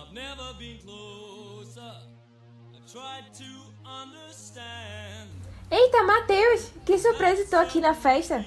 I've 0.00 0.14
never 0.14 0.54
been 0.58 0.78
closer. 0.78 1.92
I 2.72 2.78
tried 2.90 3.26
to 3.34 3.44
understand. 3.84 5.28
Eita, 5.70 6.02
Matheus! 6.04 6.70
Que 6.86 6.98
surpresa, 6.98 7.44
tô 7.50 7.56
aqui 7.56 7.80
na 7.80 7.92
festa. 7.92 8.42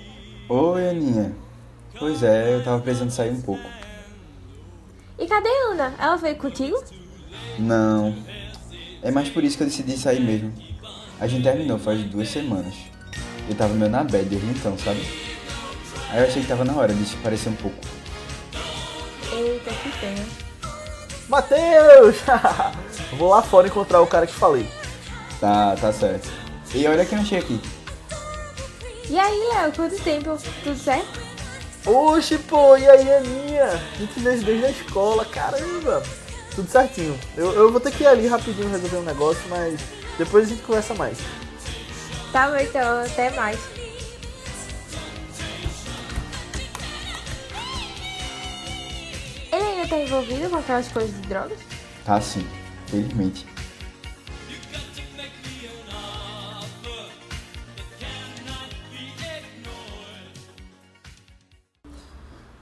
Oi, 0.50 0.90
Aninha. 0.90 1.36
Pois 2.00 2.24
é, 2.24 2.56
eu 2.56 2.64
tava 2.64 2.82
precisando 2.82 3.12
sair 3.12 3.30
um 3.30 3.42
pouco. 3.42 3.62
E 5.20 5.28
cadê 5.28 5.48
a 5.48 5.72
Ana? 5.74 5.94
Ela 6.00 6.16
veio 6.16 6.38
contigo? 6.38 6.84
Não. 7.60 8.16
É 9.04 9.12
mais 9.12 9.30
por 9.30 9.44
isso 9.44 9.56
que 9.56 9.64
eu 9.64 9.68
decidi 9.68 9.96
sair 9.96 10.22
mesmo. 10.22 10.52
A 11.20 11.28
gente 11.28 11.44
terminou 11.44 11.78
faz 11.78 12.02
duas 12.06 12.30
semanas. 12.30 12.74
Eu 13.48 13.56
tava 13.56 13.76
meio 13.76 13.92
na 13.92 14.04
bad 14.04 14.26
desde 14.26 14.48
então, 14.48 14.76
sabe? 14.80 15.02
Aí 16.10 16.20
eu 16.20 16.26
achei 16.26 16.42
que 16.42 16.48
tava 16.48 16.66
na 16.66 16.74
hora 16.76 16.94
de 16.96 17.06
se 17.06 17.16
parecer 17.18 17.50
um 17.50 17.56
pouco. 17.56 17.78
Eita, 19.32 19.70
que 19.70 20.00
pena. 20.00 20.53
Matheus! 21.30 22.18
Vou 23.18 23.30
lá 23.30 23.42
fora 23.42 23.68
encontrar 23.68 24.02
o 24.02 24.08
cara 24.08 24.28
que 24.28 24.34
falei. 24.34 24.68
Tá, 25.40 25.76
tá 25.80 25.92
certo. 25.92 26.30
E 26.74 26.88
olha 26.88 27.06
quem 27.06 27.18
eu 27.18 27.24
achei 27.24 27.40
aqui. 27.40 27.62
E 29.10 29.20
aí, 29.20 29.50
Léo, 29.54 29.74
quanto 29.74 30.02
tempo? 30.02 30.38
Tudo 30.64 30.78
certo? 30.78 31.22
Oxe, 31.86 32.38
pô, 32.38 32.78
e 32.78 32.90
aí, 32.90 33.14
Aninha? 33.14 33.66
A 33.66 33.98
gente 33.98 34.20
fez 34.22 34.44
desde 34.44 34.66
a 34.66 34.70
escola, 34.70 35.26
caramba! 35.26 36.02
Tudo 36.56 36.70
certinho. 36.70 37.20
Eu, 37.36 37.52
eu 37.54 37.72
vou 37.72 37.82
ter 37.82 37.92
que 37.92 38.04
ir 38.04 38.08
ali 38.08 38.28
rapidinho 38.28 38.70
resolver 38.70 38.98
um 38.98 39.04
negócio, 39.04 39.44
mas 39.50 39.80
depois 40.18 40.46
a 40.46 40.50
gente 40.50 40.64
conversa 40.64 40.94
mais. 40.94 41.18
Tá 42.32 42.50
bom, 42.50 42.58
então, 42.58 43.02
até 43.04 43.30
mais. 43.32 43.60
Ele 49.84 49.90
tá 49.90 50.00
envolvido 50.00 50.50
com 50.50 50.56
aquelas 50.56 50.88
coisas 50.88 51.14
de 51.14 51.28
drogas? 51.28 51.60
Tá 52.06 52.22
sim, 52.22 52.48
felizmente. 52.88 53.46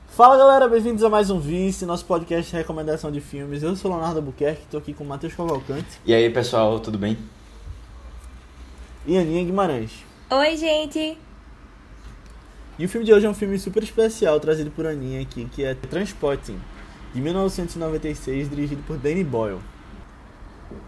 Fala 0.08 0.36
galera, 0.36 0.68
bem-vindos 0.68 1.04
a 1.04 1.10
mais 1.10 1.30
um 1.30 1.40
Vice, 1.40 1.86
nosso 1.86 2.06
podcast 2.06 2.50
de 2.50 2.58
recomendação 2.58 3.12
de 3.12 3.22
filmes. 3.22 3.62
Eu 3.62 3.76
sou 3.76 3.92
o 3.92 3.94
Leonardo 3.94 4.18
Albuquerque, 4.18 4.64
tô 4.72 4.80
aqui 4.80 4.92
com 4.92 5.04
o 5.04 5.08
Matheus 5.08 5.36
Cavalcante 5.36 6.02
E 6.04 6.16
aí 6.16 6.28
pessoal, 6.32 6.80
tudo 6.80 6.98
bem? 6.98 7.20
e 9.06 9.16
Aninha 9.16 9.44
Guimarães. 9.44 9.92
Oi, 10.32 10.58
gente! 10.58 11.18
E 12.80 12.86
o 12.86 12.90
filme 12.90 13.06
de 13.06 13.14
hoje 13.14 13.28
é 13.28 13.30
um 13.30 13.34
filme 13.36 13.60
super 13.60 13.84
especial 13.84 14.40
trazido 14.40 14.72
por 14.72 14.88
Aninha 14.88 15.22
aqui, 15.22 15.46
que 15.46 15.64
é 15.64 15.76
Transporting, 15.76 16.60
de 17.14 17.22
1996, 17.22 18.50
dirigido 18.50 18.84
por 18.84 18.98
Danny 18.98 19.24
Boyle. 19.24 19.62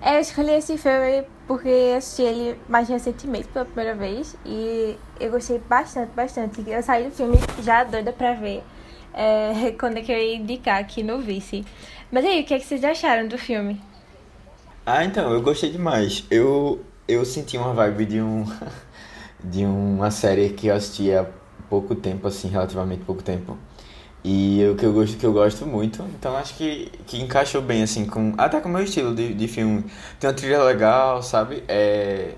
É, 0.02 0.18
Eu 0.18 0.22
escolhi 0.22 0.52
esse 0.52 0.78
filme 0.78 1.26
porque 1.48 1.94
assisti 1.98 2.22
ele 2.24 2.60
mais 2.70 2.88
recentemente 2.90 3.48
pela 3.50 3.66
primeira 3.66 3.96
vez 3.96 4.36
e 4.46 4.98
eu 5.20 5.32
gostei 5.32 5.60
bastante, 5.60 6.12
bastante. 6.14 6.64
Eu 6.70 6.82
saí 6.84 7.06
do 7.10 7.12
filme 7.16 7.38
já 7.62 7.84
doida 7.84 8.14
pra 8.14 8.34
ver 8.34 8.64
é, 9.14 9.72
quando 9.80 9.98
é 9.98 10.02
que 10.02 10.12
eu 10.12 10.18
ia 10.18 10.36
indicar 10.36 10.80
aqui 10.80 11.04
no 11.04 11.20
Vice. 11.20 11.66
Mas 12.12 12.26
aí, 12.26 12.42
o 12.42 12.46
que, 12.46 12.54
é 12.54 12.60
que 12.60 12.66
vocês 12.66 12.84
acharam 12.84 13.28
do 13.28 13.38
filme? 13.38 13.82
Ah, 14.86 15.04
então, 15.06 15.32
eu 15.32 15.42
gostei 15.42 15.72
demais. 15.72 16.26
Eu, 16.30 16.86
eu 17.08 17.26
senti 17.26 17.58
uma 17.58 17.74
vibe 17.74 18.06
de 18.06 18.22
um 18.22 18.46
de 19.44 19.66
uma 19.66 20.12
série 20.12 20.50
que 20.52 20.68
eu 20.68 20.76
assisti 20.76 21.14
há 21.14 21.26
pouco 21.70 21.96
tempo, 21.96 22.28
assim, 22.28 22.48
relativamente 22.50 23.04
pouco 23.04 23.24
tempo. 23.24 23.58
E 24.24 24.66
o 24.72 24.76
que 24.76 24.86
eu 24.86 24.94
gosto, 24.94 25.18
que 25.18 25.26
eu 25.26 25.34
gosto 25.34 25.66
muito, 25.66 26.02
então 26.18 26.38
acho 26.38 26.56
que, 26.56 26.90
que 27.06 27.22
encaixou 27.22 27.62
bem, 27.62 27.84
assim, 27.84 28.06
com 28.06 28.34
até 28.38 28.62
com 28.62 28.70
o 28.70 28.72
meu 28.72 28.82
estilo 28.84 29.14
de, 29.14 29.34
de 29.34 29.48
filme. 29.50 29.84
Tem 30.18 30.30
uma 30.30 30.36
trilha 30.36 30.64
legal, 30.64 31.22
sabe? 31.22 31.62
É, 31.68 32.34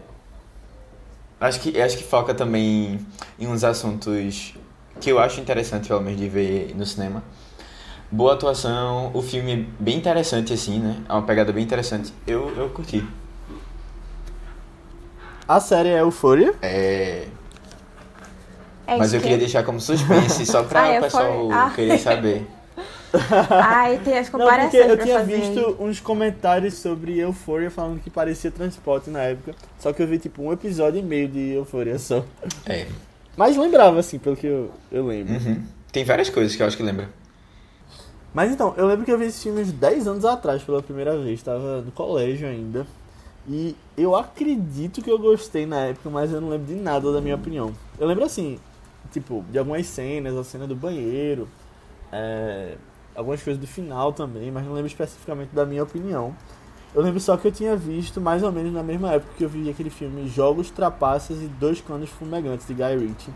acho 1.40 1.60
que 1.60 1.80
acho 1.80 1.98
que 1.98 2.04
foca 2.04 2.34
também 2.34 3.00
em 3.38 3.48
uns 3.48 3.64
assuntos 3.64 4.56
que 5.00 5.12
eu 5.12 5.20
acho 5.20 5.40
interessante, 5.40 5.88
pelo 5.88 6.02
menos, 6.02 6.20
de 6.20 6.28
ver 6.28 6.74
no 6.76 6.86
cinema. 6.86 7.24
Boa 8.12 8.34
atuação, 8.34 9.12
o 9.14 9.22
filme 9.22 9.54
é 9.54 9.84
bem 9.84 9.98
interessante, 9.98 10.54
assim, 10.54 10.80
né? 10.80 11.04
É 11.08 11.14
uma 11.14 11.24
pegada 11.24 11.52
bem 11.52 11.64
interessante. 11.64 12.14
Eu, 12.26 12.50
eu 12.56 12.70
curti. 12.70 13.06
A 15.48 15.60
série 15.60 15.90
é 15.90 16.00
Euphoria. 16.00 16.56
É... 16.62 17.28
É 18.88 18.98
Mas 18.98 19.14
eu 19.14 19.22
queria 19.22 19.38
deixar 19.38 19.64
como 19.64 19.80
suspense, 19.80 20.46
só 20.46 20.64
pra 20.64 20.82
Ah, 20.86 20.90
o 20.92 20.94
eu 20.96 21.02
pessoal 21.02 21.24
falei- 21.24 21.52
ah. 21.52 21.72
querer 21.76 21.98
saber. 21.98 22.48
Ai, 23.50 24.00
tem 24.04 24.18
as 24.18 24.30
Não, 24.32 24.40
comparações 24.40 24.72
porque 24.72 24.92
eu 24.92 24.96
pra 24.98 25.06
tinha 25.06 25.20
fazer. 25.20 25.36
visto 25.40 25.78
uns 25.80 26.00
comentários 26.00 26.74
sobre 26.76 27.18
Euphoria 27.20 27.72
falando 27.72 28.00
que 28.02 28.10
parecia 28.10 28.52
transporte 28.52 29.10
na 29.10 29.22
época. 29.22 29.54
Só 29.80 29.94
que 29.94 30.02
eu 30.02 30.08
vi 30.08 30.18
tipo 30.20 30.42
um 30.44 30.52
episódio 30.52 31.00
e 31.00 31.04
meio 31.04 31.28
de 31.28 31.54
Euphoria 31.54 31.98
só. 31.98 32.24
É. 32.66 32.86
Mas 33.38 33.56
lembrava, 33.58 34.00
assim, 34.00 34.18
pelo 34.20 34.36
que 34.36 34.48
eu, 34.48 34.70
eu 34.92 35.06
lembro. 35.08 35.34
Uhum. 35.34 35.62
Tem 35.92 36.04
várias 36.04 36.30
coisas 36.30 36.56
que 36.56 36.62
eu 36.62 36.68
acho 36.68 36.76
que 36.78 36.84
lembra. 36.84 37.10
Mas 38.34 38.52
então, 38.52 38.74
eu 38.76 38.86
lembro 38.86 39.06
que 39.06 39.12
eu 39.12 39.18
vi 39.18 39.26
esse 39.26 39.44
filme 39.44 39.62
uns 39.62 39.72
10 39.72 40.08
anos 40.08 40.26
atrás 40.26 40.62
pela 40.62 40.82
primeira 40.84 41.18
vez, 41.18 41.42
tava 41.42 41.82
no 41.82 41.92
colégio 41.92 42.48
ainda. 42.48 42.86
E 43.48 43.76
eu 43.98 44.14
acredito 44.16 45.02
que 45.02 45.10
eu 45.10 45.18
gostei 45.18 45.66
na 45.66 45.86
época, 45.86 46.10
mas 46.10 46.32
eu 46.34 46.42
não 46.42 46.50
lembro 46.50 46.68
de 46.68 46.76
nada 46.76 47.14
da 47.14 47.22
minha 47.22 47.36
opinião. 47.36 47.72
Eu 47.98 48.08
lembro 48.08 48.26
assim, 48.26 48.58
tipo, 49.16 49.46
de 49.50 49.58
algumas 49.58 49.88
cenas, 49.88 50.36
a 50.36 50.44
cena 50.44 50.68
do 50.68 50.76
banheiro, 50.76 51.48
é, 52.12 52.76
algumas 53.16 53.42
coisas 53.42 53.60
do 53.60 53.66
final 53.66 54.12
também, 54.12 54.52
mas 54.52 54.66
não 54.66 54.74
lembro 54.74 54.88
especificamente 54.88 55.56
da 55.56 55.66
minha 55.66 55.84
opinião. 55.84 56.36
Eu 56.94 57.02
lembro 57.02 57.20
só 57.20 57.38
que 57.38 57.48
eu 57.48 57.52
tinha 57.52 57.76
visto 57.78 58.20
mais 58.20 58.44
ou 58.44 58.52
menos 58.52 58.74
na 58.74 58.84
mesma 58.84 59.14
época 59.14 59.34
que 59.38 59.44
eu 59.44 59.50
vi 59.50 59.70
aquele 59.70 59.90
filme 59.90 60.28
Jogos, 60.28 60.70
Trapaças 60.70 61.42
e 61.42 61.48
Dois 61.48 61.80
Canos 61.80 62.10
Fumegantes 62.10 62.68
de 62.68 62.74
Guy 62.74 62.98
Ritchie. 62.98 63.34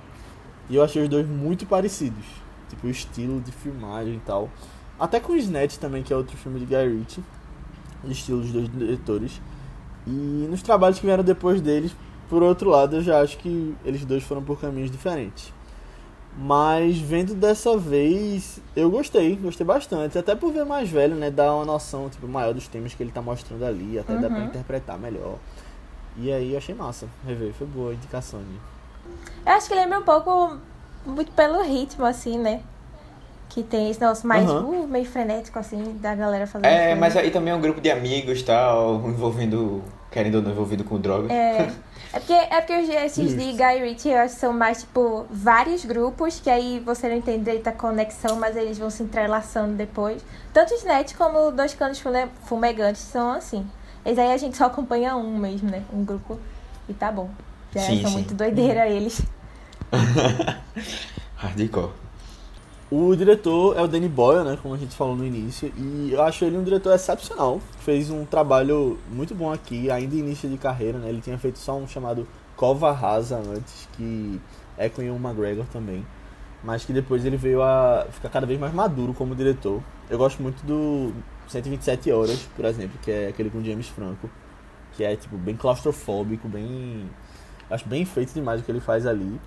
E 0.70 0.76
eu 0.76 0.84
achei 0.84 1.02
os 1.02 1.10
dois 1.10 1.28
muito 1.28 1.66
parecidos. 1.66 2.26
Tipo, 2.70 2.88
o 2.88 2.90
estilo 2.90 3.40
de 3.40 3.52
filmagem 3.52 4.16
e 4.16 4.20
tal. 4.20 4.50
Até 5.00 5.20
com 5.20 5.34
o 5.34 5.36
Snatch 5.38 5.78
também, 5.78 6.04
que 6.04 6.14
é 6.14 6.16
outro 6.16 6.38
filme 6.38 6.60
de 6.60 6.66
Guy 6.66 7.00
Ritchie. 7.00 7.24
O 8.04 8.12
estilo 8.12 8.42
dos 8.42 8.52
dois 8.52 8.70
diretores. 8.70 9.42
E 10.06 10.48
nos 10.50 10.62
trabalhos 10.62 11.00
que 11.00 11.06
vieram 11.06 11.24
depois 11.24 11.62
deles, 11.62 11.94
por 12.30 12.44
outro 12.44 12.70
lado, 12.70 12.98
eu 12.98 13.02
já 13.02 13.22
acho 13.22 13.38
que 13.38 13.76
eles 13.84 14.06
dois 14.06 14.24
foram 14.24 14.44
por 14.44 14.60
caminhos 14.60 14.92
diferentes. 14.92 15.54
Mas 16.42 16.98
vendo 16.98 17.36
dessa 17.36 17.78
vez, 17.78 18.62
eu 18.74 18.90
gostei, 18.90 19.36
gostei 19.36 19.66
bastante. 19.66 20.18
Até 20.18 20.36
por 20.36 20.54
ver 20.54 20.64
mais 20.64 20.90
velho, 20.90 21.14
né? 21.14 21.30
Dar 21.30 21.54
uma 21.54 21.66
noção 21.66 22.10
tipo, 22.10 22.28
maior 22.30 22.54
dos 22.54 22.66
temas 22.68 22.94
que 22.94 23.04
ele 23.04 23.12
tá 23.12 23.22
mostrando 23.22 23.66
ali, 23.66 24.00
até 24.00 24.16
dá 24.16 24.30
pra 24.30 24.40
Uhum. 24.40 24.46
interpretar 24.46 24.98
melhor. 24.98 25.36
E 26.18 26.32
aí 26.32 26.54
eu 26.54 26.58
achei 26.58 26.74
massa 26.74 27.08
rever, 27.28 27.52
foi 27.54 27.68
boa 27.68 27.92
a 27.92 27.94
indicação. 27.94 28.40
Né? 28.40 28.58
Eu 29.46 29.52
acho 29.54 29.68
que 29.68 29.76
lembra 29.76 30.00
um 30.00 30.04
pouco, 30.04 30.58
muito 31.06 31.32
pelo 31.34 31.62
ritmo, 31.62 32.06
assim, 32.06 32.38
né? 32.38 32.62
Que 33.50 33.62
tem 33.62 33.90
esse 33.90 34.00
negócio 34.00 34.26
mais 34.28 34.50
Aham. 34.50 34.64
uh, 34.64 34.88
meio 34.88 35.06
frenético, 35.06 35.60
assim, 35.60 35.98
da 36.00 36.16
galera 36.16 36.48
fazendo 36.48 36.70
É, 36.70 36.96
mas 36.96 37.18
aí 37.18 37.32
também 37.32 37.52
é 37.52 37.56
um 37.56 37.60
grupo 37.62 37.82
de 37.82 37.92
amigos 37.92 38.42
tal, 38.44 38.96
envolvendo, 39.10 39.84
querendo 40.10 40.36
ou 40.36 40.42
não, 40.42 40.52
envolvido 40.52 40.84
com 40.86 40.98
drogas. 41.00 41.32
É, 41.32 41.70
é 42.14 42.20
porque, 42.20 42.34
é 42.34 42.62
porque 42.62 42.78
os- 42.78 42.90
esses 42.90 43.38
de. 43.38 43.52
Guy 43.54 43.80
Ritchie 43.82 44.10
eu 44.12 44.18
acho 44.20 44.34
que 44.36 44.40
são 44.42 44.52
mais, 44.54 44.80
tipo, 44.82 45.26
vários 45.30 45.86
grupos, 45.86 46.40
que 46.40 46.50
aí 46.50 46.80
você 46.86 47.08
não 47.10 47.16
entende 47.18 47.44
direito 47.46 47.68
a 47.68 47.72
conexão, 47.72 48.36
mas 48.38 48.56
eles 48.56 48.78
vão 48.78 48.90
se 48.90 49.04
entrelaçando 49.04 49.74
depois. 49.76 50.22
Tanto 50.54 50.74
os 50.74 50.84
Net 50.84 51.16
como 51.16 51.52
Dois 51.52 51.74
Canos 51.74 52.02
Fumegantes 52.46 53.02
são 53.02 53.32
assim. 53.32 53.66
Esse 54.06 54.20
aí 54.20 54.32
a 54.34 54.38
gente 54.38 54.58
só 54.58 54.66
acompanha 54.66 55.16
um 55.16 55.38
mesmo, 55.38 55.70
né? 55.70 55.84
Um 55.94 56.04
grupo 56.04 56.40
e 56.88 56.94
tá 56.94 57.12
bom. 57.12 57.30
Já 57.76 57.82
Sim, 57.82 58.02
são 58.02 58.10
sim. 58.10 58.16
muito 58.16 58.34
doideira 58.34 58.88
eles. 58.88 59.22
Hardcore. 61.36 61.92
O 62.92 63.16
diretor 63.16 63.78
é 63.78 63.84
o 63.84 63.88
Danny 63.88 64.10
Boyle, 64.10 64.44
né, 64.44 64.58
como 64.60 64.74
a 64.74 64.78
gente 64.78 64.96
falou 64.96 65.16
no 65.16 65.24
início, 65.24 65.72
e 65.78 66.10
eu 66.12 66.24
acho 66.24 66.44
ele 66.44 66.58
um 66.58 66.64
diretor 66.64 66.92
excepcional. 66.92 67.62
Fez 67.82 68.10
um 68.10 68.26
trabalho 68.26 68.98
muito 69.12 69.36
bom 69.36 69.54
aqui, 69.54 69.92
ainda 69.92 70.16
início 70.16 70.50
de 70.50 70.58
carreira, 70.58 70.98
né? 70.98 71.08
Ele 71.08 71.22
tinha 71.22 71.38
feito 71.38 71.60
só 71.60 71.78
um 71.78 71.88
chamado 71.88 72.28
Cova 72.56 72.92
Rasa 72.92 73.38
antes, 73.38 73.88
que 73.94 74.42
é 74.76 74.90
com 74.90 75.04
Ian 75.04 75.18
McGregor 75.18 75.66
também, 75.72 76.04
mas 76.64 76.84
que 76.84 76.92
depois 76.92 77.24
ele 77.26 77.38
veio 77.38 77.62
a 77.62 78.08
ficar 78.10 78.30
cada 78.30 78.48
vez 78.48 78.60
mais 78.60 78.74
maduro 78.74 79.14
como 79.14 79.36
diretor. 79.36 79.84
Eu 80.10 80.18
gosto 80.18 80.42
muito 80.42 80.66
do 80.66 81.14
127 81.48 82.12
Horas, 82.12 82.50
por 82.56 82.66
exemplo, 82.66 82.98
que 83.04 83.12
é 83.12 83.28
aquele 83.28 83.52
com 83.52 83.64
James 83.64 83.88
Franco, 83.88 84.28
que 84.94 85.04
é 85.04 85.16
tipo 85.16 85.38
bem 85.38 85.56
claustrofóbico, 85.56 86.48
bem 86.48 87.08
acho 87.70 87.88
bem 87.88 88.04
feito 88.04 88.34
demais 88.34 88.62
o 88.62 88.64
que 88.64 88.72
ele 88.72 88.80
faz 88.80 89.06
ali. 89.06 89.40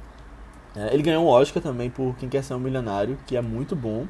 É, 0.77 0.93
ele 0.95 1.03
ganhou 1.03 1.25
um 1.25 1.29
Oscar 1.29 1.63
também 1.63 1.91
por 1.91 2.15
Quem 2.17 2.29
Quer 2.29 2.43
Ser 2.43 2.55
um 2.55 2.59
Milionário, 2.59 3.19
que 3.27 3.37
é 3.37 3.41
muito 3.43 3.77
bom. 3.77 4.07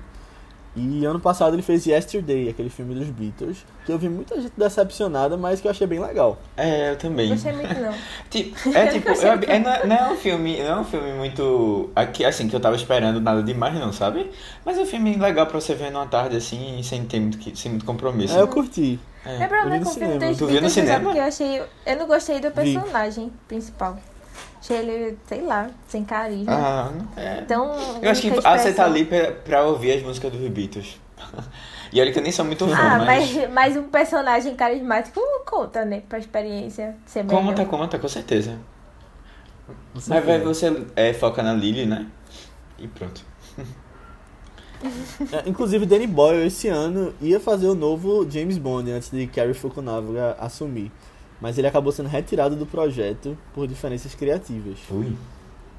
E 0.75 1.05
ano 1.05 1.21
passado 1.21 1.55
ele 1.55 1.61
fez 1.61 1.85
Yesterday, 1.87 2.49
aquele 2.49 2.71
filme 2.71 2.95
dos 2.95 3.07
Beatles, 3.11 3.59
que 3.85 3.93
eu 3.93 3.99
vi 3.99 4.09
muita 4.09 4.41
gente 4.41 4.55
decepcionada, 4.57 5.37
mas 5.37 5.61
que 5.61 5.67
eu 5.67 5.71
achei 5.71 5.87
bem 5.87 5.99
legal. 6.01 6.39
É, 6.57 6.93
eu 6.93 6.97
também. 6.97 7.29
Não 7.29 7.35
gostei 7.37 7.53
muito, 7.53 7.79
não. 7.79 7.93
Tipo, 8.31 8.75
é 8.75 8.87
tipo, 8.89 9.09
eu- 9.11 9.33
é, 9.49 9.59
não, 9.59 9.71
é- 9.71 9.87
não 9.87 9.97
é 9.97 10.13
um 10.13 10.17
filme, 10.17 10.59
não 10.63 10.67
é 10.67 10.81
um 10.81 10.85
filme 10.85 11.13
muito 11.13 11.91
aqui, 11.95 12.25
assim 12.25 12.49
que 12.49 12.57
eu 12.57 12.61
tava 12.61 12.75
esperando 12.75 13.21
nada 13.21 13.43
demais 13.43 13.75
não, 13.75 13.93
sabe? 13.93 14.31
Mas 14.65 14.79
é 14.79 14.81
um 14.81 14.87
filme 14.87 15.15
legal 15.17 15.45
pra 15.47 15.61
você 15.61 15.75
ver 15.75 15.91
numa 15.91 16.07
tarde 16.07 16.37
assim, 16.39 16.81
sem 16.83 17.05
ter 17.05 17.21
muito, 17.21 17.37
que- 17.37 17.55
sem 17.55 17.73
muito 17.73 17.85
compromisso. 17.85 18.35
É, 18.35 18.41
eu 18.41 18.49
curti. 18.49 18.99
É. 19.27 19.41
Meu 19.41 19.49
problema 19.49 19.77
eu 19.77 19.79
vi 19.81 19.85
com 19.85 19.91
o 19.91 19.95
filme 19.95 20.19
dos 20.19 20.39
Tu 20.39 20.47
viu 20.47 20.63
no 20.63 20.69
Beatles? 20.71 20.99
Porque 21.03 21.19
eu 21.19 21.23
achei. 21.25 21.63
Eu 21.85 21.97
não 21.99 22.07
gostei 22.07 22.41
do 22.41 22.49
Vi. 22.49 22.55
personagem 22.55 23.31
principal. 23.47 23.99
Achei 24.63 24.77
ele, 24.77 25.19
sei 25.27 25.43
lá, 25.43 25.69
sem 25.89 26.05
carisma. 26.05 26.53
Ah, 26.55 26.91
é. 27.17 27.41
Então. 27.41 27.75
Eu 28.01 28.11
acho 28.11 28.23
que 28.23 28.29
ah, 28.29 28.33
você 28.33 28.41
tá 28.43 28.57
expressão- 28.57 28.85
ali 28.87 29.05
pra, 29.05 29.33
pra 29.33 29.65
ouvir 29.65 29.93
as 29.93 30.03
músicas 30.03 30.31
dos 30.33 30.49
Beatles. 30.49 31.01
E 31.95 32.01
olha 32.01 32.11
que 32.11 32.19
eu 32.19 32.23
nem 32.23 32.33
sou 32.33 32.43
muito 32.47 32.67
fã, 32.67 32.75
Ah, 32.75 32.99
mas. 33.05 33.35
mas, 33.37 33.51
mas 33.53 33.77
um 33.77 33.83
personagem 33.83 34.55
carismático 34.57 35.21
conta, 35.45 35.85
né? 35.85 36.03
Pra 36.09 36.19
experiência 36.19 36.97
ser 37.05 37.23
melhor. 37.23 37.43
Conta, 37.45 37.67
conta, 37.67 37.99
com 37.99 38.09
certeza. 38.09 38.59
Você 39.93 40.09
Mas 40.09 40.25
vai, 40.25 40.41
você 40.41 40.87
é, 40.97 41.13
foca 41.13 41.43
na 41.43 41.53
Lily, 41.53 41.85
né? 41.85 42.07
E 42.79 42.89
pronto. 42.89 43.21
É, 45.31 45.49
inclusive, 45.49 45.85
Danny 45.87 46.07
Boyle 46.09 46.47
esse 46.47 46.67
ano 46.67 47.15
ia 47.21 47.39
fazer 47.39 47.69
o 47.69 47.75
novo 47.75 48.29
James 48.29 48.59
Bond 48.59 48.91
antes 48.91 49.11
de 49.11 49.27
Cary 49.29 49.55
Fukunaga 49.55 50.35
assumir. 50.41 50.91
Mas 51.43 51.59
ele 51.59 51.67
acabou 51.67 51.91
sendo 51.91 52.09
retirado 52.09 52.55
do 52.55 52.65
projeto 52.65 53.37
por 53.53 53.67
diferenças 53.67 54.15
criativas. 54.15 54.79
Ui. 54.89 55.13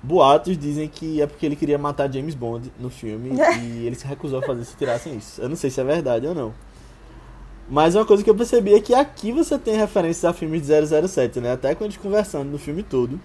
Boatos 0.04 0.58
dizem 0.58 0.90
que 0.90 1.22
é 1.22 1.26
porque 1.26 1.46
ele 1.46 1.56
queria 1.56 1.78
matar 1.78 2.12
James 2.12 2.36
Bond 2.36 2.70
no 2.78 2.90
filme 2.90 3.32
e 3.64 3.88
ele 3.88 3.96
se 3.96 4.06
recusou 4.06 4.40
a 4.40 4.42
fazer 4.42 4.66
se 4.66 4.76
tirassem 4.76 5.16
isso. 5.16 5.42
Eu 5.42 5.48
não 5.48 5.56
sei 5.56 5.70
se 5.70 5.80
é 5.80 5.84
verdade 5.86 6.28
ou 6.28 6.36
não. 6.36 6.54
Mas 7.70 7.96
uma 7.96 8.04
coisa 8.04 8.22
que 8.22 8.30
eu 8.30 8.36
percebi 8.36 8.74
é 8.74 8.82
que 8.82 8.94
aqui 8.94 9.32
você 9.32 9.58
tem 9.58 9.78
referências 9.78 10.26
a 10.26 10.34
filmes 10.34 10.68
de 10.68 11.08
007, 11.08 11.40
né? 11.40 11.54
Até 11.54 11.74
quando 11.74 11.88
a 11.88 11.92
gente 11.92 12.00
conversando 12.02 12.52
no 12.52 12.58
filme 12.58 12.84
todo. 12.84 13.18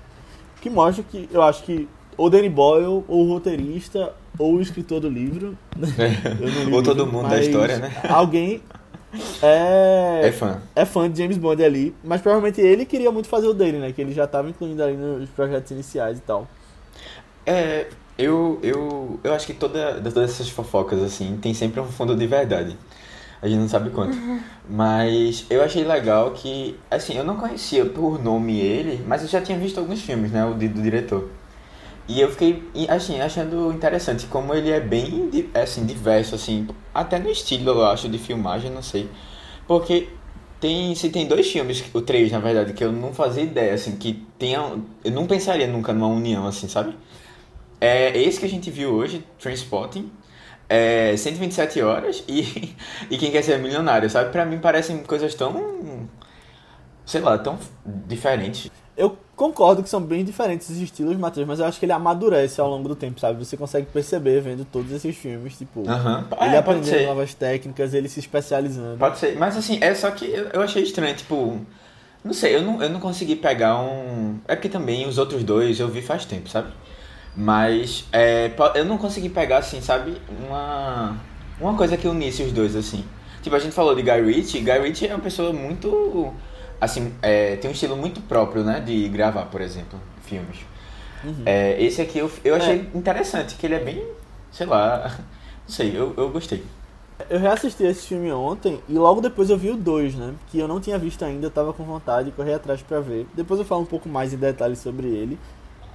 Que 0.60 0.70
mostra 0.70 1.02
que 1.02 1.28
eu 1.32 1.42
acho 1.42 1.64
que 1.64 1.88
ou 2.16 2.30
Danny 2.30 2.48
Boyle, 2.48 2.86
ou 2.86 3.04
o 3.08 3.28
roteirista, 3.28 4.12
ou 4.38 4.54
o 4.54 4.60
escritor 4.62 5.00
do 5.00 5.08
livro. 5.08 5.58
Eu 6.40 6.50
não 6.52 6.64
li 6.64 6.72
o 6.72 6.74
Ou 6.76 6.82
todo 6.82 7.06
mundo 7.06 7.28
da 7.28 7.40
história, 7.40 7.78
né? 7.78 7.92
Alguém 8.08 8.60
é, 9.42 10.28
É 10.28 10.32
fã. 10.32 10.60
é 10.74 10.84
fã 10.84 11.10
de 11.10 11.18
James 11.18 11.38
Bond 11.38 11.62
ali, 11.64 11.94
mas 12.04 12.20
provavelmente 12.20 12.60
ele 12.60 12.84
queria 12.84 13.10
muito 13.10 13.28
fazer 13.28 13.46
o 13.48 13.54
dele, 13.54 13.78
né? 13.78 13.92
Que 13.92 14.00
ele 14.02 14.12
já 14.12 14.24
estava 14.24 14.48
incluindo 14.48 14.82
ali 14.82 14.96
nos 14.96 15.28
projetos 15.30 15.70
iniciais 15.70 16.18
e 16.18 16.22
tal. 16.22 16.46
É, 17.46 17.86
eu, 18.18 18.58
eu, 18.62 19.20
eu 19.24 19.32
acho 19.34 19.46
que 19.46 19.54
toda, 19.54 19.94
todas 20.00 20.30
essas 20.30 20.48
fofocas, 20.48 21.02
assim, 21.02 21.38
tem 21.40 21.54
sempre 21.54 21.80
um 21.80 21.86
fundo 21.86 22.14
de 22.14 22.26
verdade. 22.26 22.76
A 23.40 23.48
gente 23.48 23.60
não 23.60 23.68
sabe 23.68 23.90
quanto. 23.90 24.16
Mas 24.68 25.46
eu 25.48 25.62
achei 25.62 25.84
legal 25.84 26.32
que, 26.32 26.78
assim, 26.90 27.16
eu 27.16 27.24
não 27.24 27.36
conhecia 27.36 27.86
por 27.86 28.22
nome 28.22 28.58
ele, 28.60 29.02
mas 29.06 29.22
eu 29.22 29.28
já 29.28 29.40
tinha 29.40 29.56
visto 29.58 29.78
alguns 29.78 30.02
filmes, 30.02 30.30
né, 30.30 30.44
o 30.44 30.52
de- 30.54 30.68
do 30.68 30.82
diretor. 30.82 31.30
E 32.08 32.20
eu 32.20 32.30
fiquei, 32.30 32.62
assim, 32.88 33.20
achando 33.20 33.70
interessante 33.70 34.26
como 34.26 34.54
ele 34.54 34.70
é 34.70 34.80
bem, 34.80 35.30
assim, 35.54 35.84
diverso, 35.84 36.34
assim, 36.34 36.66
até 36.94 37.18
no 37.18 37.28
estilo, 37.30 37.70
eu 37.70 37.84
acho, 37.86 38.08
de 38.08 38.18
filmagem, 38.18 38.70
não 38.70 38.82
sei. 38.82 39.10
Porque 39.66 40.08
tem, 40.58 40.94
se 40.94 41.10
tem 41.10 41.26
dois 41.26 41.50
filmes, 41.50 41.84
ou 41.92 42.00
três, 42.02 42.32
na 42.32 42.38
verdade, 42.40 42.72
que 42.72 42.82
eu 42.82 42.90
não 42.90 43.12
fazia 43.12 43.42
ideia, 43.42 43.74
assim, 43.74 43.96
que 43.96 44.26
tenham, 44.38 44.86
eu 45.04 45.12
não 45.12 45.26
pensaria 45.26 45.66
nunca 45.66 45.92
numa 45.92 46.08
união, 46.08 46.46
assim, 46.46 46.66
sabe? 46.66 46.96
É 47.80 48.18
esse 48.18 48.40
que 48.40 48.46
a 48.46 48.48
gente 48.48 48.70
viu 48.70 48.90
hoje, 48.94 49.24
Transpotting, 49.38 50.10
é 50.68 51.16
127 51.16 51.82
horas 51.82 52.24
e, 52.28 52.74
e 53.10 53.18
Quem 53.18 53.30
Quer 53.30 53.42
Ser 53.42 53.58
Milionário, 53.58 54.08
sabe? 54.10 54.30
Pra 54.32 54.44
mim 54.46 54.58
parecem 54.58 54.98
coisas 55.04 55.34
tão, 55.34 56.08
sei 57.06 57.20
lá, 57.20 57.38
tão 57.38 57.58
diferentes. 57.84 58.70
Eu 58.98 59.16
concordo 59.36 59.80
que 59.80 59.88
são 59.88 60.02
bem 60.02 60.24
diferentes 60.24 60.68
os 60.68 60.76
estilos, 60.78 61.16
Matheus, 61.16 61.46
mas 61.46 61.60
eu 61.60 61.66
acho 61.66 61.78
que 61.78 61.86
ele 61.86 61.92
amadurece 61.92 62.60
ao 62.60 62.68
longo 62.68 62.88
do 62.88 62.96
tempo, 62.96 63.20
sabe? 63.20 63.38
Você 63.44 63.56
consegue 63.56 63.86
perceber 63.86 64.40
vendo 64.40 64.64
todos 64.64 64.90
esses 64.90 65.16
filmes, 65.16 65.56
tipo, 65.56 65.84
ele 66.40 66.56
É, 66.56 66.58
aprendendo 66.58 67.06
novas 67.06 67.32
técnicas, 67.32 67.94
ele 67.94 68.08
se 68.08 68.18
especializando. 68.18 68.98
Pode 68.98 69.18
ser, 69.18 69.36
mas 69.38 69.56
assim, 69.56 69.78
é 69.80 69.94
só 69.94 70.10
que 70.10 70.26
eu, 70.52 70.60
achei 70.60 70.82
estranho, 70.82 71.14
tipo, 71.14 71.60
não 72.24 72.32
sei, 72.32 72.56
eu 72.56 72.62
não, 72.62 72.82
eu 72.82 72.90
não 72.90 72.98
consegui 72.98 73.36
pegar 73.36 73.80
um. 73.80 74.38
É 74.48 74.56
porque 74.56 74.68
também 74.68 75.06
os 75.06 75.16
outros 75.16 75.44
dois 75.44 75.78
eu 75.78 75.88
vi 75.88 76.02
faz 76.02 76.24
tempo, 76.24 76.48
sabe? 76.48 76.72
Mas 77.36 78.04
é, 78.12 78.50
eu 78.74 78.84
não 78.84 78.98
consegui 78.98 79.28
pegar, 79.28 79.58
assim, 79.58 79.80
sabe, 79.80 80.20
uma, 80.44 81.16
uma 81.60 81.76
coisa 81.76 81.96
que 81.96 82.08
unisse 82.08 82.42
os 82.42 82.50
dois, 82.50 82.74
assim. 82.74 83.04
Tipo, 83.42 83.54
a 83.54 83.60
gente 83.60 83.72
falou 83.72 83.94
de 83.94 84.02
Guy 84.02 84.20
Ritchie, 84.20 84.58
Guy 84.58 84.78
Ritchie 84.80 85.06
é 85.06 85.14
uma 85.14 85.22
pessoa 85.22 85.52
muito, 85.52 86.34
assim, 86.80 87.12
é, 87.22 87.56
tem 87.56 87.70
um 87.70 87.72
estilo 87.72 87.96
muito 87.96 88.20
próprio, 88.20 88.62
né, 88.62 88.80
de 88.80 89.08
gravar, 89.08 89.46
por 89.46 89.60
exemplo, 89.60 90.00
filmes. 90.22 90.58
É, 91.44 91.82
esse 91.82 92.00
aqui 92.00 92.18
eu, 92.18 92.30
eu 92.44 92.54
achei 92.54 92.88
interessante, 92.94 93.56
que 93.56 93.66
ele 93.66 93.74
é 93.74 93.80
bem, 93.80 94.04
sei 94.52 94.66
lá, 94.66 95.08
não 95.66 95.74
sei, 95.74 95.96
eu, 95.96 96.14
eu 96.16 96.30
gostei. 96.30 96.64
Eu 97.28 97.40
reassisti 97.40 97.82
esse 97.82 98.06
filme 98.06 98.30
ontem 98.30 98.80
e 98.88 98.92
logo 98.92 99.20
depois 99.20 99.50
eu 99.50 99.58
vi 99.58 99.70
o 99.70 99.76
2, 99.76 100.14
né? 100.14 100.34
Que 100.46 100.58
eu 100.60 100.68
não 100.68 100.80
tinha 100.80 100.96
visto 100.96 101.24
ainda, 101.24 101.46
eu 101.46 101.50
tava 101.50 101.72
com 101.72 101.82
vontade 101.82 102.30
de 102.30 102.36
correr 102.36 102.54
atrás 102.54 102.80
pra 102.80 103.00
ver. 103.00 103.26
Depois 103.34 103.58
eu 103.58 103.66
falo 103.66 103.82
um 103.82 103.86
pouco 103.86 104.08
mais 104.08 104.32
em 104.32 104.36
detalhes 104.36 104.78
sobre 104.78 105.08
ele, 105.08 105.36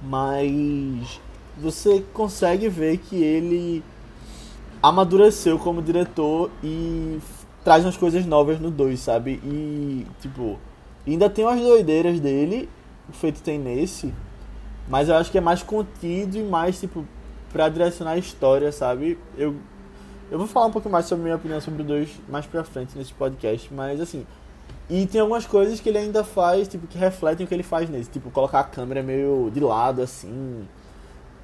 mas 0.02 1.18
você 1.56 2.04
consegue 2.12 2.68
ver 2.68 2.98
que 2.98 3.16
ele 3.16 3.82
amadureceu 4.82 5.58
como 5.58 5.80
diretor 5.80 6.50
e 6.62 7.18
traz 7.64 7.84
umas 7.86 7.96
coisas 7.96 8.26
novas 8.26 8.60
no 8.60 8.70
2, 8.70 9.00
sabe? 9.00 9.40
E, 9.42 10.06
tipo, 10.20 10.58
ainda 11.12 11.28
tem 11.28 11.44
umas 11.44 11.60
doideiras 11.60 12.20
dele, 12.20 12.68
o 13.08 13.12
feito 13.12 13.42
tem 13.42 13.58
nesse, 13.58 14.12
mas 14.88 15.08
eu 15.08 15.16
acho 15.16 15.30
que 15.30 15.38
é 15.38 15.40
mais 15.40 15.62
contido 15.62 16.36
e 16.36 16.42
mais, 16.42 16.80
tipo, 16.80 17.04
pra 17.52 17.68
direcionar 17.68 18.12
a 18.12 18.18
história, 18.18 18.72
sabe? 18.72 19.18
Eu 19.36 19.56
eu 20.30 20.38
vou 20.38 20.46
falar 20.46 20.66
um 20.66 20.70
pouco 20.72 20.88
mais 20.88 21.06
sobre 21.06 21.22
a 21.22 21.24
minha 21.24 21.36
opinião 21.36 21.60
sobre 21.60 21.82
o 21.82 21.84
2 21.84 22.08
mais 22.28 22.46
pra 22.46 22.64
frente 22.64 22.96
nesse 22.96 23.12
podcast, 23.12 23.72
mas 23.72 24.00
assim. 24.00 24.26
E 24.88 25.06
tem 25.06 25.20
algumas 25.20 25.46
coisas 25.46 25.80
que 25.80 25.88
ele 25.88 25.98
ainda 25.98 26.24
faz, 26.24 26.68
tipo, 26.68 26.86
que 26.86 26.98
refletem 26.98 27.46
o 27.46 27.48
que 27.48 27.54
ele 27.54 27.62
faz 27.62 27.88
nesse. 27.88 28.10
Tipo, 28.10 28.30
colocar 28.30 28.60
a 28.60 28.64
câmera 28.64 29.02
meio 29.02 29.50
de 29.52 29.60
lado, 29.60 30.02
assim. 30.02 30.66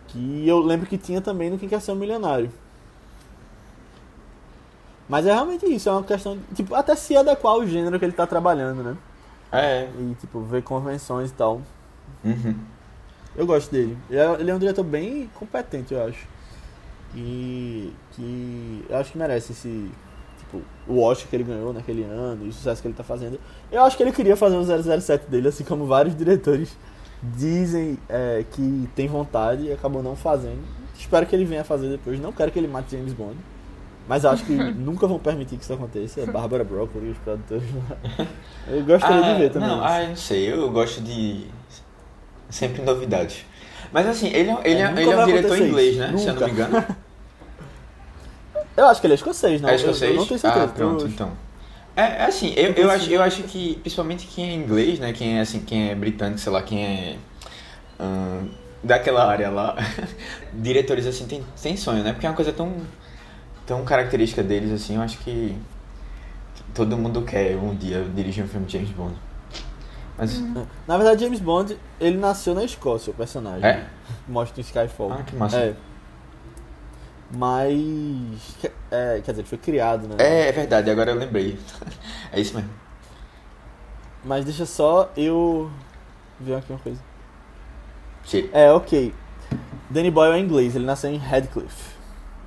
Que 0.09 0.47
eu 0.47 0.59
lembro 0.59 0.87
que 0.87 0.99
tinha 0.99 1.21
também 1.21 1.51
no 1.51 1.59
Quem 1.59 1.69
Quer 1.69 1.81
Ser 1.81 1.93
um 1.93 1.95
Milionário. 1.95 2.51
Mas 5.09 5.27
é 5.27 5.33
realmente 5.33 5.67
isso, 5.67 5.89
é 5.89 5.93
uma 5.93 6.03
questão 6.03 6.37
de, 6.37 6.57
tipo, 6.57 6.75
até 6.75 6.95
se 6.95 7.17
adequar 7.17 7.55
ao 7.55 7.67
gênero 7.67 7.99
que 7.99 8.05
ele 8.05 8.13
tá 8.13 8.27
trabalhando, 8.27 8.83
né? 8.83 8.97
É, 9.53 9.89
E, 9.99 10.15
tipo, 10.21 10.41
ver 10.41 10.63
convenções 10.63 11.31
e 11.31 11.35
tal. 11.35 11.61
uhum. 12.25 12.55
Eu 13.37 13.47
gosto 13.47 13.71
dele. 13.71 13.97
Ele 14.09 14.19
é, 14.19 14.41
ele 14.41 14.51
é 14.51 14.55
um 14.55 14.59
diretor 14.59 14.83
bem 14.83 15.31
competente, 15.35 15.95
eu 15.95 16.05
acho. 16.05 16.27
E 17.15 17.93
que 18.13 18.85
eu 18.89 18.97
acho 18.97 19.13
que 19.13 19.19
merece 19.19 19.53
esse. 19.53 19.91
Tipo, 20.39 20.63
o 20.89 21.01
Oscar 21.01 21.29
que 21.29 21.37
ele 21.37 21.45
ganhou 21.45 21.73
naquele 21.73 22.03
ano 22.03 22.45
e 22.47 22.49
o 22.49 22.53
sucesso 22.53 22.83
que 22.83 22.89
ele 22.89 22.95
tá 22.95 23.05
fazendo. 23.05 23.39
Eu 23.71 23.83
acho 23.83 23.97
que 23.97 24.03
ele 24.03 24.13
queria 24.13 24.37
fazer 24.37 24.57
um 24.57 24.65
007 25.01 25.31
dele, 25.31 25.49
assim 25.49 25.65
como 25.65 25.87
vários 25.87 26.17
diretores 26.17 26.77
dizem 27.23 27.99
é, 28.09 28.45
que 28.51 28.89
tem 28.95 29.07
vontade 29.07 29.65
e 29.65 29.73
acabam 29.73 30.03
não 30.03 30.17
fazendo. 30.17 30.61
Espero 30.99 31.27
que 31.27 31.35
ele 31.35 31.45
venha 31.45 31.65
fazer 31.65 31.89
depois. 31.89 32.19
Não 32.21 32.33
quero 32.33 32.51
que 32.51 32.59
ele 32.59 32.69
mate 32.69 32.97
James 32.97 33.13
Bond. 33.13 33.37
Mas 34.09 34.25
acho 34.25 34.45
que 34.45 34.53
nunca 34.75 35.07
vão 35.07 35.19
permitir 35.19 35.57
que 35.57 35.63
isso 35.65 35.73
aconteça. 35.73 36.27
Bárbara 36.27 36.65
Broccoli, 36.65 37.11
os 37.11 37.19
produtores. 37.19 37.65
Eu 38.69 38.85
gostaria 38.85 39.25
Ah, 39.25 39.33
de 39.35 39.39
ver 39.41 39.51
também. 39.51 39.69
Não, 39.69 39.85
ah, 39.85 40.03
eu 40.03 40.09
não 40.11 40.17
sei, 40.17 40.53
eu 40.53 40.71
gosto 40.71 41.01
de. 41.01 41.47
Sempre 42.49 42.83
novidades. 42.83 43.45
Mas 43.93 44.07
assim, 44.07 44.29
ele, 44.29 44.51
é- 44.51 44.61
ele, 44.65 44.81
É, 44.81 44.85
é, 44.85 44.89
nunca 44.89 45.01
ele 45.01 45.11
é 45.13 45.19
um 45.19 45.27
diretor 45.27 45.59
inglês, 45.59 45.91
isso, 45.97 45.99
né? 46.01 46.07
Se 46.19 46.27
eu 46.29 46.35
não 46.35 46.41
nunca. 46.41 46.47
me 46.47 46.53
engano. 46.53 46.85
Eu 48.77 48.87
acho 48.87 49.01
que 49.01 49.07
ele 49.07 49.15
é 49.15 49.17
escocês, 49.17 49.61
não. 49.61 49.69
é 49.69 49.73
Eu- 49.73 49.77
escocês? 49.77 50.11
Eu, 50.11 50.17
não 50.17 50.27
tenho 50.27 50.41
certeza. 50.41 50.65
Ah, 50.65 50.69
pronto, 50.69 51.05
Eu- 51.05 51.09
então. 51.09 51.31
É, 51.97 52.03
é 52.03 52.25
assim, 52.25 52.53
eu, 52.57 52.73
eu, 52.73 52.91
acho, 52.91 53.11
eu 53.11 53.23
acho 53.23 53.43
que, 53.43 53.77
principalmente 53.83 54.27
quem 54.27 54.51
é 54.51 54.55
inglês, 54.55 54.99
né? 54.99 55.13
Quem 55.13 55.39
é 55.39 55.41
assim, 55.41 55.61
quem 55.61 55.91
é 55.91 55.95
britânico, 55.95 56.39
sei 56.39 56.53
lá, 56.53 56.63
quem 56.63 56.85
é. 56.85 57.17
hum, 58.01 58.49
daquela 58.83 59.27
área 59.27 59.51
lá, 59.51 59.77
diretores 60.55 61.07
assim 61.07 61.27
tem, 61.27 61.45
tem 61.61 61.77
sonho, 61.77 62.03
né? 62.03 62.13
Porque 62.13 62.27
é 62.27 62.31
uma 62.31 62.37
coisa 62.37 62.53
tão, 62.53 62.73
tão 63.67 63.85
característica 63.85 64.43
deles, 64.43 64.71
assim, 64.73 64.97
eu 64.97 65.03
acho 65.03 65.19
que 65.19 65.57
todo 66.75 66.97
mundo 66.97 67.23
quer 67.23 67.57
um 67.57 67.75
dia 67.75 68.05
dirigir 68.15 68.45
um 68.45 68.49
filme 68.49 68.67
de 68.67 68.73
James 68.75 68.91
Bond. 68.91 69.15
Mas. 70.19 70.39
Na 70.87 70.97
verdade, 70.99 71.25
James 71.25 71.41
Bond, 71.41 71.79
ele 71.99 72.17
nasceu 72.19 72.55
na 72.55 72.63
Escócia, 72.65 73.11
o 73.11 73.15
personagem. 73.15 73.67
É? 73.69 73.87
Mostra 74.29 74.61
em 74.61 74.65
Skyfall. 74.65 75.13
Ah, 75.13 75.23
que 75.23 75.35
massa. 75.35 75.57
É. 75.59 75.75
Mas. 77.33 78.57
É, 78.91 79.21
quer 79.25 79.31
dizer, 79.33 79.41
ele 79.43 79.49
foi 79.49 79.59
criado, 79.59 80.09
né? 80.09 80.17
É, 80.19 80.49
é 80.49 80.53
verdade, 80.53 80.91
agora 80.91 81.11
eu 81.13 81.17
lembrei. 81.17 81.59
É 82.33 82.39
isso 82.41 82.55
mesmo. 82.55 82.71
Mas 84.25 84.45
deixa 84.45 84.65
só 84.67 85.11
eu 85.17 85.69
ver 86.39 86.55
aqui 86.57 86.73
uma 86.73 86.79
coisa. 86.79 87.01
Che- 88.25 88.49
É, 88.53 88.71
ok. 88.71 89.13
Danny 89.89 90.11
Boyle 90.13 90.35
é 90.37 90.39
inglês, 90.39 90.77
ele 90.77 90.85
nasceu 90.85 91.11
em 91.11 91.17
Radcliffe. 91.17 91.97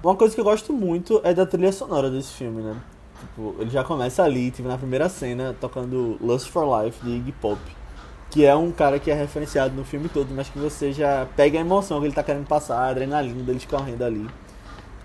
Uma 0.03 0.15
coisa 0.15 0.35
que 0.35 0.41
eu 0.41 0.43
gosto 0.43 0.73
muito 0.73 1.21
é 1.23 1.33
da 1.33 1.45
trilha 1.45 1.71
sonora 1.71 2.09
desse 2.09 2.33
filme, 2.33 2.61
né? 2.61 2.75
Tipo, 3.21 3.55
ele 3.57 3.69
já 3.69 3.85
começa 3.85 4.21
ali, 4.21 4.51
tipo, 4.51 4.67
na 4.67 4.77
primeira 4.77 5.07
cena, 5.07 5.55
tocando 5.57 6.17
Lust 6.19 6.49
for 6.49 6.83
Life 6.83 7.01
de 7.05 7.11
Iggy 7.11 7.31
Pop. 7.31 7.57
Que 8.29 8.43
é 8.43 8.53
um 8.53 8.69
cara 8.69 8.99
que 8.99 9.09
é 9.09 9.13
referenciado 9.13 9.73
no 9.73 9.85
filme 9.85 10.09
todo, 10.09 10.27
mas 10.35 10.49
que 10.49 10.59
você 10.59 10.91
já 10.91 11.25
pega 11.37 11.57
a 11.57 11.61
emoção 11.61 12.01
que 12.01 12.07
ele 12.07 12.13
tá 12.13 12.21
querendo 12.21 12.45
passar, 12.45 12.79
a 12.79 12.89
adrenalina 12.89 13.43
deles 13.43 13.63
correndo 13.63 14.01
ali. 14.01 14.27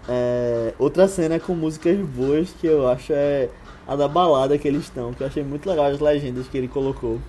É, 0.08 0.74
outra 0.80 1.06
cena 1.06 1.36
é 1.36 1.38
com 1.38 1.54
músicas 1.54 1.96
boas 1.98 2.50
que 2.50 2.66
eu 2.66 2.88
acho 2.88 3.12
é 3.12 3.50
a 3.86 3.94
da 3.94 4.08
balada 4.08 4.58
que 4.58 4.66
eles 4.66 4.82
estão, 4.82 5.14
que 5.14 5.22
eu 5.22 5.28
achei 5.28 5.44
muito 5.44 5.68
legal 5.68 5.86
as 5.86 6.00
legendas 6.00 6.48
que 6.48 6.58
ele 6.58 6.66
colocou. 6.66 7.20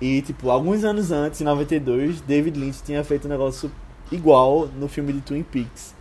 E, 0.00 0.20
tipo, 0.22 0.50
alguns 0.50 0.82
anos 0.82 1.12
antes, 1.12 1.40
em 1.40 1.44
92, 1.44 2.20
David 2.22 2.58
Lynch 2.58 2.82
tinha 2.82 3.04
feito 3.04 3.26
um 3.26 3.30
negócio 3.30 3.70
igual 4.10 4.66
no 4.66 4.88
filme 4.88 5.12
de 5.12 5.20
Twin 5.20 5.44
Peaks. 5.44 5.97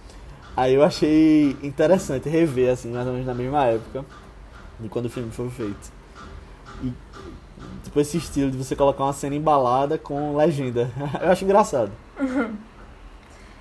Aí 0.58 0.74
eu 0.74 0.84
achei 0.84 1.56
interessante 1.62 2.28
rever, 2.28 2.74
assim, 2.74 2.92
mais 2.92 3.06
ou 3.06 3.14
menos 3.14 3.28
na 3.28 3.36
mesma 3.36 3.64
época 3.66 4.04
de 4.80 4.90
quando 4.90 5.06
o 5.06 5.10
filme 5.10 5.32
foi 5.32 5.48
feito. 5.52 5.92
E, 6.84 6.92
tipo, 7.84 8.00
esse 8.00 8.18
estilo 8.18 8.50
de 8.50 8.58
você 8.58 8.76
colocar 8.76 9.04
uma 9.04 9.14
cena 9.14 9.36
embalada 9.36 10.00
com 10.00 10.36
legenda. 10.36 10.92
eu 11.22 11.32
acho 11.32 11.46
engraçado. 11.46 11.92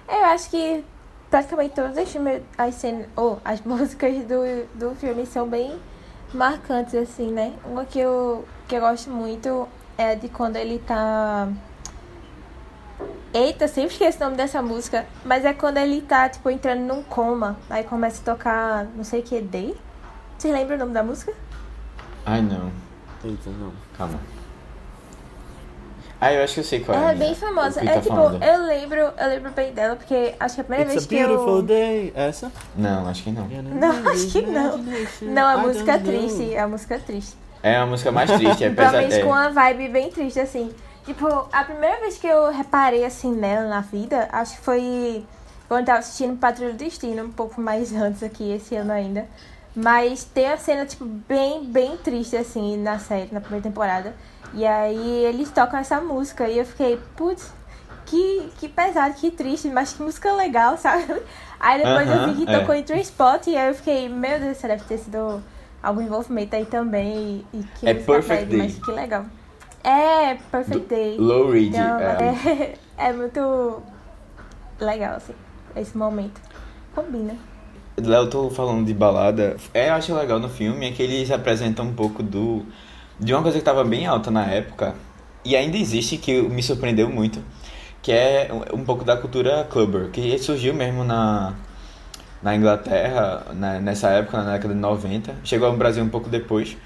Eu 0.09 0.25
acho 0.26 0.49
que 0.50 0.85
praticamente 1.29 1.75
todas 1.75 1.99
as, 1.99 2.09
filmes, 2.09 2.41
as, 2.57 2.75
cenas, 2.76 3.09
ou 3.17 3.41
as 3.45 3.61
músicas 3.67 4.25
do, 4.25 4.67
do 4.75 4.95
filme 4.95 5.26
são 5.26 5.49
bem 5.49 5.76
marcantes, 6.33 6.95
assim, 6.95 7.33
né? 7.33 7.53
Uma 7.65 7.85
que 7.85 7.99
eu, 7.99 8.45
que 8.69 8.76
eu 8.76 8.81
gosto 8.81 9.11
muito 9.11 9.69
é 9.99 10.15
de 10.15 10.29
quando 10.29 10.57
ele 10.57 10.79
tá. 10.79 11.49
Eita, 13.35 13.68
sempre 13.68 13.92
esqueço 13.92 14.18
o 14.18 14.25
nome 14.25 14.37
dessa 14.37 14.62
música. 14.62 15.04
Mas 15.25 15.45
é 15.45 15.52
quando 15.52 15.76
ele 15.78 16.00
tá, 16.00 16.28
tipo, 16.28 16.49
entrando 16.49 16.80
num 16.80 17.02
coma. 17.02 17.56
Aí 17.68 17.85
começa 17.85 18.23
a 18.23 18.35
tocar 18.35 18.85
não 18.95 19.04
sei 19.04 19.21
o 19.21 19.23
que, 19.23 19.40
Day. 19.40 19.76
Vocês 20.38 20.52
lembram 20.54 20.76
o 20.76 20.78
nome 20.80 20.92
da 20.92 21.02
música? 21.02 21.33
Ai, 22.25 22.40
não. 22.42 22.71
Eita, 23.25 23.50
não. 23.50 23.73
Calma. 23.97 24.18
Ah, 26.18 26.33
eu 26.33 26.45
acho 26.45 26.54
que 26.54 26.61
eu 26.61 26.64
sei 26.64 26.80
qual 26.80 26.99
é. 26.99 27.12
É 27.12 27.14
bem 27.14 27.35
famosa. 27.35 27.80
É 27.83 27.85
tá 27.85 28.00
tipo, 28.00 28.14
falando. 28.14 28.42
eu 28.42 28.66
lembro, 28.66 28.99
eu 28.99 29.28
lembro 29.28 29.50
bem 29.52 29.73
dela, 29.75 29.97
porque 29.97 30.35
acho 30.40 30.54
que 30.54 30.61
a 30.62 30.64
primeira 30.64 30.90
It's 30.90 31.04
vez 31.04 31.04
a 31.04 31.09
que 31.09 31.28
beautiful 31.28 31.56
eu. 31.56 31.62
day. 31.62 32.12
Essa? 32.16 32.50
Não, 32.75 33.06
acho 33.06 33.23
que 33.23 33.30
não. 33.30 33.47
Não, 33.62 34.11
acho 34.11 34.26
que 34.28 34.40
não. 34.42 34.78
Não, 35.23 35.47
a 35.47 35.59
música 35.59 35.92
é 35.92 35.99
triste. 35.99 36.54
É 36.54 36.61
a 36.61 36.66
música 36.68 36.95
é 36.95 36.99
triste. 36.99 37.37
É 37.62 37.76
a 37.76 37.85
música 37.87 38.11
mais 38.12 38.30
triste, 38.30 38.64
é 38.64 38.71
pesada. 38.71 38.75
Provavelmente 38.75 39.14
É. 39.16 39.23
com 39.23 39.28
uma 39.28 39.50
vibe 39.50 39.88
bem 39.88 40.11
triste, 40.11 40.40
assim. 40.40 40.73
Tipo, 41.06 41.48
a 41.52 41.64
primeira 41.64 42.00
vez 42.00 42.18
que 42.18 42.26
eu 42.26 42.50
reparei, 42.50 43.04
assim, 43.04 43.32
nela 43.32 43.68
na 43.68 43.80
vida, 43.80 44.28
acho 44.32 44.56
que 44.56 44.62
foi 44.62 45.25
quando 45.68 45.80
eu 45.80 45.86
tava 45.86 45.98
assistindo 46.00 46.38
Patrulha 46.38 46.72
do 46.72 46.76
Destino, 46.78 47.25
um 47.25 47.32
pouco 47.32 47.60
mais 47.60 47.92
antes 47.94 48.22
aqui, 48.22 48.52
esse 48.52 48.76
ano 48.76 48.92
ainda. 48.92 49.26
Mas 49.75 50.25
tem 50.25 50.48
a 50.48 50.56
cena, 50.56 50.86
tipo, 50.86 51.04
bem, 51.04 51.64
bem 51.64 51.96
triste, 51.98 52.36
assim, 52.36 52.76
na 52.78 52.98
série, 52.98 53.32
na 53.32 53.40
primeira 53.40 53.62
temporada. 53.62 54.14
E 54.54 54.66
aí 54.66 55.25
eles 55.25 55.50
tocam 55.50 55.78
essa 55.78 56.00
música 56.00 56.48
e 56.48 56.58
eu 56.58 56.64
fiquei, 56.66 56.98
putz, 57.16 57.52
que, 58.06 58.50
que 58.58 58.68
pesado, 58.68 59.14
que 59.14 59.30
triste, 59.30 59.68
mas 59.68 59.92
que 59.92 60.02
música 60.02 60.32
legal, 60.32 60.76
sabe? 60.78 61.04
Aí 61.60 61.82
depois 61.84 62.10
eu 62.10 62.20
Aham, 62.20 62.32
vi 62.34 62.34
que 62.34 62.46
é. 62.46 62.60
tocou 62.60 62.75
em 62.75 62.82
Transport 62.82 63.46
e 63.48 63.56
aí 63.56 63.68
eu 63.68 63.75
fiquei, 63.75 64.08
meu 64.08 64.40
Deus, 64.40 64.56
isso 64.56 64.66
deve 64.66 64.84
ter 64.84 64.98
sido 64.98 65.42
algum 65.82 66.00
envolvimento 66.00 66.56
aí 66.56 66.66
também. 66.66 67.44
E, 67.52 67.58
e 67.58 67.64
que 67.64 67.86
É 67.86 67.94
Perfect 67.94 68.28
bad, 68.28 68.52
mas 68.56 68.72
Day. 68.72 68.80
que 68.80 68.90
legal. 68.92 69.26
É, 69.87 70.37
Perfect 70.50 70.88
Day. 70.88 71.16
Low 71.16 71.49
Reed. 71.49 71.69
Então, 71.69 72.00
é. 72.00 72.75
é, 72.99 73.09
é 73.09 73.12
muito 73.12 73.81
legal, 74.81 75.14
assim, 75.14 75.33
esse 75.76 75.97
momento. 75.97 76.40
Combina. 76.93 77.37
Léo, 77.97 78.28
tô 78.28 78.50
falando 78.50 78.85
de 78.85 78.93
balada. 78.93 79.57
É, 79.73 79.88
eu 79.88 79.95
acho 79.95 80.12
legal 80.12 80.40
no 80.40 80.49
filme 80.49 80.88
é 80.88 80.93
que 80.93 81.02
eles 81.02 81.31
apresentam 81.31 81.87
um 81.87 81.95
pouco 81.95 82.23
do 82.23 82.66
de 83.19 83.33
uma 83.33 83.43
coisa 83.43 83.59
que 83.59 83.64
tava 83.64 83.83
bem 83.85 84.07
alta 84.07 84.31
na 84.31 84.45
época 84.45 84.95
e 85.43 85.57
ainda 85.57 85.78
existe 85.78 86.19
que 86.19 86.43
me 86.43 86.62
surpreendeu 86.62 87.09
muito, 87.09 87.43
que 88.02 88.12
é 88.12 88.50
um 88.75 88.85
pouco 88.85 89.05
da 89.05 89.16
cultura 89.16 89.64
clubber, 89.71 90.11
que 90.11 90.37
surgiu 90.38 90.75
mesmo 90.75 91.05
na 91.05 91.55
na 92.43 92.55
Inglaterra, 92.55 93.47
né, 93.55 93.81
nessa 93.81 94.11
época, 94.11 94.43
na 94.43 94.52
década 94.52 94.75
de 94.75 94.81
90. 94.81 95.35
Chegou 95.43 95.69
ao 95.69 95.76
Brasil 95.76 96.05
um 96.05 96.09
pouco 96.09 96.28
depois, 96.28 96.76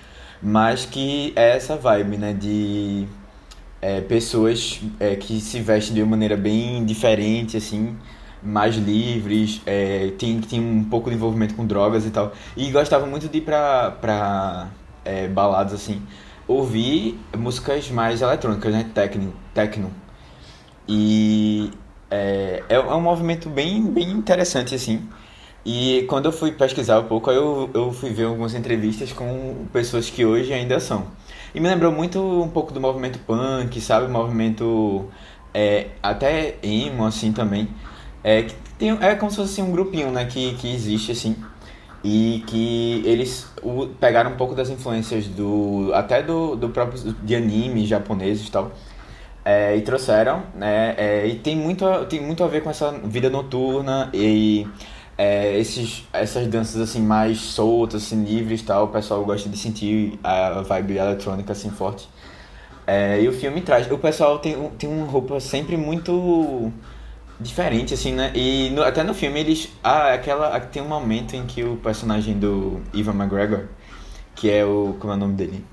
mas 0.42 0.86
que 0.86 1.32
é 1.36 1.56
essa 1.56 1.76
vibe, 1.76 2.16
né, 2.16 2.32
de 2.32 3.06
é, 3.80 4.00
pessoas 4.00 4.80
é, 4.98 5.16
que 5.16 5.40
se 5.40 5.60
vestem 5.60 5.94
de 5.94 6.02
uma 6.02 6.10
maneira 6.10 6.36
bem 6.36 6.84
diferente, 6.84 7.56
assim, 7.56 7.96
mais 8.42 8.76
livres, 8.76 9.60
é, 9.66 10.12
tem, 10.18 10.40
tem 10.40 10.60
um 10.60 10.84
pouco 10.84 11.10
de 11.10 11.16
envolvimento 11.16 11.54
com 11.54 11.66
drogas 11.66 12.06
e 12.06 12.10
tal. 12.10 12.32
E 12.56 12.70
gostava 12.70 13.06
muito 13.06 13.28
de 13.28 13.38
ir 13.38 13.42
pra, 13.42 13.90
pra 13.92 14.68
é, 15.04 15.28
baladas, 15.28 15.74
assim, 15.74 16.02
ouvir 16.48 17.18
músicas 17.36 17.90
mais 17.90 18.22
eletrônicas, 18.22 18.72
né, 18.72 18.90
techno, 18.94 19.32
techno. 19.54 19.90
E 20.88 21.70
é, 22.10 22.62
é 22.68 22.80
um 22.80 23.00
movimento 23.00 23.48
bem, 23.48 23.82
bem 23.84 24.10
interessante, 24.10 24.74
assim. 24.74 25.08
E 25.64 26.04
quando 26.08 26.26
eu 26.26 26.32
fui 26.32 26.52
pesquisar 26.52 27.00
um 27.00 27.04
pouco, 27.04 27.30
eu, 27.30 27.68
eu 27.74 27.92
fui 27.92 28.10
ver 28.10 28.24
algumas 28.24 28.54
entrevistas 28.54 29.12
com 29.12 29.66
pessoas 29.72 30.08
que 30.08 30.24
hoje 30.24 30.52
ainda 30.52 30.80
são. 30.80 31.06
E 31.54 31.60
me 31.60 31.68
lembrou 31.68 31.92
muito 31.92 32.18
um 32.20 32.48
pouco 32.48 32.72
do 32.72 32.80
movimento 32.80 33.18
punk, 33.20 33.80
sabe? 33.80 34.06
O 34.06 34.10
movimento 34.10 35.06
é, 35.52 35.88
até 36.02 36.56
emo, 36.62 37.04
assim, 37.04 37.32
também. 37.32 37.68
É, 38.24 38.42
que 38.44 38.54
tem, 38.78 38.90
é 39.02 39.14
como 39.14 39.30
se 39.30 39.36
fosse 39.36 39.60
assim, 39.60 39.62
um 39.68 39.72
grupinho, 39.72 40.10
né? 40.10 40.24
Que, 40.26 40.54
que 40.54 40.72
existe, 40.72 41.12
assim. 41.12 41.36
E 42.02 42.42
que 42.46 43.02
eles 43.04 43.52
o- 43.62 43.88
pegaram 43.88 44.30
um 44.32 44.36
pouco 44.36 44.54
das 44.54 44.70
influências 44.70 45.26
do... 45.26 45.90
Até 45.94 46.22
do, 46.22 46.56
do 46.56 46.70
próprio... 46.70 47.12
De 47.22 47.34
animes 47.36 47.88
japoneses 47.88 48.48
e 48.48 48.50
tal. 48.50 48.72
É, 49.44 49.74
e 49.76 49.80
trouxeram, 49.82 50.42
né? 50.54 50.94
é, 50.98 51.26
e 51.26 51.36
tem 51.36 51.56
muito, 51.56 51.84
tem 52.06 52.20
muito 52.20 52.44
a 52.44 52.46
ver 52.46 52.62
com 52.62 52.68
essa 52.68 52.92
vida 53.04 53.30
noturna 53.30 54.10
e 54.12 54.66
é, 55.20 55.58
esses, 55.58 56.04
essas 56.12 56.46
danças 56.46 56.80
assim 56.80 57.02
mais 57.02 57.38
soltas, 57.40 58.04
assim, 58.04 58.24
livres 58.24 58.62
tal. 58.62 58.86
O 58.86 58.88
pessoal 58.88 59.24
gosta 59.24 59.48
de 59.48 59.58
sentir 59.58 60.18
a 60.24 60.62
vibe 60.62 60.96
eletrônica 60.96 61.52
assim 61.52 61.70
forte. 61.70 62.08
É, 62.86 63.20
e 63.22 63.28
o 63.28 63.32
filme 63.32 63.60
traz. 63.60 63.90
O 63.90 63.98
pessoal 63.98 64.38
tem, 64.38 64.56
tem 64.78 64.88
uma 64.90 65.06
roupa 65.06 65.40
sempre 65.40 65.76
muito 65.76 66.72
diferente, 67.40 67.94
assim, 67.94 68.12
né? 68.14 68.32
E 68.34 68.70
no- 68.70 68.82
até 68.82 69.02
no 69.02 69.14
filme 69.14 69.40
eles. 69.40 69.68
Ah, 69.82 70.12
aquela. 70.14 70.58
Tem 70.60 70.82
um 70.82 70.88
momento 70.88 71.34
em 71.36 71.46
que 71.46 71.62
o 71.64 71.76
personagem 71.76 72.38
do 72.38 72.80
Ivan 72.94 73.14
McGregor, 73.14 73.66
que 74.34 74.50
é 74.50 74.64
o. 74.64 74.96
Como 75.00 75.12
é 75.12 75.16
o 75.16 75.18
nome 75.18 75.34
dele? 75.34 75.64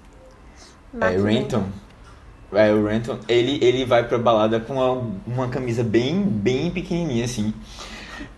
É, 0.99 1.17
Renton. 1.23 1.63
É, 2.53 2.71
o 2.73 2.85
Renton, 2.85 3.19
ele, 3.27 3.59
ele 3.63 3.85
vai 3.85 4.07
pra 4.07 4.17
balada 4.17 4.59
com 4.59 4.75
uma, 4.75 5.11
uma 5.27 5.47
camisa 5.49 5.83
bem, 5.83 6.21
bem 6.21 6.71
pequenininha, 6.71 7.25
assim. 7.25 7.53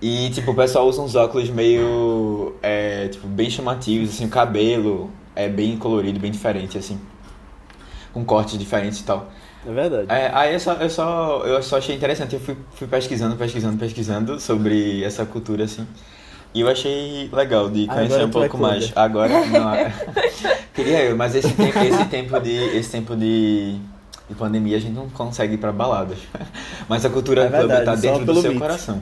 E, 0.01 0.29
tipo, 0.31 0.51
o 0.51 0.55
pessoal 0.55 0.87
usa 0.87 1.01
uns 1.01 1.15
óculos 1.15 1.49
meio, 1.49 2.55
é, 2.61 3.07
tipo, 3.07 3.27
bem 3.27 3.49
chamativos, 3.49 4.09
assim, 4.09 4.25
o 4.25 4.29
cabelo 4.29 5.09
é 5.35 5.47
bem 5.47 5.77
colorido, 5.77 6.19
bem 6.19 6.31
diferente, 6.31 6.77
assim. 6.77 6.99
Com 8.13 8.25
cortes 8.25 8.57
diferentes 8.57 8.99
e 8.99 9.03
tal. 9.03 9.29
É 9.67 9.71
verdade. 9.71 10.05
É, 10.09 10.31
aí 10.33 10.53
eu 10.53 10.59
só, 10.59 10.73
eu 10.73 10.89
só, 10.89 11.43
eu 11.45 11.61
só 11.61 11.77
achei 11.77 11.95
interessante, 11.95 12.33
eu 12.33 12.39
fui, 12.39 12.55
fui 12.73 12.87
pesquisando, 12.87 13.35
pesquisando, 13.35 13.77
pesquisando 13.77 14.39
sobre 14.39 15.03
essa 15.03 15.25
cultura, 15.25 15.65
assim. 15.65 15.85
E 16.53 16.61
eu 16.61 16.67
achei 16.67 17.29
legal 17.31 17.69
de 17.69 17.85
conhecer 17.85 18.15
Agora 18.15 18.25
um 18.25 18.29
é 18.29 18.31
pouco 18.31 18.57
mais. 18.57 18.85
clubber. 18.85 19.03
Agora, 19.03 19.45
não. 19.45 19.73
é. 19.75 19.93
Queria 20.73 21.03
eu, 21.03 21.15
mas 21.15 21.35
esse 21.35 21.53
tempo, 21.53 21.77
esse 21.79 22.05
tempo 22.05 22.39
de. 22.39 22.55
Esse 22.75 22.89
tempo 22.89 23.15
de. 23.15 23.75
de 24.27 24.35
pandemia 24.35 24.77
a 24.77 24.79
gente 24.79 24.93
não 24.93 25.07
consegue 25.09 25.53
ir 25.53 25.57
pra 25.57 25.71
baladas. 25.71 26.17
Mas 26.89 27.05
a 27.05 27.09
cultura 27.09 27.43
É 27.43 27.49
verdade, 27.49 27.85
tá 27.85 27.95
só 27.95 28.01
dentro 28.01 28.25
do 28.25 28.33
seu 28.41 28.51
beat. 28.51 28.59
coração. 28.61 29.01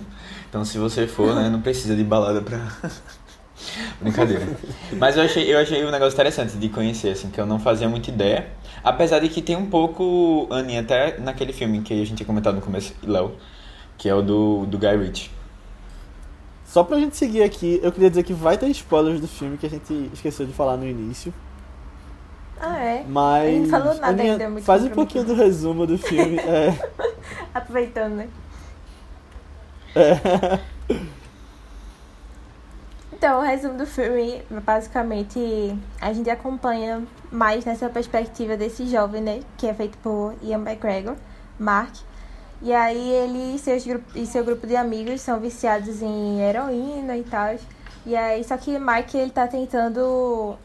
Então 0.50 0.64
se 0.64 0.78
você 0.78 1.08
for, 1.08 1.36
né, 1.36 1.50
não 1.50 1.62
precisa 1.62 1.96
de 1.96 2.04
balada 2.04 2.42
pra. 2.42 2.60
Brincadeira. 4.00 4.46
Mas 4.94 5.18
eu 5.18 5.24
achei, 5.24 5.54
eu 5.54 5.58
achei 5.58 5.84
um 5.84 5.92
negócio 5.92 6.14
interessante 6.14 6.56
de 6.58 6.70
conhecer, 6.70 7.10
assim, 7.10 7.30
que 7.30 7.40
eu 7.40 7.46
não 7.46 7.60
fazia 7.60 7.90
muita 7.90 8.10
ideia. 8.10 8.48
Apesar 8.84 9.20
de 9.20 9.30
que 9.30 9.42
tem 9.42 9.56
um 9.56 9.66
pouco, 9.66 10.48
Aninha, 10.52 10.82
até 10.82 11.18
naquele 11.20 11.52
filme 11.52 11.82
que 11.82 11.94
a 11.94 11.98
gente 11.98 12.16
tinha 12.16 12.28
comentado 12.28 12.56
no 12.56 12.62
começo, 12.62 12.94
Léo, 13.04 13.36
que 13.98 14.08
é 14.08 14.14
o 14.14 14.22
do, 14.22 14.66
do 14.68 14.78
Guy 14.78 14.96
Ritchie. 14.96 15.32
Só 16.66 16.84
pra 16.84 17.00
gente 17.00 17.18
seguir 17.18 17.44
aqui, 17.44 17.80
eu 17.82 17.92
queria 17.92 18.10
dizer 18.10 18.24
que 18.24 18.34
vai 18.34 18.58
ter 18.58 18.68
spoilers 18.68 19.20
do 19.20 19.28
filme 19.28 19.58
que 19.58 19.66
a 19.66 19.70
gente 19.70 20.12
esqueceu 20.14 20.46
de 20.46 20.54
falar 20.54 20.78
no 20.78 20.88
início. 20.88 21.34
Ah, 22.60 22.78
é? 22.78 23.06
Mas. 23.08 23.48
A 23.48 23.52
gente 23.52 23.70
falou 23.70 23.94
nada 23.96 24.08
Aninha, 24.08 24.32
ainda, 24.34 24.50
muito 24.50 24.66
Faz 24.66 24.84
um 24.84 24.90
pouquinho 24.90 25.24
do 25.24 25.34
resumo 25.34 25.88
do 25.88 25.98
filme. 25.98 26.38
é. 26.44 26.78
Aproveitando, 27.54 28.16
né? 28.16 28.28
Então, 33.18 33.40
o 33.40 33.42
resumo 33.42 33.74
do 33.76 33.88
filme, 33.88 34.44
basicamente, 34.64 35.76
a 36.00 36.14
gente 36.14 36.30
acompanha 36.30 37.04
mais 37.32 37.66
nessa 37.66 37.90
perspectiva 37.90 38.56
desse 38.56 38.86
jovem, 38.86 39.24
né? 39.24 39.40
Que 39.58 39.66
é 39.66 39.74
feito 39.74 39.98
por 39.98 40.36
Ian 40.44 40.60
McGregor, 40.60 41.16
Mark. 41.58 41.96
E 42.62 42.72
aí 42.72 43.10
ele 43.10 43.56
e, 43.56 43.60
seus, 43.60 43.84
e 44.14 44.26
seu 44.28 44.46
grupo 44.46 44.68
de 44.68 44.76
amigos 44.76 45.22
são 45.22 45.40
viciados 45.40 46.04
em 46.04 46.42
heroína 46.42 47.18
e 47.18 47.24
tal. 47.24 47.56
E 48.06 48.16
aí, 48.16 48.44
só 48.44 48.56
que 48.56 48.78
Mike 48.78 49.18
ele 49.18 49.32
tá 49.32 49.48
tentando 49.48 50.56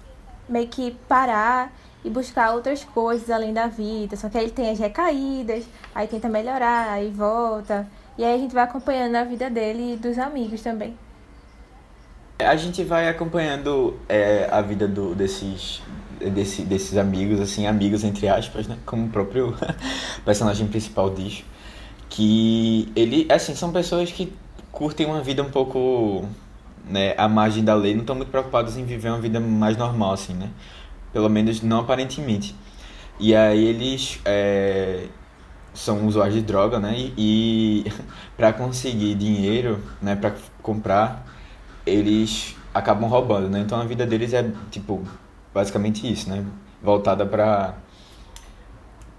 meio 0.46 0.68
que 0.68 0.90
parar 1.08 1.72
e 2.04 2.10
buscar 2.10 2.52
outras 2.52 2.84
coisas 2.84 3.30
além 3.30 3.54
da 3.54 3.66
vida. 3.66 4.14
Só 4.14 4.28
que 4.28 4.36
aí 4.36 4.44
ele 4.44 4.52
tem 4.52 4.70
as 4.70 4.78
recaídas, 4.78 5.64
aí 5.94 6.06
tenta 6.06 6.28
melhorar, 6.28 6.90
aí 6.90 7.10
volta. 7.10 7.88
E 8.16 8.24
aí 8.24 8.34
a 8.34 8.38
gente 8.38 8.54
vai 8.54 8.64
acompanhando 8.64 9.16
a 9.16 9.24
vida 9.24 9.48
dele 9.48 9.94
e 9.94 9.96
dos 9.96 10.18
amigos 10.18 10.60
também. 10.60 10.96
A 12.38 12.56
gente 12.56 12.82
vai 12.82 13.08
acompanhando 13.08 13.96
é, 14.08 14.48
a 14.50 14.60
vida 14.60 14.86
do, 14.88 15.14
desses, 15.14 15.80
desse, 16.20 16.62
desses 16.62 16.96
amigos, 16.96 17.40
assim, 17.40 17.66
amigos 17.66 18.04
entre 18.04 18.28
aspas, 18.28 18.66
né? 18.66 18.76
Como 18.84 19.06
o 19.06 19.08
próprio 19.08 19.56
personagem 20.24 20.66
principal 20.66 21.10
diz. 21.10 21.44
Que 22.08 22.92
ele, 22.94 23.26
assim, 23.30 23.54
são 23.54 23.72
pessoas 23.72 24.10
que 24.12 24.32
curtem 24.70 25.06
uma 25.06 25.22
vida 25.22 25.42
um 25.42 25.50
pouco 25.50 26.26
né, 26.84 27.14
à 27.16 27.28
margem 27.28 27.64
da 27.64 27.74
lei, 27.74 27.94
não 27.94 28.00
estão 28.00 28.16
muito 28.16 28.30
preocupados 28.30 28.76
em 28.76 28.84
viver 28.84 29.08
uma 29.08 29.20
vida 29.20 29.40
mais 29.40 29.76
normal, 29.76 30.12
assim, 30.12 30.34
né? 30.34 30.50
Pelo 31.12 31.28
menos 31.28 31.62
não 31.62 31.80
aparentemente. 31.80 32.54
E 33.20 33.34
aí 33.34 33.64
eles 33.64 34.20
é, 34.24 35.06
são 35.74 36.06
usuários 36.06 36.34
de 36.36 36.42
droga, 36.42 36.78
né? 36.80 36.94
E, 36.96 37.14
e 37.86 37.92
para 38.36 38.52
conseguir 38.52 39.14
dinheiro, 39.14 39.80
né, 40.00 40.16
para 40.16 40.34
comprar, 40.62 41.26
eles 41.86 42.56
acabam 42.74 43.08
roubando, 43.08 43.48
né? 43.50 43.60
Então 43.60 43.80
a 43.80 43.84
vida 43.84 44.06
deles 44.06 44.32
é 44.32 44.50
tipo 44.70 45.02
basicamente 45.54 46.10
isso, 46.10 46.28
né? 46.30 46.44
Voltada 46.82 47.26
para 47.26 47.74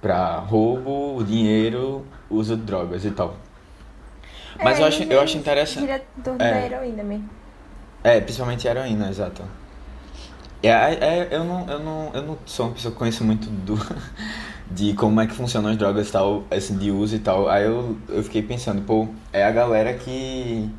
para 0.01 0.37
roubo, 0.39 1.23
dinheiro, 1.23 2.05
uso 2.29 2.55
de 2.57 2.63
drogas 2.63 3.05
e 3.05 3.11
tal. 3.11 3.37
Mas 4.61 4.79
eu 4.79 4.85
É, 4.85 4.87
acho, 4.87 5.03
ele 5.03 5.13
eu 5.13 5.21
acho 5.21 5.37
interessante. 5.37 5.81
Gira 5.81 6.03
torno 6.23 6.41
É. 6.41 6.51
da 6.51 6.61
heroína 6.61 7.03
mesmo. 7.03 7.29
É, 8.03 8.19
principalmente 8.21 8.67
heroína, 8.67 9.09
exato. 9.09 9.43
É, 10.61 10.69
é, 10.69 11.27
eu, 11.31 11.43
não, 11.43 11.69
eu, 11.69 11.79
não, 11.79 12.11
eu 12.13 12.21
não 12.21 12.37
sou 12.45 12.67
uma 12.67 12.73
pessoa 12.75 12.91
que 12.93 12.97
conheço 12.97 13.23
muito 13.23 13.49
do, 13.49 13.75
de 14.71 14.93
como 14.93 15.21
é 15.21 15.27
que 15.27 15.33
funcionam 15.33 15.69
as 15.71 15.77
drogas 15.77 16.09
e 16.09 16.11
tal, 16.11 16.43
assim, 16.51 16.77
de 16.77 16.91
uso 16.91 17.15
e 17.15 17.19
tal. 17.19 17.49
Aí 17.49 17.65
eu, 17.65 17.97
eu 18.09 18.23
fiquei 18.23 18.41
pensando, 18.41 18.81
pô, 18.83 19.07
é 19.31 19.43
a 19.43 19.51
galera 19.51 19.93
que 19.93 20.69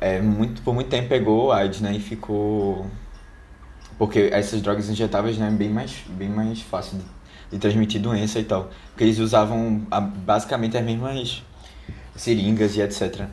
é, 0.00 0.20
muito, 0.20 0.62
por 0.62 0.74
muito 0.74 0.90
tempo 0.90 1.08
pegou 1.08 1.52
AIDS, 1.52 1.80
né, 1.80 1.92
e 1.94 2.00
ficou... 2.00 2.86
Porque 3.98 4.28
essas 4.32 4.60
drogas 4.60 4.88
injetáveis, 4.88 5.38
né, 5.38 5.48
é 5.48 5.50
bem 5.50 5.68
mais, 5.70 6.02
bem 6.08 6.28
mais 6.28 6.60
fácil 6.60 6.98
de, 6.98 7.04
de 7.52 7.58
transmitir 7.58 8.00
doença 8.00 8.40
e 8.40 8.44
tal. 8.44 8.70
Porque 8.90 9.04
eles 9.04 9.18
usavam 9.18 9.86
a- 9.90 10.00
basicamente 10.00 10.76
as 10.76 10.84
mesmas 10.84 11.42
seringas 12.16 12.76
e 12.76 12.82
etc. 12.82 13.28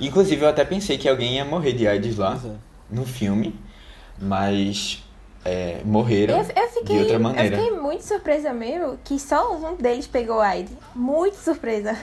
Inclusive, 0.00 0.42
eu 0.44 0.48
até 0.48 0.64
pensei 0.64 0.98
que 0.98 1.08
alguém 1.08 1.36
ia 1.36 1.44
morrer 1.44 1.72
de 1.74 1.86
AIDS 1.88 2.16
lá 2.16 2.40
é. 2.44 2.50
no 2.90 3.04
filme, 3.06 3.54
mas 4.20 5.03
é, 5.44 5.80
morreram 5.84 6.38
Eu, 6.38 6.44
eu 6.56 6.68
fiquei, 6.68 6.96
de 6.96 7.02
outra 7.02 7.16
eu 7.16 7.20
maneira. 7.20 7.56
fiquei 7.58 7.78
muito 7.78 8.02
surpresa 8.04 8.52
mesmo 8.52 8.98
que 9.04 9.18
só 9.18 9.54
um 9.56 9.74
deles 9.76 10.06
pegou 10.06 10.40
AIDS. 10.40 10.72
Muito 10.94 11.36
surpresa. 11.36 11.96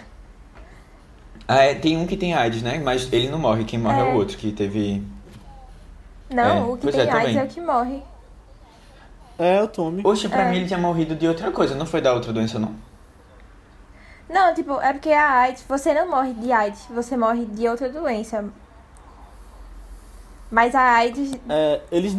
Ah, 1.48 1.63
é, 1.63 1.75
tem 1.75 1.98
um 1.98 2.05
que 2.07 2.15
tem 2.15 2.33
AIDS, 2.33 2.62
né? 2.62 2.79
Mas 2.79 3.12
ele 3.12 3.29
não 3.29 3.39
morre, 3.39 3.65
quem 3.65 3.79
morre 3.79 4.00
é, 4.01 4.10
É. 4.10 4.13
o 4.13 4.15
outro 4.15 4.38
que 4.38 4.51
teve. 4.51 5.03
Não, 6.29 6.43
É, 6.45 6.62
o 6.71 6.75
que 6.77 6.83
pois 6.83 6.95
tem 6.95 7.03
é, 7.05 7.12
AIDS 7.12 7.24
também. 7.25 7.38
é 7.39 7.43
o 7.43 7.48
que 7.48 7.62
morre. 7.62 8.03
É, 9.39 9.63
o 9.63 9.67
Tommy. 9.67 10.03
Poxa, 10.03 10.29
pra 10.29 10.43
É. 10.43 10.50
mim 10.51 10.57
ele 10.57 10.67
tinha 10.67 10.79
morrido 10.79 11.15
de 11.15 11.27
outra 11.27 11.51
coisa, 11.51 11.74
não 11.75 11.86
foi 11.86 12.00
da 12.00 12.13
outra 12.13 12.31
doença, 12.31 12.60
não? 12.60 12.74
Não, 14.29 14.53
tipo, 14.53 14.79
é 14.79 14.93
porque 14.93 15.12
a 15.12 15.29
AIDS, 15.39 15.65
você 15.67 15.93
não 15.93 16.10
morre 16.10 16.33
de 16.33 16.51
AIDS, 16.53 16.86
você 16.89 17.17
morre 17.17 17.43
de 17.45 17.67
outra 17.67 17.89
doença. 17.89 18.45
Mas 20.50 20.74
a 20.75 20.81
AIDS, 20.81 21.33
É, 21.50 21.81
eles. 21.91 22.15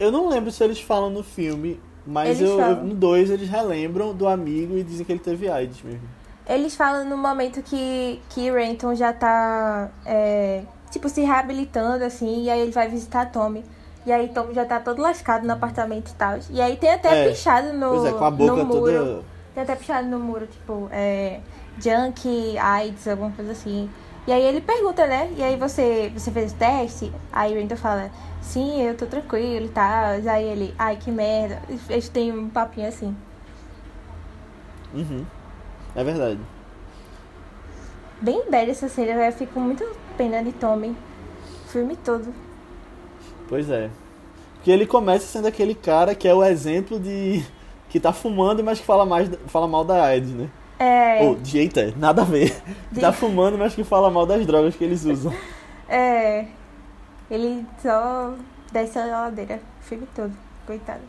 Eu 0.00 0.10
não 0.10 0.28
lembro 0.28 0.50
se 0.50 0.64
eles 0.64 0.80
falam 0.80 1.10
no 1.10 1.22
filme, 1.22 1.78
mas 2.06 2.40
eu, 2.40 2.58
eu- 2.58 2.76
no 2.84 2.94
2 2.94 3.30
eles 3.30 3.48
relembram 3.48 4.14
do 4.14 4.26
amigo 4.26 4.76
e 4.76 4.82
dizem 4.82 5.04
que 5.06 5.12
ele 5.12 5.20
teve 5.20 5.48
AIDS 5.48 5.82
mesmo. 5.82 6.08
eles 6.48 6.74
falam 6.74 7.04
no 7.08 7.16
momento 7.16 7.62
que, 7.62 8.20
que 8.30 8.50
Renton 8.50 8.94
já 8.96 9.12
tá, 9.12 9.88
é, 10.04 10.62
tipo, 10.90 11.08
se 11.08 11.20
reabilitando, 11.20 12.02
assim, 12.04 12.44
e 12.44 12.50
aí 12.50 12.60
ele 12.60 12.72
vai 12.72 12.88
visitar 12.88 13.26
Tommy. 13.30 13.64
E 14.06 14.10
aí 14.10 14.28
Tommy 14.28 14.54
já 14.54 14.64
tá 14.64 14.80
todo 14.80 15.00
lascado 15.02 15.46
no 15.46 15.52
apartamento 15.52 16.10
e 16.10 16.14
tal. 16.14 16.38
E 16.50 16.60
aí 16.60 16.76
tem 16.76 16.90
até 16.90 17.26
É, 17.26 17.28
pichado 17.28 17.72
no, 17.74 17.90
pois 17.90 18.04
é, 18.06 18.12
com 18.12 18.24
a 18.24 18.30
boca 18.30 18.64
muro. 18.64 18.80
toda. 18.80 19.22
Tem 19.54 19.62
até 19.62 19.76
pichado 19.76 20.08
no 20.08 20.18
muro, 20.18 20.46
tipo, 20.46 20.88
é, 20.90 21.40
junk, 21.78 22.56
AIDS, 22.58 23.06
alguma 23.06 23.30
coisa 23.32 23.52
assim. 23.52 23.88
E 24.30 24.32
aí 24.32 24.44
ele 24.44 24.60
pergunta, 24.60 25.08
né? 25.08 25.28
E 25.36 25.42
aí 25.42 25.56
você, 25.56 26.08
você 26.14 26.30
fez 26.30 26.52
o 26.52 26.54
teste? 26.54 27.12
Aí 27.32 27.52
o 27.52 27.56
Renton 27.56 27.74
fala, 27.74 28.12
sim, 28.40 28.80
eu 28.80 28.96
tô 28.96 29.04
tranquilo 29.04 29.66
e 29.66 29.70
tal. 29.70 30.04
Aí 30.24 30.44
ele, 30.44 30.72
ai, 30.78 30.94
que 30.94 31.10
merda. 31.10 31.60
Eles 31.88 32.08
têm 32.08 32.30
um 32.30 32.48
papinho 32.48 32.86
assim. 32.86 33.16
Uhum. 34.94 35.26
É 35.96 36.04
verdade. 36.04 36.38
Bem 38.20 38.48
bad 38.48 38.70
essa 38.70 38.88
cena. 38.88 39.26
Eu 39.26 39.32
fico 39.32 39.54
com 39.54 39.60
muita 39.60 39.84
pena 40.16 40.44
de 40.44 40.52
Tommy. 40.52 40.90
O 41.64 41.68
filme 41.68 41.96
todo. 41.96 42.32
Pois 43.48 43.68
é. 43.68 43.90
Porque 44.54 44.70
ele 44.70 44.86
começa 44.86 45.26
sendo 45.26 45.48
aquele 45.48 45.74
cara 45.74 46.14
que 46.14 46.28
é 46.28 46.34
o 46.34 46.44
exemplo 46.44 47.00
de. 47.00 47.44
que 47.88 47.98
tá 47.98 48.12
fumando, 48.12 48.62
mas 48.62 48.78
que 48.78 48.86
fala, 48.86 49.04
mais, 49.04 49.28
fala 49.48 49.66
mal 49.66 49.84
da 49.84 50.04
AIDS, 50.04 50.30
né? 50.30 50.48
É. 50.82 51.22
Ou, 51.22 51.34
de 51.36 51.50
jeito 51.50 51.78
é, 51.78 51.92
nada 51.96 52.22
a 52.22 52.24
ver. 52.24 52.56
De- 52.90 53.00
Tá 53.00 53.12
fumando, 53.12 53.58
mas 53.58 53.74
que 53.74 53.84
fala 53.84 54.10
mal 54.10 54.24
das 54.24 54.46
drogas 54.46 54.74
que 54.74 54.82
eles 54.84 55.04
usam. 55.04 55.32
É. 55.92 56.46
Ele 57.28 57.66
só 57.82 58.32
desce 58.72 58.96
a 58.98 59.06
ladeira 59.06 59.60
o 59.80 59.84
filme 59.84 60.06
todo. 60.14 60.32
Coitado. 60.64 61.00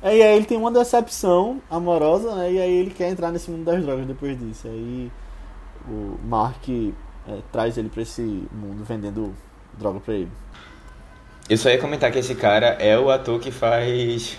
É, 0.00 0.16
e 0.16 0.22
aí 0.22 0.36
ele 0.36 0.46
tem 0.46 0.56
uma 0.56 0.70
decepção 0.70 1.60
amorosa, 1.68 2.34
né? 2.36 2.52
E 2.52 2.60
aí 2.60 2.72
ele 2.72 2.90
quer 2.90 3.10
entrar 3.10 3.32
nesse 3.32 3.50
mundo 3.50 3.64
das 3.64 3.82
drogas 3.82 4.06
depois 4.06 4.38
disso. 4.38 4.68
Aí 4.68 5.10
o 5.88 6.16
Mark 6.24 6.68
é, 6.68 6.92
traz 7.50 7.76
ele 7.76 7.88
pra 7.88 8.02
esse 8.02 8.22
mundo 8.22 8.84
vendendo 8.84 9.34
droga 9.76 9.98
pra 9.98 10.14
ele. 10.14 10.30
Eu 11.48 11.56
só 11.58 11.68
ia 11.68 11.78
comentar 11.78 12.12
que 12.12 12.18
esse 12.20 12.36
cara 12.36 12.66
é 12.78 12.96
o 12.96 13.10
ator 13.10 13.40
que 13.40 13.50
faz 13.50 14.38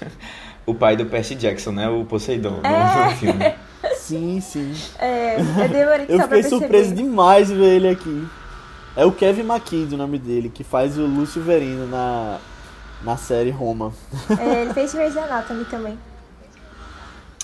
o 0.66 0.74
pai 0.76 0.96
do 0.96 1.06
Percy 1.06 1.36
Jackson, 1.36 1.72
né? 1.72 1.90
O 1.90 2.06
Poseidon 2.06 2.62
no- 2.62 2.66
É. 2.66 3.06
no 3.10 3.16
filme. 3.18 3.54
Sim, 3.96 4.42
sim. 4.42 4.74
É. 5.00 5.38
Eu 5.40 5.70
demorei 5.70 6.06
Eu 6.10 6.20
fiquei 6.24 6.44
surpreso 6.44 6.94
demais 6.94 7.48
de 7.48 7.56
ver 7.56 7.76
ele 7.78 7.88
aqui. 7.90 8.28
É 8.96 9.06
o 9.06 9.12
Kevin 9.12 9.44
McKidd 9.44 9.96
o 9.96 9.98
nome 9.98 10.20
dele, 10.20 10.50
que 10.50 10.64
faz 10.64 10.98
o 10.98 11.06
Lúcio 11.06 11.42
Verino 11.42 11.88
na, 11.88 12.38
na 13.04 13.16
série 13.16 13.50
Roma. 13.52 13.94
É, 14.38 14.64
ele 14.64 14.74
fez 14.74 14.94
Grey's 14.94 15.16
Anatomy 15.16 15.64
também. 15.66 15.98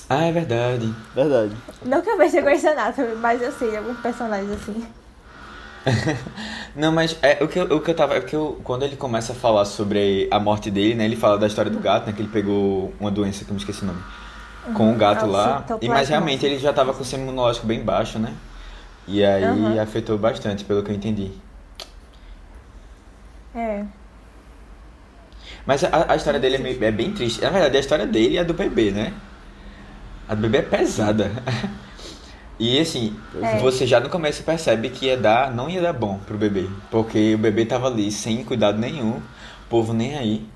Ah, 0.10 0.26
é 0.26 0.32
verdade. 0.32 0.94
Verdade. 1.16 1.56
Não 1.86 2.02
que 2.02 2.10
eu 2.10 2.18
veja 2.18 2.42
Grey's 2.42 2.66
Anatomy, 2.66 3.16
mas 3.16 3.42
eu 3.42 3.52
sei 3.54 3.78
alguns 3.78 3.98
personagens 4.00 4.52
assim. 4.52 4.86
Não, 6.76 6.92
mas 6.92 7.18
é, 7.22 7.44
o, 7.44 7.48
que 7.48 7.60
eu, 7.60 7.64
o 7.78 7.82
que 7.82 7.92
eu 7.92 7.96
tava. 7.96 8.16
É 8.16 8.22
que 8.22 8.36
eu, 8.36 8.60
quando 8.64 8.84
ele 8.84 8.96
começa 8.96 9.34
a 9.34 9.36
falar 9.36 9.66
sobre 9.66 10.28
a 10.32 10.40
morte 10.40 10.70
dele, 10.70 10.96
né? 10.96 11.06
Ele 11.06 11.16
fala 11.16 11.38
da 11.38 11.48
história 11.48 11.72
do 11.72 11.80
gato, 11.80 12.08
né? 12.08 12.14
Que 12.14 12.22
ele 12.22 12.30
pegou 12.30 12.94
uma 13.00 13.10
doença 13.12 13.44
que 13.46 13.52
eu 13.52 13.56
me 13.56 13.60
esqueci 13.60 13.84
o 13.84 13.88
nome. 13.88 14.02
Com 14.74 14.94
o 14.94 14.96
gato 14.98 15.26
Ah, 15.26 15.28
lá. 15.28 15.66
E, 15.82 15.88
mas 15.90 16.10
realmente 16.10 16.46
ele 16.46 16.60
já 16.60 16.74
tava 16.74 16.94
com 16.94 17.00
o 17.02 17.04
sistema 17.04 17.24
imunológico 17.24 17.66
bem 17.66 17.84
baixo, 17.84 18.20
né? 18.20 18.34
E 19.08 19.24
aí 19.24 19.80
Aham. 19.80 19.82
afetou 19.82 20.18
bastante, 20.18 20.66
pelo 20.66 20.84
que 20.84 20.92
eu 20.92 20.96
entendi. 20.96 21.32
É. 23.56 23.86
Mas 25.66 25.84
a, 25.84 26.12
a 26.12 26.16
história 26.16 26.40
dele 26.40 26.56
é, 26.56 26.60
meio- 26.60 26.84
é 26.84 26.92
bem 26.92 27.12
triste. 27.14 27.42
Na 27.42 27.50
verdade, 27.50 27.78
a 27.78 27.80
história 27.80 28.06
dele 28.06 28.38
é 28.38 28.42
a 28.42 28.44
do 28.44 28.54
bebê, 28.54 28.92
né? 28.92 29.14
A 30.28 30.36
do 30.36 30.42
bebê 30.42 30.60
é 30.60 30.62
pesada. 30.62 31.32
E 32.60 32.80
assim, 32.80 33.16
É. 33.42 33.58
você 33.60 33.86
já 33.86 34.00
no 34.00 34.10
começo 34.10 34.44
percebe 34.44 34.90
que 34.90 35.06
ia 35.08 35.18
dar, 35.18 35.54
não 35.54 35.70
ia 35.70 35.82
dar 35.82 35.94
bom 35.94 36.18
pro 36.20 36.38
bebê. 36.38 36.68
Porque 36.90 37.36
o 37.36 37.38
bebê 37.38 37.66
tava 37.66 37.88
ali 37.88 38.12
sem 38.12 38.44
cuidado 38.44 38.80
nenhum, 38.80 39.18
o 39.18 39.70
povo 39.70 39.94
nem 39.94 40.18
aí. 40.18 40.50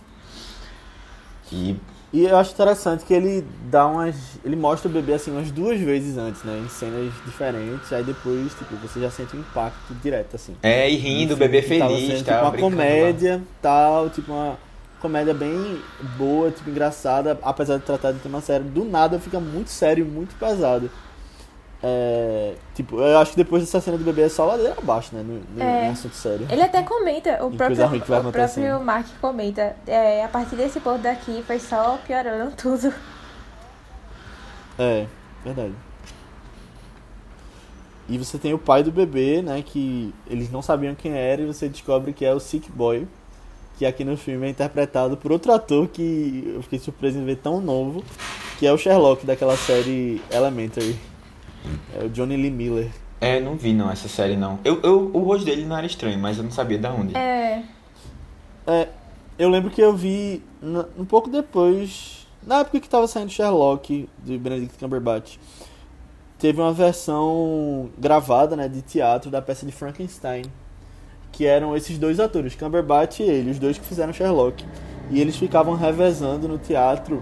E 1.51 1.75
E 2.13 2.25
eu 2.25 2.37
acho 2.37 2.51
interessante 2.53 3.05
que 3.05 3.13
ele 3.13 3.45
dá 3.69 3.87
umas. 3.87 4.39
Ele 4.43 4.55
mostra 4.55 4.89
o 4.89 4.91
bebê 4.91 5.13
assim 5.13 5.31
umas 5.31 5.49
duas 5.51 5.79
vezes 5.79 6.17
antes, 6.17 6.43
né? 6.43 6.57
Em 6.59 6.67
cenas 6.67 7.13
diferentes. 7.25 7.91
Aí 7.93 8.03
depois, 8.03 8.53
tipo, 8.55 8.75
você 8.77 8.99
já 8.99 9.09
sente 9.09 9.35
o 9.35 9.39
impacto 9.39 9.93
direto, 9.95 10.35
assim. 10.35 10.57
é, 10.61 10.89
e 10.89 10.95
rindo, 10.97 11.33
o 11.35 11.37
Um 11.37 11.37
bebê 11.37 11.61
tava 11.77 11.99
feliz, 11.99 12.01
sendo, 12.01 12.25
tal. 12.25 12.45
Tipo, 12.45 12.45
uma 12.45 12.51
brincando 12.51 12.97
lá. 12.97 13.15
comédia, 13.15 13.41
tal, 13.61 14.09
tipo, 14.09 14.31
uma 14.31 14.59
comédia 14.99 15.33
bem 15.33 15.85
boa, 16.17 16.51
tipo, 16.51 16.69
engraçada, 16.69 17.39
apesar 17.41 17.77
de 17.77 17.83
tratar 17.85 18.11
de 18.11 18.19
tema 18.19 18.41
sério. 18.41 18.65
Do 18.65 18.83
nada 18.85 19.19
fica 19.19 19.39
muito 19.39 19.69
sério, 19.71 20.05
muito 20.05 20.35
pesado. 20.35 20.91
É, 21.83 22.53
tipo, 22.75 22.99
eu 22.99 23.17
acho 23.17 23.31
que 23.31 23.37
depois 23.37 23.63
dessa 23.63 23.81
cena 23.81 23.97
do 23.97 24.03
bebê 24.03 24.21
é 24.23 24.29
só 24.29 24.45
ladeira 24.45 24.75
abaixo, 24.77 25.15
né? 25.15 25.23
No, 25.23 25.39
no, 25.55 25.63
É. 25.63 25.87
em 25.87 25.89
assunto 25.89 26.15
sério. 26.15 26.45
Ele 26.49 26.61
até 26.61 26.83
comenta, 26.83 27.43
o 27.43 27.51
E 27.51 27.57
próprio, 27.57 27.85
o 27.85 28.31
próprio. 28.31 28.79
Mark 28.81 29.07
comenta, 29.19 29.75
é, 29.87 30.23
a 30.23 30.27
partir 30.27 30.55
desse 30.55 30.79
ponto 30.79 30.99
daqui 31.01 31.43
foi 31.47 31.59
só 31.59 31.97
piorando 32.05 32.51
tudo. 32.55 32.93
É, 34.77 35.07
verdade. 35.43 35.73
E 38.07 38.17
você 38.17 38.37
tem 38.37 38.53
o 38.53 38.59
pai 38.59 38.83
do 38.83 38.91
bebê, 38.91 39.41
né? 39.41 39.63
Que 39.65 40.13
eles 40.27 40.51
não 40.51 40.61
sabiam 40.61 40.93
quem 40.93 41.13
era 41.13 41.41
e 41.41 41.45
você 41.45 41.67
descobre 41.69 42.13
que 42.13 42.25
é 42.25 42.33
o 42.33 42.39
Sick 42.39 42.71
Boy. 42.71 43.07
Que 43.77 43.85
aqui 43.85 44.03
no 44.03 44.15
filme 44.17 44.45
é 44.45 44.49
interpretado 44.49 45.17
por 45.17 45.31
outro 45.31 45.51
ator 45.51 45.87
que 45.87 46.51
eu 46.55 46.61
fiquei 46.61 46.77
surpreso 46.77 47.17
em 47.17 47.25
ver 47.25 47.37
tão 47.37 47.59
novo. 47.61 48.03
Que 48.59 48.67
é 48.67 48.73
o 48.73 48.77
Sherlock 48.77 49.25
daquela 49.25 49.55
série 49.57 50.21
Elementary. 50.29 50.95
É 51.95 52.04
o 52.04 52.10
Johnny 52.10 52.36
Lee 52.36 52.52
Miller. 52.52 52.89
É, 53.19 53.39
não 53.39 53.56
vi 53.56 53.71
não 53.71 53.91
essa 53.91 54.08
série 54.08 54.36
não. 54.36 54.60
Eu, 54.65 54.82
eu, 54.82 55.12
o 55.13 55.19
rosto 55.19 55.45
dele 55.45 55.63
não 55.63 55.78
era 55.78 55.86
estranho, 55.86 56.17
mas 56.17 56.38
eu 56.38 56.43
não 56.43 56.52
sabia 56.52 56.80
de 56.80 56.88
onde. 56.88 57.15
É. 57.15 57.63
É, 58.65 58.88
eu 59.38 59.50
lembro 59.50 59.69
que 59.69 59.82
eu 59.82 59.95
vi 59.95 60.43
um 60.97 61.06
pouco 61.06 61.30
depois, 61.30 62.28
na 62.45 62.60
época 62.60 62.80
que 62.80 62.89
tava 62.89 63.08
saindo 63.08 63.32
Sherlock 63.32 64.08
de 64.24 64.38
Benedict 64.38 64.78
Cumberbatch, 64.78 65.38
teve 66.39 66.60
uma 66.60 66.74
versão 66.74 67.89
gravada, 67.97 68.56
né, 68.56 68.67
de 68.67 68.82
teatro 68.82 69.30
da 69.30 69.41
peça 69.41 69.65
de 69.65 69.71
Frankenstein, 69.71 70.43
que 71.32 71.45
eram 71.45 71.76
esses 71.76 72.00
dois 72.00 72.19
atores, 72.19 72.56
Cumberbatch 72.56 73.19
e 73.19 73.24
ele, 73.24 73.52
os 73.52 73.60
dois 73.60 73.78
que 73.78 73.86
fizeram 73.86 74.12
Sherlock. 74.12 74.65
E 75.12 75.19
eles 75.19 75.36
ficavam 75.36 75.76
revezando 75.76 76.47
no 76.47 76.58
teatro. 76.58 77.21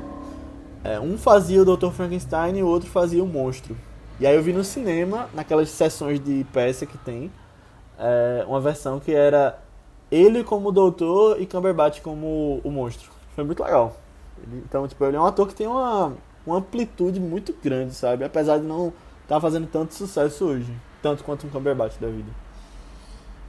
É, 0.83 0.99
um 0.99 1.17
fazia 1.17 1.61
o 1.61 1.65
Dr. 1.65 1.89
Frankenstein 1.89 2.57
e 2.57 2.63
o 2.63 2.67
outro 2.67 2.89
fazia 2.89 3.21
o 3.21 3.27
monstro. 3.27 3.75
E 4.19 4.27
aí 4.27 4.35
eu 4.35 4.43
vi 4.43 4.51
no 4.53 4.63
cinema, 4.63 5.29
naquelas 5.33 5.69
sessões 5.69 6.19
de 6.19 6.43
peça 6.51 6.85
que 6.85 6.97
tem, 6.97 7.31
é, 7.97 8.43
uma 8.47 8.59
versão 8.59 8.99
que 8.99 9.13
era 9.13 9.57
ele 10.11 10.43
como 10.43 10.69
o 10.69 10.71
doutor 10.71 11.39
e 11.41 11.45
Cumberbatch 11.45 12.01
como 12.01 12.59
o 12.63 12.71
monstro. 12.71 13.09
Foi 13.35 13.43
muito 13.43 13.63
legal. 13.63 13.95
Ele- 14.43 14.63
então, 14.65 14.87
tipo, 14.87 15.03
ele 15.05 15.15
é 15.15 15.19
um 15.21 15.25
ator 15.25 15.47
que 15.47 15.55
tem 15.55 15.67
uma, 15.67 16.13
uma 16.45 16.57
amplitude 16.57 17.19
muito 17.19 17.53
grande, 17.63 17.93
sabe? 17.93 18.23
Apesar 18.25 18.57
de 18.57 18.65
não 18.65 18.91
estar 19.23 19.39
fazendo 19.39 19.67
tanto 19.67 19.93
sucesso 19.93 20.45
hoje. 20.45 20.73
Tanto 21.01 21.23
quanto 21.23 21.47
um 21.47 21.49
Cumberbatch 21.49 21.97
da 21.99 22.07
vida. 22.07 22.29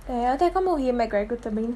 É, 0.08 0.28
até 0.28 0.50
como 0.50 0.74
o 0.74 0.78
Ian 0.78 0.94
McGregor 0.94 1.38
também. 1.38 1.74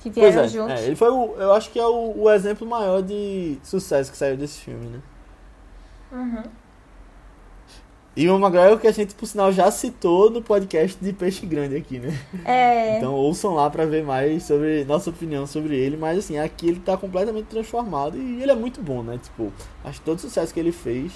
Que 0.00 0.10
Pois 0.10 0.34
vieram 0.34 0.42
é, 0.44 0.48
juntos. 0.48 0.80
é, 0.80 0.86
ele 0.86 0.96
foi 0.96 1.10
o, 1.10 1.34
eu 1.36 1.52
acho 1.52 1.70
que 1.70 1.78
é 1.78 1.86
o, 1.86 2.22
o 2.22 2.30
exemplo 2.30 2.66
maior 2.66 3.02
de 3.02 3.58
sucesso 3.62 4.10
que 4.10 4.16
saiu 4.16 4.36
desse 4.36 4.58
filme, 4.60 4.86
né? 4.86 5.00
Uhum. 6.12 6.42
E 8.16 8.28
o 8.28 8.78
que 8.78 8.86
a 8.88 8.92
gente, 8.92 9.14
por 9.14 9.26
sinal, 9.26 9.52
já 9.52 9.70
citou 9.70 10.30
no 10.30 10.42
podcast 10.42 11.02
de 11.02 11.12
Peixe 11.12 11.46
Grande 11.46 11.76
aqui, 11.76 11.98
né? 11.98 12.08
É. 12.44 12.98
Então 12.98 13.14
ouçam 13.14 13.54
lá 13.54 13.70
pra 13.70 13.86
ver 13.86 14.04
mais 14.04 14.42
sobre 14.42 14.84
nossa 14.84 15.10
opinião 15.10 15.46
sobre 15.46 15.76
ele, 15.76 15.96
mas 15.96 16.18
assim, 16.18 16.36
aqui 16.38 16.68
ele 16.68 16.80
tá 16.80 16.96
completamente 16.96 17.46
transformado 17.46 18.18
e 18.18 18.42
ele 18.42 18.50
é 18.50 18.54
muito 18.54 18.82
bom, 18.82 19.02
né? 19.02 19.18
Tipo, 19.22 19.52
acho 19.84 20.00
que 20.00 20.04
todo 20.04 20.18
o 20.18 20.20
sucesso 20.20 20.52
que 20.52 20.58
ele 20.60 20.72
fez, 20.72 21.12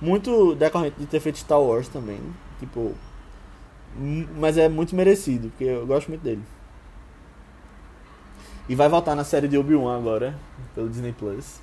muito 0.00 0.54
decorrente 0.54 0.96
de 0.98 1.06
ter 1.06 1.18
feito 1.20 1.38
Star 1.38 1.60
Wars 1.60 1.88
também, 1.88 2.20
tipo, 2.60 2.94
m- 3.98 4.28
mas 4.38 4.56
é 4.56 4.68
muito 4.68 4.94
merecido, 4.94 5.48
porque 5.50 5.64
eu 5.64 5.86
gosto 5.86 6.08
muito 6.08 6.22
dele. 6.22 6.42
E 8.68 8.74
vai 8.74 8.88
voltar 8.88 9.14
na 9.14 9.24
série 9.24 9.48
de 9.48 9.56
Obi-Wan 9.58 9.96
agora, 9.96 10.34
pelo 10.74 10.88
Disney 10.88 11.12
Plus. 11.12 11.60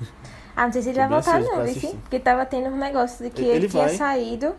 Ah, 0.58 0.64
não 0.64 0.72
sei 0.72 0.82
se 0.82 0.88
ele 0.88 0.98
vai 0.98 1.06
voltar 1.08 1.40
não, 1.40 1.64
viu? 1.64 1.90
Porque 2.02 2.18
tava 2.18 2.44
tendo 2.44 2.66
um 2.70 2.76
negócio 2.76 3.24
de 3.24 3.30
que 3.30 3.42
Ele 3.42 3.50
ele, 3.58 3.68
tinha 3.68 3.84
vai. 3.84 3.94
saído. 3.94 4.56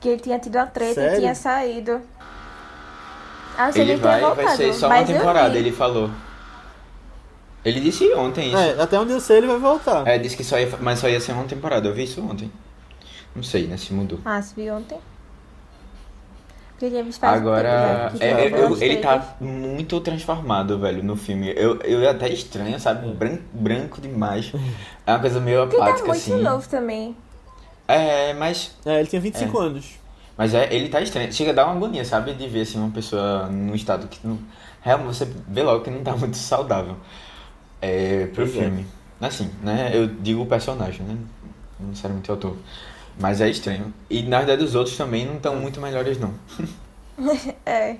Que 0.00 0.08
ele 0.08 0.20
tinha 0.20 0.40
tido 0.40 0.56
uma 0.56 0.66
treta 0.66 0.94
Sério? 0.94 1.16
e 1.18 1.20
tinha 1.20 1.34
saído. 1.36 2.00
Ah, 3.56 3.66
não 3.66 3.72
sei 3.72 3.82
Ele 3.82 3.92
ter 3.92 3.98
vai, 3.98 4.20
voltado, 4.20 4.42
vai 4.42 4.56
ser 4.56 4.74
só 4.74 4.88
uma 4.88 5.04
temporada, 5.04 5.56
ele 5.56 5.70
falou. 5.70 6.10
Ele 7.64 7.78
disse 7.78 8.12
ontem 8.12 8.48
isso. 8.48 8.56
É, 8.56 8.82
até 8.82 8.98
onde 8.98 9.12
eu 9.12 9.20
sei 9.20 9.36
ele 9.36 9.46
vai 9.46 9.58
voltar. 9.58 10.04
É, 10.04 10.18
disse 10.18 10.36
que 10.36 10.42
só 10.42 10.58
ia, 10.58 10.68
mas 10.80 10.98
só 10.98 11.08
ia 11.08 11.20
ser 11.20 11.30
uma 11.30 11.44
temporada. 11.44 11.86
Eu 11.86 11.94
vi 11.94 12.02
isso 12.02 12.20
ontem. 12.28 12.50
Não 13.32 13.44
sei, 13.44 13.68
né, 13.68 13.76
se 13.76 13.92
mudou. 13.92 14.18
Ah, 14.24 14.42
se 14.42 14.52
viu 14.56 14.74
ontem. 14.74 14.98
Ele 16.82 17.10
Agora, 17.20 18.10
que 18.16 18.24
é, 18.24 18.50
foi 18.50 18.60
eu- 18.60 18.82
ele 18.82 18.96
tá 18.98 19.36
muito 19.40 20.00
transformado, 20.00 20.78
velho, 20.78 21.02
no 21.02 21.14
filme. 21.14 21.52
Eu, 21.54 21.76
eu 21.82 22.08
até 22.08 22.28
estranho, 22.30 22.78
sabe? 22.80 23.06
Branco, 23.12 23.42
branco 23.52 24.00
demais. 24.00 24.50
É 25.06 25.12
uma 25.12 25.18
coisa 25.20 25.40
meio 25.40 25.66
tá 25.68 25.76
apática, 25.76 26.08
muito 26.08 26.10
assim. 26.18 26.42
novo 26.42 26.68
também. 26.68 27.16
É, 27.86 28.32
mas. 28.34 28.76
É, 28.86 29.00
ele 29.00 29.08
tinha 29.08 29.20
25 29.20 29.58
anos. 29.58 29.86
Mas 30.38 30.54
é, 30.54 30.72
ele 30.74 30.88
tá 30.88 31.00
estranho. 31.02 31.30
Chega 31.32 31.50
a 31.50 31.54
dar 31.54 31.66
uma 31.66 31.74
agonia, 31.74 32.04
sabe? 32.04 32.32
De 32.32 32.48
ver 32.48 32.62
assim, 32.62 32.78
uma 32.78 32.90
pessoa 32.90 33.46
num 33.48 33.74
estado 33.74 34.08
que 34.08 34.18
não. 34.26 34.38
Realmente 34.80 35.08
você 35.16 35.28
vê 35.48 35.62
logo 35.62 35.84
que 35.84 35.90
não 35.90 36.02
tá 36.02 36.16
muito 36.16 36.36
saudável. 36.36 36.96
É, 37.82 38.26
pro 38.26 38.44
Pois 38.46 38.56
é. 38.56 38.60
filme. 38.62 38.86
Assim, 39.20 39.50
né? 39.62 39.90
Eu 39.92 40.06
digo 40.06 40.42
o 40.42 40.46
personagem, 40.46 41.04
né? 41.04 41.16
Não 41.78 41.88
necessariamente 41.88 42.30
o 42.30 42.34
autor. 42.34 42.56
Mas 43.20 43.40
é 43.40 43.50
estranho. 43.50 43.92
E 44.08 44.22
na 44.22 44.38
verdade 44.38 44.64
os 44.64 44.74
outros 44.74 44.96
também 44.96 45.26
não 45.26 45.36
estão 45.36 45.56
muito 45.56 45.80
melhores, 45.80 46.18
não. 46.18 46.32
É. 47.66 47.96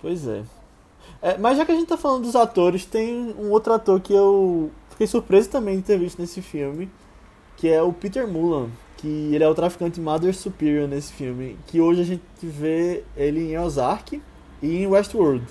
Pois 0.00 0.26
é. 0.26 0.42
É, 1.22 1.38
Mas 1.38 1.56
já 1.56 1.64
que 1.64 1.70
a 1.70 1.74
gente 1.76 1.86
tá 1.86 1.96
falando 1.96 2.24
dos 2.24 2.34
atores, 2.34 2.84
tem 2.84 3.32
um 3.38 3.50
outro 3.50 3.72
ator 3.72 4.00
que 4.00 4.12
eu 4.12 4.72
fiquei 4.90 5.06
surpreso 5.06 5.48
também 5.48 5.76
de 5.76 5.82
ter 5.82 5.96
visto 5.96 6.20
nesse 6.20 6.42
filme, 6.42 6.90
que 7.56 7.68
é 7.68 7.80
o 7.80 7.92
Peter 7.92 8.26
Mullan, 8.26 8.68
que 8.96 9.30
ele 9.32 9.44
é 9.44 9.48
o 9.48 9.54
traficante 9.54 10.00
Mother 10.00 10.34
Superior 10.34 10.88
nesse 10.88 11.12
filme, 11.12 11.56
que 11.68 11.80
hoje 11.80 12.00
a 12.00 12.04
gente 12.04 12.22
vê 12.42 13.04
ele 13.16 13.52
em 13.52 13.58
Ozark 13.58 14.20
e 14.60 14.76
em 14.82 14.86
Westworld. 14.88 15.44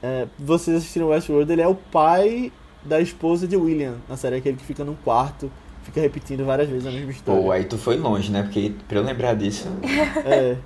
É, 0.00 0.28
vocês 0.38 0.76
assistiram 0.76 1.08
Westworld, 1.08 1.50
ele 1.52 1.62
é 1.62 1.68
o 1.68 1.74
pai 1.74 2.52
da 2.84 3.00
esposa 3.00 3.48
de 3.48 3.56
William, 3.56 3.96
na 4.08 4.16
série 4.16 4.36
aquele 4.36 4.56
que 4.56 4.64
fica 4.64 4.84
num 4.84 4.94
quarto, 4.94 5.50
fica 5.86 6.00
repetindo 6.00 6.44
várias 6.44 6.68
vezes 6.68 6.86
a 6.86 6.90
mesma 6.90 7.10
história. 7.10 7.42
Pô, 7.42 7.50
aí 7.50 7.64
tu 7.64 7.78
foi 7.78 7.96
longe, 7.96 8.30
né? 8.30 8.42
Porque 8.42 8.72
pra 8.88 8.98
eu 8.98 9.02
lembrar 9.02 9.34
disso. 9.34 9.68
É. 10.24 10.56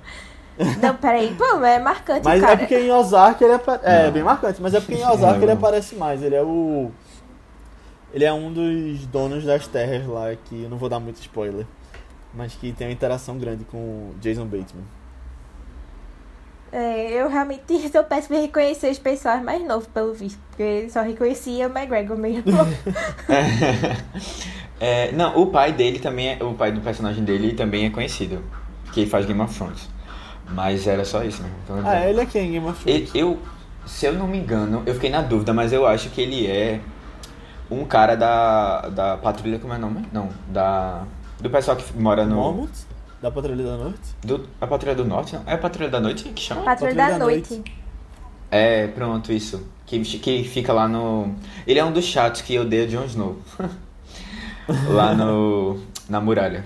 Não, 0.81 0.95
peraí, 0.95 1.33
pô, 1.35 1.63
é 1.63 1.79
marcante, 1.79 2.25
Mas 2.25 2.41
cara. 2.41 2.53
é 2.53 2.57
porque 2.57 2.77
em 2.77 2.91
Ozark 2.91 3.41
ele 3.41 3.53
é 3.53 4.05
Não. 4.05 4.11
bem 4.11 4.21
marcante, 4.21 4.61
mas 4.61 4.73
é 4.73 4.79
porque 4.81 4.95
em 4.95 5.05
Ozark 5.05 5.37
Não, 5.37 5.43
ele 5.43 5.51
aparece 5.53 5.95
mais. 5.95 6.21
Ele 6.21 6.35
é 6.35 6.43
o 6.43 6.91
ele 8.13 8.25
é 8.25 8.33
um 8.33 8.51
dos 8.51 9.05
donos 9.07 9.45
das 9.45 9.65
terras 9.67 10.05
lá 10.05 10.35
que 10.35 10.63
eu 10.63 10.69
não 10.69 10.77
vou 10.77 10.89
dar 10.89 10.99
muito 10.99 11.21
spoiler, 11.21 11.65
mas 12.33 12.53
que 12.53 12.73
tem 12.73 12.87
uma 12.87 12.93
interação 12.93 13.37
grande 13.37 13.63
com 13.63 13.77
o 13.77 14.15
Jason 14.19 14.43
Bateman. 14.45 14.83
É, 16.73 17.11
eu 17.11 17.27
realmente 17.29 17.63
sou 17.91 18.03
péssima 18.03 18.37
em 18.37 18.41
reconhecer 18.43 18.89
os 18.89 18.99
pessoais 18.99 19.43
mais 19.43 19.65
novos, 19.65 19.87
pelo 19.87 20.13
visto. 20.13 20.39
Porque 20.49 20.89
só 20.89 21.01
reconhecia 21.01 21.67
o 21.67 21.71
McGregor 21.71 22.17
mesmo. 22.17 22.43
É, 24.81 25.11
não, 25.11 25.37
o 25.39 25.45
pai 25.47 25.71
dele 25.71 25.99
também 25.99 26.29
é. 26.29 26.43
O 26.43 26.53
pai 26.55 26.71
do 26.71 26.81
personagem 26.81 27.23
dele 27.23 27.53
também 27.53 27.85
é 27.85 27.89
conhecido. 27.91 28.43
Que 28.91 29.05
faz 29.05 29.25
Game 29.27 29.39
of 29.39 29.53
Thrones. 29.55 29.87
Mas 30.49 30.85
era 30.87 31.05
só 31.05 31.23
isso 31.23 31.43
eu 31.69 31.75
lembrei. 31.75 31.93
Ah, 31.93 32.09
ele 32.09 32.19
é 32.21 32.25
quem 32.25 32.47
em 32.47 32.51
Game 32.53 32.67
of 32.67 32.89
Ele- 32.89 33.05
Thrones? 33.05 33.15
eu, 33.15 33.39
se 33.85 34.05
eu 34.07 34.13
não 34.13 34.27
me 34.27 34.37
engano, 34.37 34.83
eu 34.85 34.93
fiquei 34.95 35.09
na 35.09 35.21
dúvida, 35.21 35.53
mas 35.53 35.71
eu 35.71 35.85
acho 35.87 36.09
que 36.09 36.19
ele 36.21 36.45
é 36.47 36.81
um 37.69 37.85
cara 37.85 38.15
da, 38.15 38.89
da 38.89 39.17
patrulha, 39.17 39.59
como 39.59 39.71
é 39.73 39.77
o 39.77 39.79
nome? 39.79 40.05
Não, 40.11 40.27
da 40.49 41.03
do 41.39 41.49
pessoal 41.49 41.77
que 41.77 41.97
mora 41.97 42.25
no 42.25 42.35
Mormont, 42.35 42.71
da 43.21 43.31
Patrulha 43.31 43.63
da 43.63 43.77
Noite. 43.77 43.99
do, 44.23 44.47
a 44.59 44.67
patrulha 44.67 44.95
do 44.95 45.05
norte, 45.05 45.35
não? 45.35 45.43
É 45.47 45.53
a 45.53 45.57
patrulha 45.57 45.89
da 45.89 45.99
noite 45.99 46.23
que 46.29 46.41
chama? 46.41 46.63
Patrulha 46.63 46.93
Patrulha 46.95 47.11
da 47.13 47.17
da 47.17 47.25
noite. 47.25 47.63
É, 48.49 48.87
pronto, 48.87 49.31
isso. 49.31 49.65
Que, 49.85 49.99
que 50.01 50.43
fica 50.43 50.73
lá 50.73 50.87
no. 50.87 51.33
Ele 51.65 51.79
é 51.79 51.85
um 51.85 51.91
dos 51.93 52.03
chatos 52.05 52.41
que 52.41 52.57
odeia 52.59 52.87
Jon 52.87 53.05
Snow. 53.05 53.37
lá 54.89 55.13
no. 55.13 55.79
Na 56.09 56.19
muralha. 56.19 56.65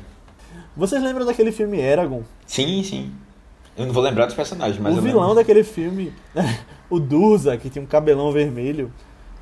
Vocês 0.75 1.01
lembram 1.01 1.25
daquele 1.25 1.51
filme 1.51 1.79
Eragon? 1.79 2.23
Sim, 2.45 2.83
sim. 2.83 3.11
Eu 3.77 3.85
não 3.85 3.93
vou 3.93 4.03
lembrar 4.03 4.25
dos 4.25 4.35
personagens, 4.35 4.79
mas 4.79 4.97
o 4.97 5.01
vilão 5.01 5.21
lembro. 5.21 5.35
daquele 5.35 5.63
filme, 5.63 6.13
o 6.89 6.99
Durza, 6.99 7.57
que 7.57 7.69
tinha 7.69 7.83
um 7.83 7.85
cabelão 7.85 8.31
vermelho, 8.31 8.91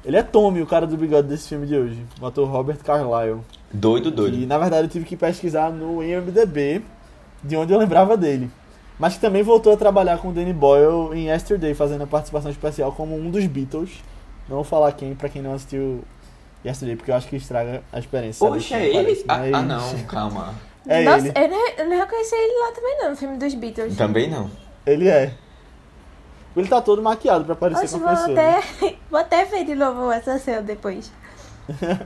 ele 0.04 0.18
é 0.18 0.24
Tommy, 0.24 0.62
o 0.62 0.66
cara 0.66 0.86
do 0.88 0.98
bigode 0.98 1.28
desse 1.28 1.50
filme 1.50 1.68
de 1.68 1.76
hoje, 1.76 2.04
o 2.20 2.26
ator 2.26 2.48
Robert 2.50 2.78
Carlyle. 2.78 3.40
Doido, 3.72 4.12
doido. 4.12 4.38
E 4.38 4.46
na 4.46 4.58
verdade 4.58 4.88
eu 4.88 4.90
tive 4.90 5.06
que 5.06 5.16
pesquisar 5.16 5.72
no 5.72 6.04
IMDB 6.04 6.82
de 7.44 7.56
onde 7.56 7.74
eu 7.74 7.80
lembrava 7.80 8.18
dele. 8.18 8.50
Mas 9.00 9.16
que 9.16 9.22
também 9.22 9.44
voltou 9.44 9.74
a 9.74 9.78
trabalhar 9.78 10.18
com 10.20 10.30
o 10.30 10.32
Danny 10.32 10.54
Boyle 10.54 11.18
em 11.18 11.28
Yesterday, 11.28 11.74
fazendo 11.74 12.04
a 12.04 12.08
participação 12.08 12.52
especial 12.52 12.92
como 12.92 13.16
um 13.16 13.30
dos 13.32 13.46
Beatles. 13.48 13.92
Não 14.48 14.58
vou 14.58 14.64
falar 14.64 14.92
quem, 14.92 15.16
pra 15.16 15.30
quem 15.30 15.42
não 15.42 15.54
assistiu 15.54 16.04
Yesterday, 16.66 16.96
porque 16.96 17.12
eu 17.12 17.16
acho 17.16 17.28
que 17.28 17.36
estraga 17.36 17.84
a 17.92 18.00
experiência. 18.00 18.48
Poxa, 18.48 18.76
Não 18.78 18.84
é 18.84 18.88
ele? 18.88 18.96
parece, 19.04 19.26
Ah, 19.28 19.38
mas- 19.38 19.54
ah, 19.54 19.62
não, 19.62 20.04
calma. 20.06 20.56
É 20.86 21.02
Nossa, 21.04 21.28
ele. 21.28 21.34
eu 21.38 21.48
não, 21.50 21.70
eu 21.78 21.90
não 21.90 21.98
reconheci 21.98 22.36
ele 22.36 22.60
lá 22.60 22.72
também 22.74 22.98
não, 23.00 23.10
no 23.12 23.16
filme 23.16 23.38
dos 23.38 23.54
Beatles. 23.54 23.96
Também 23.96 24.30
não. 24.30 24.52
Ele 24.86 25.08
é. 25.08 25.34
Ele 26.58 26.68
tá 26.68 26.82
todo 26.82 27.02
maquiado 27.02 27.46
pra 27.46 27.56
parecer 27.56 27.86
Oxe, 27.86 27.94
com 27.94 28.00
vou 28.02 28.10
a 28.10 28.12
pessoa. 28.16 28.34
né? 28.34 28.58
até, 28.60 28.96
vou 29.10 29.20
até 29.20 29.46
ver 29.46 29.64
de 29.66 29.76
novo 29.76 30.12
essa 30.12 30.38
cena 30.40 30.62
depois. 30.62 31.10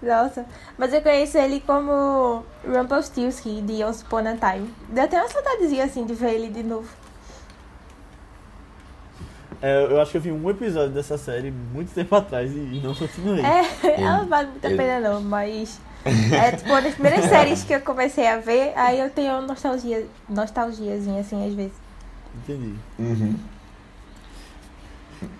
Nossa, 0.00 0.46
mas 0.78 0.92
eu 0.94 1.02
conheço 1.02 1.36
ele 1.38 1.60
como 1.60 2.44
Rumpelstiltskin 2.66 3.66
de 3.66 3.82
Once 3.84 4.04
Upon 4.04 4.18
a 4.28 4.36
Time. 4.36 4.72
Deu 4.88 5.04
até 5.04 5.18
uma 5.20 5.28
saudadezinha 5.28 5.84
assim 5.84 6.06
de 6.06 6.14
ver 6.14 6.34
ele 6.34 6.48
de 6.48 6.62
novo. 6.62 6.88
É, 9.60 9.84
eu 9.90 10.00
acho 10.00 10.12
que 10.12 10.16
eu 10.18 10.20
vi 10.20 10.30
um 10.32 10.48
episódio 10.48 10.90
dessa 10.90 11.18
série 11.18 11.50
muito 11.50 11.92
tempo 11.92 12.14
atrás 12.14 12.50
e 12.52 12.80
não 12.82 12.94
continuei. 12.94 13.44
É, 13.44 13.64
ela 14.00 14.24
vale 14.24 14.48
muito 14.48 14.64
a 14.66 14.70
pena 14.70 15.00
não, 15.00 15.20
mas 15.20 15.80
É 16.04 16.52
tipo 16.52 16.68
uma 16.70 16.80
das 16.80 16.94
primeiras 16.94 17.24
séries 17.28 17.64
que 17.64 17.72
eu 17.74 17.80
comecei 17.80 18.26
a 18.28 18.36
ver, 18.36 18.72
aí 18.76 19.00
eu 19.00 19.10
tenho 19.10 19.40
nostalgia, 19.42 20.06
nostalgiazinha 20.28 21.20
assim 21.20 21.44
às 21.46 21.54
vezes. 21.54 21.72
Entendi. 22.36 22.74
Uhum. 22.98 23.34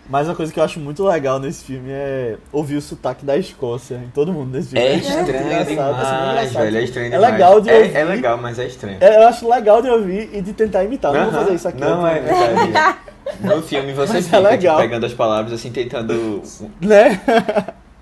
Mas 0.09 0.27
uma 0.27 0.35
coisa 0.35 0.53
que 0.53 0.59
eu 0.59 0.65
acho 0.65 0.81
muito 0.81 1.05
legal 1.05 1.39
nesse 1.39 1.63
filme 1.65 1.91
é 1.91 2.37
ouvir 2.51 2.77
o 2.77 2.83
sotaque 2.83 3.25
da 3.25 3.37
Escócia 3.37 3.97
em 4.05 4.11
todo 4.11 4.33
mundo 4.33 4.51
nesse 4.57 4.71
filme. 4.71 4.85
É 4.85 4.93
muito 4.95 5.05
estranho 5.09 5.47
engraçado, 5.47 5.69
demais, 5.69 5.99
assim, 6.01 6.31
engraçado. 6.31 6.63
velho. 6.65 6.77
É 6.79 6.83
estranho 6.83 7.07
É 7.07 7.11
demais. 7.11 7.33
legal 7.33 7.61
de 7.61 7.71
É- 7.71 7.77
ouvir. 7.79 7.97
É, 7.97 8.05
legal, 8.05 8.39
mas 8.39 8.59
é 8.59 8.67
estranho. 8.67 8.97
É, 9.01 9.17
eu 9.23 9.29
acho 9.29 9.49
legal 9.49 9.81
de 9.81 9.89
ouvir 9.89 10.31
e 10.33 10.43
de 10.43 10.53
tentar 10.55 10.83
imitar. 10.83 11.13
Não 11.13 11.21
vou 11.21 11.31
Aham. 11.31 11.41
fazer 11.43 11.55
isso 11.55 11.69
aqui. 11.69 11.81
Não, 11.81 12.05
é 12.05 12.19
verdade. 12.19 12.99
No 13.41 13.63
filme 13.63 13.93
você 13.93 14.15
Mas 14.15 14.25
é 14.25 14.27
fica 14.27 14.37
tipo, 14.39 14.49
legal. 14.51 14.79
pegando 14.79 15.07
as 15.07 15.13
palavras 15.15 15.53
assim, 15.53 15.71
tentando. 15.71 16.43
Né? 16.81 17.21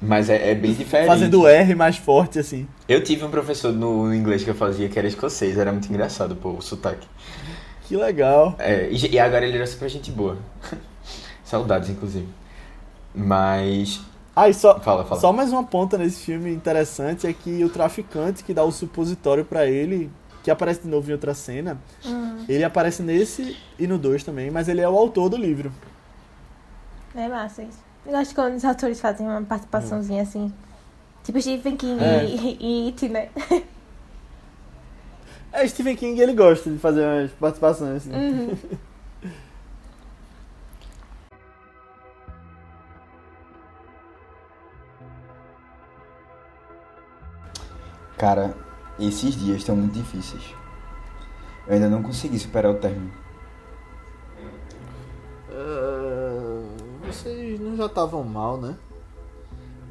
Mas 0.01 0.29
é, 0.31 0.51
é 0.53 0.55
bem 0.55 0.73
diferente. 0.73 1.09
Fazendo 1.09 1.43
o 1.43 1.49
R 1.49 1.75
mais 1.75 1.97
forte, 1.97 2.39
assim. 2.39 2.67
Eu 2.89 3.03
tive 3.03 3.25
um 3.25 3.31
professor 3.31 3.73
no 3.73 4.13
inglês 4.15 4.45
que 4.45 4.51
eu 4.51 4.55
fazia 4.55 4.89
que 4.89 4.99
era 4.99 5.09
escocês, 5.09 5.59
era 5.59 5.73
muito 5.73 5.89
engraçado, 5.89 6.37
pô, 6.37 6.51
o 6.51 6.61
sotaque. 6.63 7.07
Que 7.85 7.97
legal. 7.97 8.55
É, 8.59 8.89
e, 8.91 9.15
e 9.15 9.19
agora 9.19 9.47
ele 9.47 9.57
era 9.57 9.67
super 9.67 9.89
gente 9.89 10.11
boa. 10.11 10.37
Saudades, 11.45 11.89
inclusive. 11.89 12.29
Mas. 13.15 14.01
Ah, 14.35 14.49
e 14.51 14.55
só, 14.55 14.79
Fala, 14.81 15.05
fala. 15.05 15.21
só 15.21 15.33
mais 15.33 15.51
uma 15.51 15.65
ponta 15.65 15.97
nesse 15.97 16.21
filme 16.21 16.53
interessante 16.53 17.27
é 17.27 17.33
que 17.33 17.65
o 17.65 17.71
traficante 17.71 18.45
que 18.45 18.53
dá 18.53 18.63
o 18.65 18.71
supositório 18.73 19.45
pra 19.47 19.67
ele, 19.67 20.11
que 20.47 20.51
aparece 20.53 20.83
de 20.83 20.87
novo 20.87 21.11
em 21.11 21.13
outra 21.13 21.35
cena, 21.35 21.77
ele 22.49 22.63
aparece 22.63 23.03
nesse 23.03 23.57
e 23.77 23.85
no 23.85 23.99
2 23.99 24.23
também, 24.23 24.49
mas 24.49 24.69
ele 24.69 24.81
é 24.81 24.89
o 24.89 24.97
autor 24.97 25.29
do 25.29 25.37
livro. 25.37 25.73
É 27.17 27.27
massa 27.27 27.65
isso. 27.65 27.81
Eu 28.07 28.13
gosto 28.13 28.33
quando 28.33 28.55
os 28.55 28.65
atores 28.65 29.01
fazem 29.01 29.27
uma 29.27 29.43
participaçãozinha 29.43 30.23
assim. 30.23 30.53
Tipo 31.25 31.43
Stephen 31.43 31.77
King 31.77 32.01
É. 32.01 32.25
e, 32.27 32.59
e 32.61 32.87
It, 32.87 33.09
né? 33.09 33.29
É, 35.53 35.67
Stephen 35.67 35.97
King 35.97 36.21
ele 36.21 36.33
gosta 36.33 36.71
de 36.71 36.79
fazer 36.79 37.05
umas 37.05 37.33
participações 37.33 37.97
assim. 37.97 38.13
Uhum. 38.13 38.57
Cara, 48.17 48.55
esses 48.99 49.37
dias 49.37 49.59
estão 49.59 49.77
muito 49.77 49.93
difíceis. 49.93 50.55
Eu 51.67 51.75
ainda 51.75 51.89
não 51.89 52.03
consegui 52.03 52.39
superar 52.39 52.73
o 52.73 52.77
término. 52.77 53.11
Ah, 55.51 56.63
vocês 57.07 57.59
não 57.61 57.77
já 57.77 57.87
estavam 57.87 58.23
mal, 58.23 58.59
né? 58.59 58.77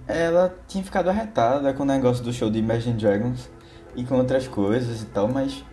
Ela 0.08 0.56
tinha 0.68 0.84
ficado 0.84 1.10
arretada 1.10 1.74
com 1.74 1.84
o 1.84 1.86
negócio 1.86 2.24
do 2.24 2.32
show 2.32 2.50
de 2.50 2.60
Imagine 2.60 2.98
Dragons 2.98 3.50
e 3.96 4.04
com 4.04 4.16
outras 4.16 4.48
coisas 4.48 5.02
e 5.02 5.06
tal, 5.06 5.28
mas. 5.28 5.64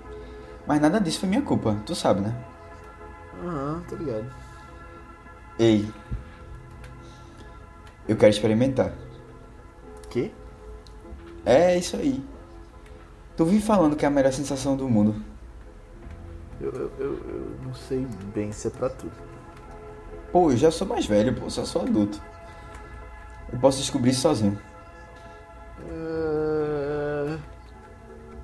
Mas 0.66 0.80
nada 0.80 1.00
disso 1.00 1.20
foi 1.20 1.28
minha 1.28 1.42
culpa, 1.42 1.76
tu 1.84 1.94
sabe, 1.94 2.20
né? 2.20 2.34
Aham, 3.44 3.82
tô 3.88 3.96
ligado. 3.96 4.32
Ei. 5.58 5.88
Eu 8.08 8.16
quero 8.16 8.30
experimentar. 8.30 8.92
Que? 10.08 10.32
É 11.44 11.76
isso 11.76 11.96
aí. 11.96 12.24
Tu 13.36 13.44
vive 13.44 13.62
falando 13.62 13.96
que 13.96 14.04
é 14.04 14.08
a 14.08 14.10
melhor 14.10 14.32
sensação 14.32 14.76
do 14.76 14.88
mundo. 14.88 15.14
Eu, 16.60 16.70
eu, 16.70 16.92
eu, 16.98 17.12
eu 17.28 17.56
não 17.64 17.74
sei 17.74 18.06
bem 18.34 18.52
se 18.52 18.68
é 18.68 18.70
pra 18.70 18.88
tudo. 18.88 19.12
Pô, 20.30 20.50
eu 20.50 20.56
já 20.56 20.70
sou 20.70 20.86
mais 20.86 21.06
velho, 21.06 21.34
pô, 21.34 21.48
só 21.50 21.64
sou 21.64 21.82
adulto. 21.82 22.20
Eu 23.52 23.58
posso 23.58 23.78
descobrir 23.78 24.10
isso 24.10 24.20
sozinho. 24.20 24.58
Ah, 25.80 27.38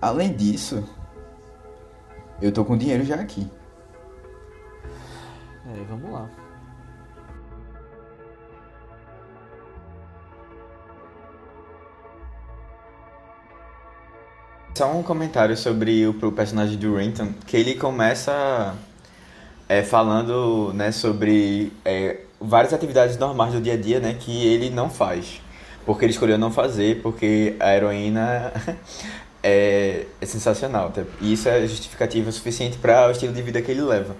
Além 0.00 0.32
disso, 0.32 0.84
eu 2.40 2.52
tô 2.52 2.64
com 2.64 2.76
dinheiro 2.76 3.04
já 3.04 3.16
aqui. 3.16 3.50
É, 5.66 5.84
vamos 5.88 6.10
lá. 6.12 6.30
Só 14.78 14.92
um 14.92 15.02
comentário 15.02 15.56
sobre 15.56 16.06
o, 16.06 16.14
personagem 16.30 16.78
do 16.78 16.94
Renton, 16.94 17.32
que 17.44 17.56
ele 17.56 17.74
começa 17.74 18.76
é, 19.68 19.82
falando 19.82 20.72
né, 20.72 20.92
sobre 20.92 21.72
é, 21.84 22.18
várias 22.40 22.72
atividades 22.72 23.16
normais 23.16 23.52
do 23.52 23.60
dia 23.60 23.72
a 23.72 23.76
dia 23.76 23.98
né, 23.98 24.16
que 24.20 24.46
ele 24.46 24.70
não 24.70 24.88
faz. 24.88 25.42
Porque 25.84 26.04
ele 26.04 26.12
escolheu 26.12 26.38
não 26.38 26.52
fazer, 26.52 27.02
porque 27.02 27.56
a 27.58 27.74
heroína 27.74 28.52
é, 29.42 30.06
é 30.20 30.26
sensacional. 30.26 30.90
tá? 30.90 31.02
E 31.20 31.32
isso 31.32 31.48
é 31.48 31.66
justificativa 31.66 32.30
suficiente 32.30 32.78
para 32.78 33.08
o 33.08 33.10
estilo 33.10 33.32
de 33.32 33.42
vida 33.42 33.60
que 33.60 33.72
ele 33.72 33.82
leva. 33.82 34.14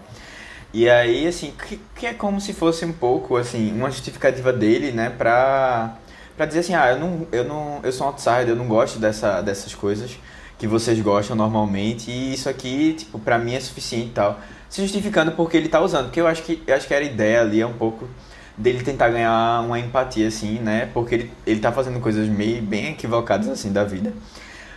E 0.75 0.91
aí, 0.91 1.29
assim, 1.29 1.53
que, 1.69 1.81
que 1.95 2.05
é 2.05 2.13
como 2.13 2.41
se 2.41 2.53
fosse 2.53 2.85
um 2.85 2.93
pouco, 2.93 3.37
assim, 3.37 3.71
uma 3.71 3.93
justificativa 3.93 4.53
dele, 4.53 4.91
né, 4.91 5.09
pra, 5.09 5.99
pra 6.37 6.47
dizer 6.47 6.59
assim, 6.59 6.75
ah, 6.75 6.91
eu 6.91 6.99
não, 6.99 7.29
eu 7.31 7.45
não, 7.45 7.79
eu 7.85 7.93
sou 7.93 8.09
um 8.09 8.11
outsider, 8.11 8.49
eu 8.49 8.57
não 8.57 8.67
gosto 8.67 8.99
dessa, 8.99 9.41
dessas 9.41 9.73
coisas 9.73 10.19
que 10.59 10.67
vocês 10.67 11.01
gostam 11.01 11.37
normalmente, 11.37 12.11
e 12.11 12.35
isso 12.35 12.49
aqui, 12.49 12.95
tipo, 12.95 13.19
pra 13.19 13.39
mim 13.39 13.55
é 13.55 13.61
suficiente 13.61 14.09
e 14.09 14.11
tal. 14.11 14.41
Se 14.69 14.83
justificando 14.83 15.33
porque 15.33 15.57
ele 15.57 15.69
tá 15.69 15.81
usando, 15.81 16.07
porque 16.07 16.21
eu 16.21 16.27
acho 16.27 16.43
que, 16.43 16.63
eu 16.67 16.75
acho 16.75 16.87
que 16.87 16.93
era 16.93 17.05
ideia 17.05 17.41
ali 17.41 17.61
é 17.61 17.67
um 17.67 17.73
pouco 17.73 18.09
dele 18.57 18.83
tentar 18.83 19.09
ganhar 19.09 19.63
uma 19.65 19.79
empatia, 19.79 20.27
assim, 20.27 20.59
né, 20.59 20.91
porque 20.93 21.15
ele, 21.15 21.31
ele 21.47 21.61
tá 21.61 21.71
fazendo 21.71 22.01
coisas 22.01 22.29
meio, 22.29 22.61
bem 22.61 22.91
equivocadas, 22.91 23.49
assim, 23.49 23.73
da 23.73 23.85
vida. 23.85 24.13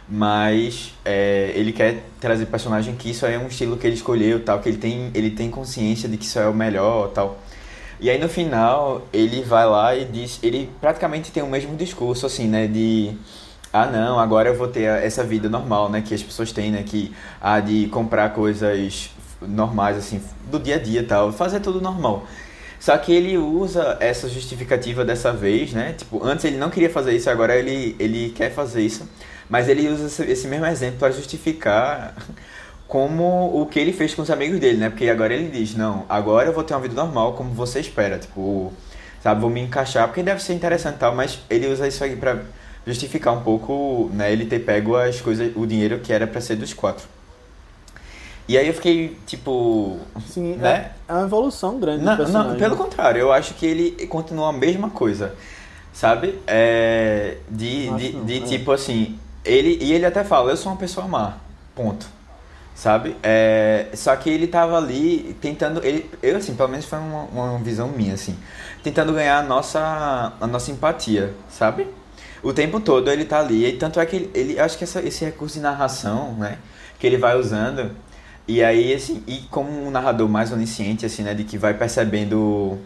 Mas 0.08 0.94
é, 1.04 1.52
ele 1.56 1.72
quer 1.72 2.04
trazer 2.20 2.46
personagem 2.46 2.96
que 2.96 3.10
isso 3.10 3.26
é 3.26 3.38
um 3.38 3.48
estilo 3.48 3.78
que 3.78 3.88
ele 3.88 3.96
escolheu, 3.96 4.44
tal, 4.44 4.60
que 4.60 4.70
ele 4.70 4.78
tem, 4.78 5.10
ele 5.14 5.32
tem 5.32 5.50
consciência 5.50 6.08
de 6.08 6.18
que 6.18 6.26
isso 6.26 6.38
é 6.38 6.48
o 6.48 6.54
melhor, 6.54 7.10
tal. 7.10 7.40
E 8.00 8.10
aí 8.10 8.20
no 8.20 8.28
final 8.28 9.08
ele 9.14 9.42
vai 9.42 9.66
lá 9.66 9.96
e 9.96 10.06
diz, 10.06 10.40
ele 10.44 10.70
praticamente 10.82 11.32
tem 11.32 11.42
o 11.42 11.48
mesmo 11.48 11.76
discurso 11.76 12.26
assim, 12.26 12.48
né, 12.48 12.68
de 12.68 13.14
ah 13.74 13.86
não, 13.86 14.20
agora 14.20 14.50
eu 14.50 14.58
vou 14.58 14.68
ter 14.68 14.84
essa 14.84 15.24
vida 15.24 15.50
normal, 15.50 15.90
né, 15.90 16.02
que 16.02 16.14
as 16.14 16.22
pessoas 16.22 16.52
têm, 16.52 16.72
né, 16.72 16.84
que 16.84 17.14
ah 17.40 17.60
de 17.60 17.88
comprar 17.88 18.30
coisas 18.32 19.10
normais 19.42 19.98
assim, 19.98 20.22
do 20.50 20.60
dia 20.60 20.76
a 20.76 20.80
dia, 20.80 21.04
tal, 21.04 21.32
fazer 21.32 21.60
tudo 21.60 21.82
normal. 21.82 22.26
Só 22.82 22.98
que 22.98 23.14
ele 23.14 23.38
usa 23.38 23.98
essa 24.00 24.28
justificativa 24.28 25.06
dessa 25.06 25.32
vez, 25.32 25.72
né? 25.72 25.94
Tipo, 25.96 26.26
antes 26.26 26.46
ele 26.46 26.58
não 26.58 26.72
queria 26.72 26.90
fazer 26.90 27.16
isso, 27.16 27.30
agora 27.30 27.56
ele, 27.56 27.96
ele 28.00 28.32
quer 28.32 28.52
fazer 28.52 28.82
isso. 28.82 29.08
Mas 29.48 29.70
ele 29.70 29.88
usa 29.88 30.26
esse, 30.26 30.48
mesmo 30.48 30.66
exemplo 30.66 30.98
para 30.98 31.12
justificar 31.12 32.16
como 32.88 33.62
o 33.62 33.68
que 33.68 33.80
ele 33.80 33.94
fez 33.94 34.16
com 34.16 34.24
os 34.24 34.32
amigos 34.32 34.60
dele, 34.60 34.78
né? 34.78 34.90
Porque 34.90 35.08
agora 35.10 35.32
ele 35.32 35.50
diz, 35.50 35.76
não, 35.76 36.06
agora 36.10 36.48
eu 36.50 36.54
vou 36.54 36.64
ter 36.64 36.74
uma 36.74 36.80
vida 36.80 36.96
normal 36.96 37.34
como 37.34 37.52
você 37.52 37.80
espera, 37.80 38.18
tipo, 38.18 38.74
sabe, 39.22 39.42
vou 39.42 39.50
me 39.52 39.62
encaixar, 39.62 40.08
porque 40.08 40.24
deve 40.24 40.42
ser 40.42 40.54
interessante 40.54 40.96
e 40.96 41.00
tal, 41.00 41.14
mas 41.16 41.40
ele 41.52 41.68
usa 41.68 41.88
isso 41.88 42.04
aí 42.04 42.16
pra 42.16 42.42
justificar 42.86 43.34
um 43.34 43.42
pouco, 43.42 44.10
né, 44.14 44.32
ele 44.32 44.46
ter 44.46 44.60
pego 44.60 44.96
as 44.96 45.22
coisas, 45.22 45.52
o 45.56 45.66
dinheiro 45.66 46.00
que 46.00 46.12
era 46.12 46.26
pra 46.28 46.42
ser 46.42 46.56
dos 46.56 46.74
quatro. 46.74 47.08
E 48.48 48.58
aí 48.58 48.68
eu 48.68 48.74
fiquei, 48.74 49.18
tipo, 49.26 50.00
Sim, 50.28 50.56
né? 50.56 50.92
é, 51.08 51.12
é 51.12 51.14
uma 51.14 51.24
evolução 51.26 51.80
grande 51.80 52.04
Não, 52.04 52.14
do 52.14 52.18
personagem. 52.18 52.52
não, 52.52 52.58
pelo 52.58 52.76
contrário, 52.76 53.20
eu 53.20 53.32
acho 53.32 53.54
que 53.54 53.66
ele 53.66 54.08
continua 54.08 54.50
a 54.50 54.54
mesma 54.54 54.90
coisa, 54.90 55.36
sabe? 55.94 56.40
É, 56.48 57.38
de 57.50 57.90
de, 57.96 58.10
não, 58.14 58.26
de 58.26 58.38
é. 58.38 58.42
tipo 58.42 58.72
assim, 58.72 59.18
ele, 59.46 59.78
e 59.82 59.94
ele 59.94 60.06
até 60.06 60.24
fala, 60.24 60.52
eu 60.52 60.58
sou 60.58 60.72
uma 60.72 60.78
pessoa 60.78 61.08
má, 61.08 61.38
ponto. 61.76 62.06
Sabe? 62.74 63.16
É, 63.22 63.88
só 63.94 64.16
que 64.16 64.28
ele 64.30 64.48
tava 64.48 64.76
ali 64.78 65.38
tentando, 65.40 65.86
ele, 65.86 66.10
eu 66.24 66.36
assim, 66.38 66.56
pelo 66.56 66.70
menos 66.70 66.86
foi 66.86 66.98
uma, 66.98 67.24
uma 67.26 67.60
visão 67.60 67.90
minha, 67.90 68.16
assim, 68.16 68.36
tentando 68.82 69.14
ganhar 69.14 69.38
a 69.38 69.44
nossa, 69.44 70.34
a 70.42 70.48
nossa 70.48 70.72
empatia, 70.72 71.34
sabe? 71.50 71.86
O 72.44 72.54
tempo 72.54 72.80
todo 72.80 73.10
ele 73.12 73.26
tá 73.26 73.40
ali, 73.40 73.66
e 73.66 73.74
tanto 73.74 74.00
é 74.00 74.06
que 74.06 74.16
ele, 74.16 74.32
ele 74.34 74.60
acho 74.60 74.78
que 74.78 74.84
essa, 74.84 75.02
esse 75.02 75.24
recurso 75.24 75.56
de 75.56 75.62
narração, 75.62 76.34
né, 76.34 76.58
que 77.00 77.06
ele 77.06 77.18
vai 77.18 77.38
usando, 77.38 77.92
e 78.48 78.64
aí, 78.64 78.94
assim, 78.94 79.24
e 79.28 79.38
como 79.52 79.70
um 79.70 79.92
narrador 79.92 80.28
mais 80.28 80.52
onisciente, 80.52 81.06
assim, 81.06 81.24
né, 81.24 81.34
de 81.34 81.44
que 81.44 81.58
vai 81.58 81.74
percebendo 81.74 82.80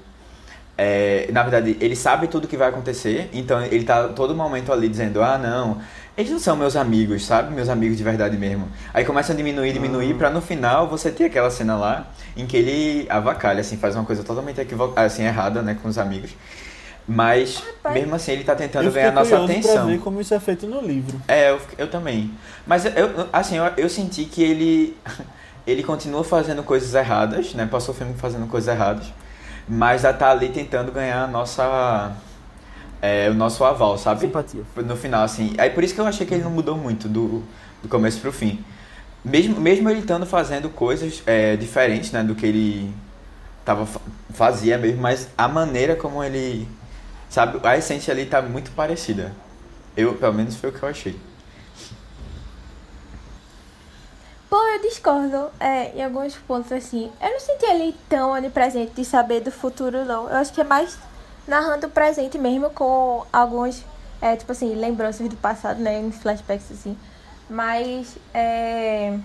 é, 0.78 1.30
na 1.32 1.42
verdade, 1.42 1.78
ele 1.80 1.96
sabe 1.96 2.28
tudo 2.28 2.48
que 2.48 2.58
vai 2.58 2.68
acontecer, 2.68 3.30
então 3.32 3.62
ele 3.62 3.86
tá 3.86 4.10
todo 4.10 4.36
momento 4.36 4.74
ali 4.74 4.90
dizendo, 4.90 5.24
ah, 5.24 5.38
não, 5.38 5.82
eles 6.18 6.32
não 6.32 6.40
são 6.40 6.56
meus 6.56 6.76
amigos, 6.76 7.26
sabe? 7.26 7.54
Meus 7.54 7.70
amigos 7.70 7.98
de 7.98 8.04
verdade 8.04 8.38
mesmo. 8.38 8.68
Aí 8.94 9.06
começa 9.06 9.32
a 9.32 9.36
diminuir, 9.36 9.72
diminuir, 9.72 10.16
pra 10.16 10.30
no 10.30 10.42
final 10.42 10.88
você 10.88 11.12
ter 11.12 11.26
aquela 11.26 11.50
cena 11.50 11.76
lá 11.76 12.08
em 12.36 12.46
que 12.46 12.58
ele 12.58 13.06
avacalha, 13.10 13.62
assim, 13.62 13.78
faz 13.78 13.96
uma 13.96 14.04
coisa 14.04 14.24
totalmente 14.24 14.60
equivocada, 14.60 15.08
assim, 15.08 15.24
errada, 15.24 15.62
né, 15.62 15.78
com 15.82 15.88
os 15.88 15.98
amigos. 15.98 16.32
Mas, 17.08 17.64
mesmo 17.94 18.16
assim, 18.16 18.32
ele 18.32 18.44
tá 18.44 18.56
tentando 18.56 18.86
eu 18.86 18.92
ganhar 18.92 19.12
nossa 19.12 19.44
atenção. 19.44 19.88
ver 19.88 20.00
como 20.00 20.20
isso 20.20 20.34
é 20.34 20.40
feito 20.40 20.66
no 20.66 20.82
livro. 20.82 21.22
É, 21.28 21.52
eu, 21.52 21.62
eu 21.78 21.88
também. 21.88 22.32
Mas 22.66 22.86
eu, 22.86 23.28
assim, 23.32 23.58
eu, 23.58 23.66
eu 23.78 23.90
senti 23.90 24.26
que 24.26 24.42
ele 24.42 24.98
ele 25.68 25.84
continua 25.84 26.24
fazendo 26.24 26.64
coisas 26.64 26.94
erradas, 26.96 27.54
né? 27.54 27.68
Passou 27.70 27.94
o 27.94 27.98
filme 27.98 28.16
fazendo 28.16 28.48
coisas 28.48 28.74
erradas, 28.74 29.06
mas 29.68 30.02
já 30.02 30.12
tá 30.14 30.32
ali 30.32 30.50
tentando 30.50 30.92
ganhar 30.92 31.24
a 31.24 31.28
nossa 31.28 32.12
é, 33.02 33.30
o 33.30 33.36
nosso 33.36 33.64
aval, 33.64 33.98
sabe? 34.00 34.22
Simpatia. 34.22 34.62
No 34.78 34.96
final, 34.96 35.24
assim. 35.24 35.54
Aí 35.60 35.70
por 35.70 35.84
isso 35.84 35.94
que 35.94 36.02
eu 36.02 36.08
achei 36.08 36.26
que 36.26 36.34
ele 36.34 36.44
não 36.44 36.52
mudou 36.52 36.76
muito 36.76 37.08
do, 37.08 37.44
do 37.84 37.88
começo 37.90 38.20
pro 38.20 38.32
fim. 38.32 38.64
Mesmo, 39.24 39.60
mesmo 39.60 39.90
ele 39.90 40.00
estando 40.00 40.26
fazendo 40.26 40.70
coisas 40.70 41.22
é, 41.26 41.56
diferentes, 41.56 42.12
né, 42.12 42.24
do 42.24 42.36
que 42.36 42.46
ele 42.46 42.92
tava, 43.64 43.86
fa- 43.86 44.00
fazia 44.34 44.78
mesmo, 44.78 45.02
mas 45.02 45.28
a 45.38 45.48
maneira 45.48 45.96
como 45.96 46.24
ele. 46.24 46.68
Sabe, 47.36 47.60
a 47.68 47.76
essência 47.76 48.14
ali 48.14 48.26
tá 48.26 48.42
muito 48.42 48.72
parecida. 48.72 49.36
Eu, 49.98 50.16
pelo 50.16 50.34
menos, 50.34 50.56
foi 50.56 50.70
o 50.70 50.72
que 50.72 50.82
eu 50.82 50.88
achei. 50.88 51.20
Pô, 54.50 54.56
eu 54.56 54.82
discordo 54.82 55.50
é, 55.60 55.92
em 55.98 56.02
alguns 56.02 56.38
pontos 56.38 56.72
assim. 56.72 57.12
Eu 57.22 57.32
não 57.32 57.40
senti 57.42 57.66
ele 57.66 57.94
tão 58.08 58.32
onipresente 58.32 58.94
de 58.94 59.04
saber 59.04 59.42
do 59.42 59.52
futuro, 59.52 60.06
não. 60.06 60.30
Eu 60.30 60.38
acho 60.38 60.54
que 60.54 60.62
é 60.62 60.64
mais 60.64 60.98
narrando 61.46 61.88
o 61.88 61.90
presente 61.90 62.38
mesmo 62.38 62.70
com 62.70 63.26
alguns, 63.34 63.84
é, 64.22 64.38
tipo 64.38 64.54
assim, 64.54 64.74
lembranças 64.74 65.28
do 65.28 65.36
passado, 65.36 65.82
né? 65.82 66.00
Em 66.00 66.14
flashbacks 66.14 66.72
assim. 66.72 66.98
Mas, 67.50 68.16
é. 68.34 69.20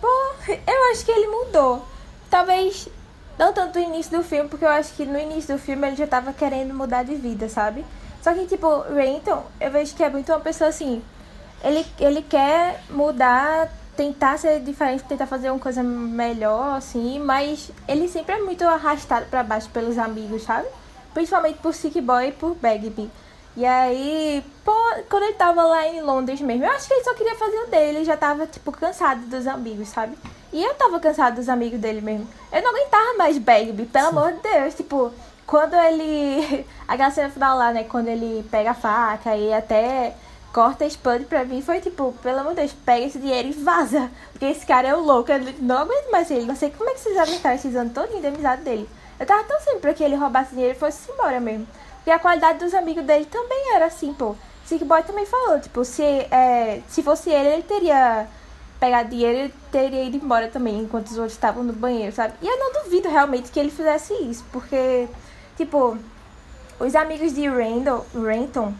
Pô, 0.00 0.08
eu 0.48 0.90
acho 0.90 1.04
que 1.04 1.12
ele 1.12 1.28
mudou. 1.28 1.86
Talvez 2.28 2.88
não 3.38 3.52
tanto 3.52 3.78
no 3.78 3.84
início 3.84 4.16
do 4.16 4.24
filme, 4.24 4.48
porque 4.48 4.64
eu 4.64 4.68
acho 4.68 4.94
que 4.94 5.04
no 5.04 5.18
início 5.18 5.54
do 5.54 5.60
filme 5.60 5.86
ele 5.86 5.96
já 5.96 6.06
tava 6.06 6.32
querendo 6.32 6.72
mudar 6.72 7.02
de 7.02 7.14
vida, 7.14 7.48
sabe? 7.48 7.84
Só 8.22 8.32
que, 8.32 8.46
tipo, 8.46 8.80
Renton, 8.92 9.44
eu 9.60 9.70
vejo 9.70 9.94
que 9.94 10.02
é 10.02 10.08
muito 10.08 10.32
uma 10.32 10.40
pessoa 10.40 10.70
assim. 10.70 11.02
Ele, 11.62 11.86
ele 11.98 12.22
quer 12.22 12.82
mudar, 12.90 13.70
tentar 13.96 14.38
ser 14.38 14.60
diferente, 14.60 15.04
tentar 15.04 15.26
fazer 15.26 15.50
uma 15.50 15.60
coisa 15.60 15.82
melhor, 15.82 16.76
assim, 16.76 17.18
mas 17.18 17.70
ele 17.86 18.08
sempre 18.08 18.34
é 18.34 18.42
muito 18.42 18.64
arrastado 18.64 19.26
pra 19.26 19.42
baixo 19.42 19.68
pelos 19.70 19.98
amigos, 19.98 20.42
sabe? 20.42 20.66
Principalmente 21.14 21.58
por 21.58 21.74
Sick 21.74 22.00
Boy 22.00 22.28
e 22.28 22.32
por 22.32 22.54
Bagby. 22.54 23.10
E 23.56 23.64
aí, 23.64 24.44
pô, 24.64 24.74
quando 25.08 25.22
ele 25.22 25.32
tava 25.34 25.62
lá 25.62 25.86
em 25.86 26.02
Londres 26.02 26.40
mesmo, 26.40 26.64
eu 26.64 26.70
acho 26.70 26.88
que 26.88 26.94
ele 26.94 27.04
só 27.04 27.14
queria 27.14 27.36
fazer 27.36 27.56
o 27.58 27.66
dele, 27.68 27.98
ele 27.98 28.04
já 28.04 28.16
tava, 28.16 28.46
tipo, 28.46 28.70
cansado 28.72 29.22
dos 29.22 29.46
amigos, 29.46 29.88
sabe? 29.88 30.16
E 30.52 30.62
eu 30.62 30.74
tava 30.74 31.00
cansado 31.00 31.36
dos 31.36 31.48
amigos 31.48 31.78
dele 31.80 32.00
mesmo. 32.00 32.28
Eu 32.52 32.62
não 32.62 32.70
aguentava 32.70 33.14
mais 33.18 33.38
Bagby, 33.38 33.86
pelo 33.86 34.08
amor 34.08 34.32
de 34.32 34.40
Deus, 34.40 34.74
tipo, 34.74 35.12
quando 35.46 35.74
ele. 35.74 36.64
Aquela 36.86 37.10
cena 37.10 37.30
final 37.30 37.56
lá, 37.56 37.72
né? 37.72 37.84
Quando 37.84 38.08
ele 38.08 38.46
pega 38.50 38.70
a 38.70 38.74
faca 38.74 39.36
e 39.36 39.52
até 39.52 40.14
corta 40.52 40.84
a 40.84 40.86
expande 40.86 41.26
pra 41.26 41.44
mim, 41.44 41.60
foi 41.60 41.80
tipo, 41.80 42.14
pelo 42.22 42.38
amor 42.38 42.54
de 42.54 42.60
Deus, 42.60 42.72
pega 42.72 43.06
esse 43.06 43.18
dinheiro 43.18 43.48
e 43.48 43.52
vaza. 43.52 44.10
Porque 44.32 44.46
esse 44.46 44.64
cara 44.64 44.88
é 44.88 44.94
o 44.94 45.00
louco, 45.00 45.30
eu 45.30 45.40
não 45.60 45.78
aguento 45.78 46.10
mais 46.10 46.30
ele. 46.30 46.46
Não 46.46 46.56
sei 46.56 46.70
como 46.70 46.88
é 46.88 46.94
que 46.94 47.00
vocês 47.00 47.16
aguentaram 47.16 47.56
esses 47.56 47.76
anos 47.76 47.92
de 47.92 48.26
amizade 48.26 48.62
dele. 48.62 48.88
Eu 49.18 49.26
tava 49.26 49.44
tão 49.44 49.58
sempre 49.60 49.80
pra 49.80 49.94
que 49.94 50.04
ele 50.04 50.14
roubasse 50.14 50.54
dinheiro 50.54 50.74
e 50.76 50.78
fosse 50.78 51.10
embora 51.10 51.40
mesmo. 51.40 51.66
E 52.06 52.10
a 52.10 52.18
qualidade 52.18 52.58
dos 52.58 52.72
amigos 52.72 53.04
dele 53.04 53.24
também 53.26 53.74
era 53.74 53.86
assim, 53.86 54.14
pô. 54.14 54.36
Sick 54.64 54.84
Boy 54.84 55.02
também 55.04 55.24
falou, 55.24 55.60
tipo, 55.60 55.84
se, 55.84 56.02
é, 56.02 56.82
se 56.88 57.02
fosse 57.02 57.30
ele, 57.30 57.48
ele 57.48 57.62
teria 57.62 58.26
pegado 58.78 59.10
dinheiro 59.10 59.46
e 59.48 59.70
teria 59.70 60.04
ido 60.04 60.16
embora 60.16 60.48
também, 60.48 60.80
enquanto 60.80 61.06
os 61.08 61.16
outros 61.16 61.32
estavam 61.32 61.62
no 61.62 61.72
banheiro, 61.72 62.14
sabe? 62.14 62.34
E 62.42 62.46
eu 62.46 62.58
não 62.58 62.82
duvido 62.82 63.08
realmente 63.08 63.50
que 63.50 63.58
ele 63.58 63.70
fizesse 63.70 64.12
isso, 64.14 64.44
porque, 64.52 65.08
tipo, 65.56 65.96
os 66.78 66.94
amigos 66.94 67.34
de 67.34 67.48
Randall, 67.48 68.06
Renton 68.14 68.74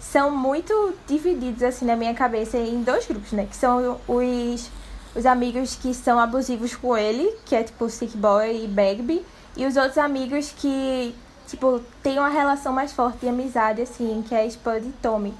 são 0.00 0.30
muito 0.30 0.94
divididos, 1.06 1.62
assim, 1.62 1.84
na 1.84 1.96
minha 1.96 2.14
cabeça 2.14 2.56
em 2.58 2.82
dois 2.82 3.06
grupos, 3.06 3.32
né? 3.32 3.46
Que 3.48 3.56
são 3.56 4.00
os, 4.08 4.70
os 5.14 5.26
amigos 5.26 5.76
que 5.76 5.94
são 5.94 6.18
abusivos 6.18 6.74
com 6.74 6.96
ele, 6.96 7.32
que 7.44 7.54
é, 7.54 7.62
tipo, 7.62 7.88
Sick 7.88 8.16
Boy 8.16 8.64
e 8.64 8.68
Bagby, 8.68 9.24
e 9.56 9.66
os 9.66 9.76
outros 9.76 9.98
amigos 9.98 10.52
que, 10.56 11.14
tipo, 11.46 11.80
têm 12.02 12.18
uma 12.18 12.30
relação 12.30 12.72
mais 12.72 12.92
forte 12.92 13.18
de 13.18 13.28
amizade, 13.28 13.82
assim, 13.82 14.24
que 14.26 14.34
é 14.34 14.46
Spud 14.46 14.86
e 14.86 14.92
Tommy. 15.02 15.34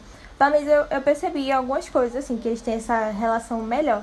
Menos 0.50 0.68
eu, 0.68 0.84
eu 0.90 1.00
percebi 1.00 1.50
algumas 1.52 1.88
coisas, 1.88 2.16
assim, 2.16 2.36
que 2.36 2.48
eles 2.48 2.60
têm 2.60 2.74
essa 2.74 3.10
relação 3.10 3.58
melhor. 3.62 4.02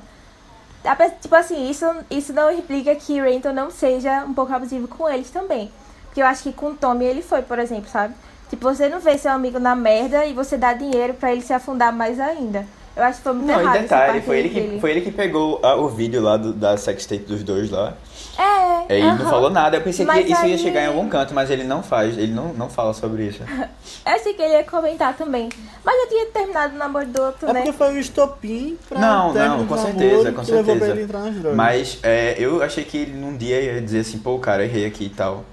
Tipo 1.22 1.36
assim, 1.36 1.70
isso, 1.70 1.86
isso 2.10 2.32
não 2.34 2.52
implica 2.52 2.96
que 2.96 3.20
Renton 3.20 3.52
não 3.52 3.70
seja 3.70 4.24
um 4.24 4.34
pouco 4.34 4.54
abusivo 4.54 4.88
com 4.88 5.10
eles 5.10 5.30
também. 5.30 5.72
Porque 6.06 6.22
eu 6.22 6.26
acho 6.26 6.44
que 6.44 6.54
com 6.54 6.72
o 6.72 6.76
Tommy 6.76 7.06
ele 7.06 7.22
foi, 7.22 7.42
por 7.42 7.60
exemplo, 7.60 7.90
sabe? 7.90 8.14
Tipo, 8.50 8.64
você 8.74 8.90
não 8.90 9.00
vê 9.00 9.18
seu 9.18 9.32
amigo 9.32 9.60
na 9.60 9.76
merda 9.76 10.26
e 10.26 10.34
você 10.34 10.58
dá 10.58 10.74
dinheiro 10.74 11.14
pra 11.14 11.32
ele 11.32 11.42
se 11.42 11.54
afundar 11.54 11.94
mais 11.94 12.20
ainda. 12.20 12.66
Eu 12.96 13.04
acho 13.04 13.18
que 13.18 13.24
foi 13.24 13.34
muito 13.34 13.48
Não, 13.48 13.60
errado 13.62 13.76
essa 13.76 13.84
detalhe, 13.84 14.22
foi 14.22 14.40
ele, 14.40 14.50
dele. 14.50 14.74
que, 14.74 14.80
foi 14.80 14.92
ele 14.92 15.02
que 15.02 15.12
pegou 15.12 15.60
ah, 15.64 15.76
o 15.76 15.88
vídeo 15.88 16.22
lá 16.22 16.36
do, 16.36 16.52
da 16.52 16.76
sextape 16.76 17.26
dos 17.26 17.44
dois 17.44 17.70
lá. 17.70 17.94
É, 18.42 18.86
Ele 18.96 19.06
não 19.06 19.16
aham. 19.16 19.30
falou 19.30 19.50
nada, 19.50 19.76
eu 19.78 19.82
pensei 19.82 20.06
Mas 20.06 20.26
que 20.26 20.32
isso 20.32 20.46
ia 20.46 20.58
chegar 20.58 20.82
em 20.82 20.88
algum 20.88 21.10
canto, 21.10 21.34
mas 21.34 21.50
ele 21.50 21.66
não 21.66 21.84
faz, 21.84 22.18
ele 22.18 22.32
não, 22.32 22.54
não 22.54 22.70
fala 22.70 22.94
sobre 22.94 23.24
isso. 23.28 23.44
Eu 23.44 23.68
achei 24.16 24.34
que 24.34 24.42
ele 24.42 24.54
ia 24.54 24.64
comentar 24.64 25.14
também. 25.16 25.50
Mas 25.84 25.96
eu 26.04 26.08
tinha 26.08 26.26
terminado 26.28 26.74
o 26.74 26.78
namoro 26.78 27.06
do 27.08 27.22
outro, 27.22 27.50
É 27.50 27.54
né? 27.54 27.62
porque 27.62 27.78
foi 27.78 27.94
o 27.96 28.00
estopim 28.00 28.78
pra 28.88 29.00
Não, 29.00 29.34
não, 29.34 29.68
com 29.68 29.78
certeza, 29.78 30.32
com 30.32 30.44
certeza. 30.46 30.92
ele. 30.92 31.08
Mas 31.54 32.00
é, 32.02 32.36
eu 32.40 32.64
achei 32.64 32.86
que 32.86 32.98
ele 32.98 33.12
num 33.18 33.36
dia 33.36 33.60
ia 33.62 33.82
dizer 33.82 34.00
assim, 34.00 34.20
pô, 34.20 34.40
cara, 34.40 34.64
errei 34.64 34.86
aqui 34.86 35.06
e 35.06 35.10
tal. 35.10 35.44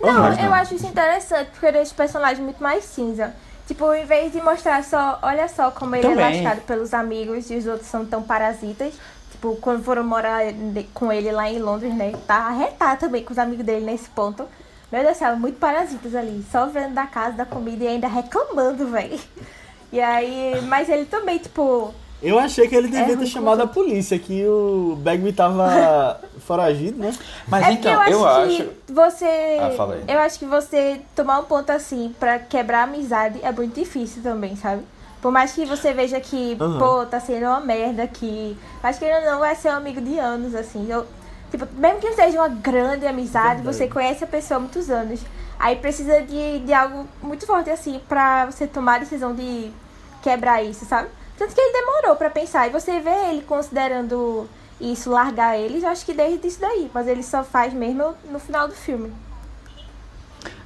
Não, 0.00 0.20
Mas 0.22 0.38
eu 0.38 0.44
não. 0.44 0.54
acho 0.54 0.74
isso 0.74 0.86
interessante, 0.86 1.50
porque 1.52 1.72
deixa 1.72 1.92
o 1.92 1.96
personagem 1.96 2.42
muito 2.44 2.62
mais 2.62 2.84
cinza. 2.84 3.34
Tipo, 3.66 3.92
em 3.94 4.04
vez 4.04 4.32
de 4.32 4.40
mostrar 4.42 4.82
só, 4.82 5.18
olha 5.22 5.46
só 5.46 5.70
como 5.70 5.94
ele 5.94 6.06
é 6.06 6.10
Também. 6.10 6.42
lascado 6.42 6.62
pelos 6.66 6.92
amigos 6.92 7.50
e 7.50 7.56
os 7.56 7.66
outros 7.66 7.86
são 7.88 8.04
tão 8.04 8.22
parasitas. 8.22 8.94
Tipo, 9.40 9.56
quando 9.56 9.82
foram 9.82 10.04
morar 10.04 10.52
de- 10.52 10.82
com 10.92 11.10
ele 11.10 11.32
lá 11.32 11.48
em 11.50 11.58
Londres, 11.58 11.94
né? 11.94 12.12
Tá 12.26 12.48
arretado 12.48 13.00
também 13.00 13.24
com 13.24 13.32
os 13.32 13.38
amigos 13.38 13.64
dele 13.64 13.86
nesse 13.86 14.10
ponto. 14.10 14.44
Meu 14.92 15.02
Deus 15.02 15.16
do 15.16 15.18
céu, 15.18 15.34
muito 15.34 15.58
parasitas 15.58 16.14
ali. 16.14 16.44
Só 16.52 16.66
vendo 16.66 16.92
da 16.92 17.06
casa, 17.06 17.38
da 17.38 17.46
comida 17.46 17.84
e 17.84 17.88
ainda 17.88 18.06
reclamando, 18.06 18.86
velho. 18.88 19.18
E 19.90 19.98
aí, 19.98 20.60
mas 20.68 20.90
ele 20.90 21.06
também, 21.06 21.38
tipo, 21.38 21.94
Eu 22.22 22.38
achei 22.38 22.68
que 22.68 22.76
ele 22.76 22.88
devia 22.88 23.14
É 23.14 23.16
ter 23.16 23.26
chamado 23.26 23.62
a 23.62 23.66
polícia, 23.66 24.18
que 24.18 24.44
o 24.46 24.94
Bagby 25.00 25.32
tava 25.32 26.20
foragido, 26.46 26.98
né? 26.98 27.16
Mas 27.48 27.66
é 27.66 27.72
então, 27.72 27.94
eu 28.04 28.10
eu 28.12 28.26
acho, 28.28 28.40
acho. 28.50 28.64
que 28.86 28.92
você. 28.92 29.58
Ah, 29.58 29.70
fala 29.74 29.94
aí. 29.94 30.04
Eu 30.06 30.18
acho 30.18 30.38
que 30.38 30.44
você 30.44 31.00
tomar 31.16 31.38
um 31.40 31.44
ponto 31.44 31.70
assim 31.70 32.14
pra 32.20 32.38
quebrar 32.38 32.80
a 32.80 32.82
amizade 32.82 33.40
é 33.42 33.50
muito 33.50 33.74
difícil 33.80 34.22
também, 34.22 34.54
sabe? 34.54 34.82
Por 35.20 35.30
mais 35.30 35.52
que 35.52 35.66
você 35.66 35.92
veja 35.92 36.18
que, 36.20 36.56
Aham. 36.60 36.78
pô, 36.78 37.06
tá 37.06 37.20
sendo 37.20 37.44
uma 37.46 37.60
merda 37.60 38.02
aqui. 38.02 38.56
Mas 38.82 38.98
que 38.98 39.04
ele 39.04 39.26
não 39.26 39.38
vai 39.38 39.54
ser 39.54 39.68
um 39.68 39.76
amigo 39.76 40.00
de 40.00 40.18
anos, 40.18 40.54
assim. 40.54 40.90
Eu, 40.90 41.06
tipo, 41.50 41.66
mesmo 41.74 42.00
que 42.00 42.08
não 42.08 42.16
seja 42.16 42.38
uma 42.38 42.48
grande 42.48 43.06
amizade, 43.06 43.56
Verdade. 43.56 43.76
você 43.76 43.86
conhece 43.86 44.24
a 44.24 44.26
pessoa 44.26 44.56
há 44.56 44.60
muitos 44.60 44.88
anos. 44.90 45.20
Aí 45.58 45.76
precisa 45.76 46.22
de, 46.22 46.60
de 46.60 46.72
algo 46.72 47.06
muito 47.22 47.44
forte, 47.46 47.68
assim, 47.68 48.00
pra 48.08 48.46
você 48.46 48.66
tomar 48.66 48.94
a 48.94 48.98
decisão 49.00 49.34
de 49.34 49.70
quebrar 50.22 50.62
isso, 50.64 50.86
sabe? 50.86 51.08
Tanto 51.36 51.54
que 51.54 51.60
ele 51.60 51.72
demorou 51.72 52.16
pra 52.16 52.30
pensar. 52.30 52.66
E 52.66 52.70
você 52.70 52.98
vê 53.00 53.30
ele 53.30 53.42
considerando 53.42 54.48
isso, 54.80 55.10
largar 55.10 55.58
eles, 55.58 55.82
eu 55.82 55.90
acho 55.90 56.06
que 56.06 56.14
desde 56.14 56.46
isso 56.48 56.60
daí. 56.60 56.90
Mas 56.94 57.06
ele 57.06 57.22
só 57.22 57.44
faz 57.44 57.74
mesmo 57.74 58.14
no 58.30 58.38
final 58.38 58.66
do 58.66 58.74
filme. 58.74 59.12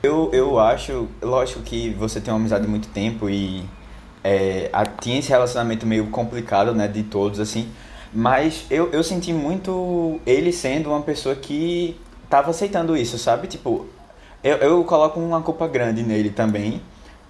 Eu, 0.00 0.30
eu 0.32 0.58
acho, 0.60 1.08
lógico 1.20 1.62
que 1.62 1.90
você 1.94 2.20
tem 2.20 2.32
uma 2.32 2.38
amizade 2.38 2.64
de 2.64 2.70
muito 2.70 2.88
tempo 2.88 3.28
e 3.28 3.64
é, 4.24 4.70
tinha 5.00 5.18
esse 5.18 5.28
relacionamento 5.28 5.86
meio 5.86 6.06
complicado, 6.06 6.74
né, 6.74 6.88
de 6.88 7.02
todos, 7.02 7.38
assim. 7.38 7.68
Mas 8.12 8.64
eu, 8.70 8.90
eu 8.90 9.04
senti 9.04 9.32
muito 9.32 10.18
ele 10.24 10.50
sendo 10.52 10.88
uma 10.88 11.02
pessoa 11.02 11.34
que 11.34 12.00
tava 12.30 12.50
aceitando 12.50 12.96
isso, 12.96 13.18
sabe? 13.18 13.46
Tipo, 13.46 13.86
eu, 14.42 14.56
eu 14.56 14.84
coloco 14.84 15.20
uma 15.20 15.42
culpa 15.42 15.68
grande 15.68 16.02
nele 16.02 16.30
também, 16.30 16.80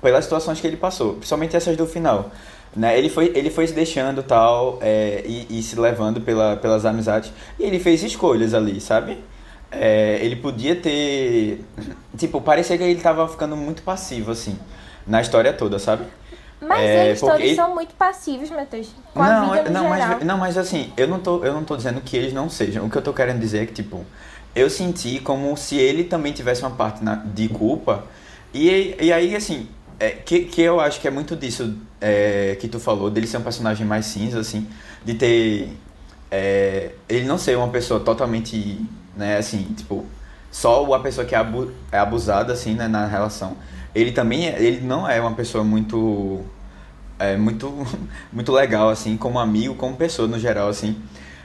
pelas 0.00 0.24
situações 0.24 0.60
que 0.60 0.66
ele 0.66 0.76
passou, 0.76 1.14
principalmente 1.14 1.56
essas 1.56 1.76
do 1.76 1.86
final. 1.86 2.30
Né? 2.76 2.98
Ele, 2.98 3.08
foi, 3.08 3.32
ele 3.34 3.50
foi 3.50 3.66
se 3.66 3.72
deixando 3.72 4.22
tal 4.22 4.78
é, 4.82 5.22
e, 5.26 5.58
e 5.58 5.62
se 5.62 5.78
levando 5.78 6.20
pela, 6.20 6.56
pelas 6.56 6.84
amizades. 6.84 7.32
E 7.58 7.64
ele 7.64 7.78
fez 7.78 8.02
escolhas 8.02 8.52
ali, 8.52 8.80
sabe? 8.80 9.18
É, 9.70 10.18
ele 10.22 10.36
podia 10.36 10.76
ter. 10.76 11.64
Tipo, 12.16 12.40
parecia 12.40 12.76
que 12.76 12.84
ele 12.84 13.00
tava 13.00 13.26
ficando 13.28 13.56
muito 13.56 13.82
passivo, 13.82 14.30
assim, 14.30 14.56
na 15.06 15.20
história 15.20 15.52
toda, 15.52 15.78
sabe? 15.78 16.04
Mas 16.66 16.80
É, 16.80 17.06
eles 17.08 17.20
porque 17.20 17.36
todos 17.42 17.54
são 17.56 17.74
muito 17.74 17.94
passivos, 17.94 18.50
Matheus. 18.50 18.88
Com 19.12 19.22
a 19.22 19.28
não, 19.28 19.50
vida 19.52 19.60
é- 19.60 19.64
no 19.64 19.70
não, 19.72 19.82
geral. 19.94 20.08
mas, 20.16 20.24
não, 20.26 20.38
mas 20.38 20.58
assim, 20.58 20.92
eu 20.96 21.06
não, 21.06 21.20
tô, 21.20 21.44
eu 21.44 21.52
não 21.52 21.64
tô 21.64 21.76
dizendo 21.76 22.00
que 22.00 22.16
eles 22.16 22.32
não 22.32 22.48
sejam. 22.48 22.86
O 22.86 22.90
que 22.90 22.96
eu 22.96 23.02
tô 23.02 23.12
querendo 23.12 23.38
dizer 23.40 23.62
é 23.62 23.66
que, 23.66 23.72
tipo, 23.74 24.04
eu 24.54 24.70
senti 24.70 25.18
como 25.20 25.56
se 25.56 25.76
ele 25.76 26.04
também 26.04 26.32
tivesse 26.32 26.62
uma 26.62 26.70
parte 26.70 27.02
na- 27.04 27.16
de 27.16 27.48
culpa. 27.48 28.04
E, 28.52 28.96
e 29.00 29.12
aí, 29.12 29.34
assim, 29.36 29.68
é, 30.00 30.10
que, 30.10 30.40
que 30.46 30.62
eu 30.62 30.80
acho 30.80 31.00
que 31.00 31.08
é 31.08 31.10
muito 31.10 31.36
disso 31.36 31.76
é, 32.00 32.56
que 32.60 32.68
tu 32.68 32.78
falou, 32.80 33.10
dele 33.10 33.26
ser 33.26 33.38
um 33.38 33.42
personagem 33.42 33.86
mais 33.86 34.06
cinza, 34.06 34.38
assim, 34.40 34.66
de 35.04 35.14
ter. 35.14 35.68
é, 36.30 36.90
ele 37.08 37.24
não 37.26 37.38
ser 37.38 37.56
uma 37.56 37.68
pessoa 37.68 38.00
totalmente, 38.00 38.80
né, 39.16 39.36
assim, 39.36 39.62
tipo, 39.76 40.04
só 40.50 40.92
a 40.94 40.98
pessoa 41.00 41.24
que 41.26 41.34
é, 41.34 41.38
abu, 41.38 41.70
é 41.92 41.98
abusada, 41.98 42.52
assim, 42.52 42.74
né, 42.74 42.88
na 42.88 43.06
relação. 43.06 43.56
Ele 43.94 44.10
também, 44.12 44.48
é- 44.48 44.60
ele 44.60 44.80
não 44.80 45.08
é 45.08 45.20
uma 45.20 45.32
pessoa 45.34 45.62
muito 45.62 46.40
é 47.18 47.36
muito 47.36 47.86
muito 48.32 48.52
legal 48.52 48.90
assim 48.90 49.16
como 49.16 49.38
amigo 49.38 49.74
como 49.74 49.96
pessoa 49.96 50.28
no 50.28 50.38
geral 50.38 50.68
assim 50.68 50.96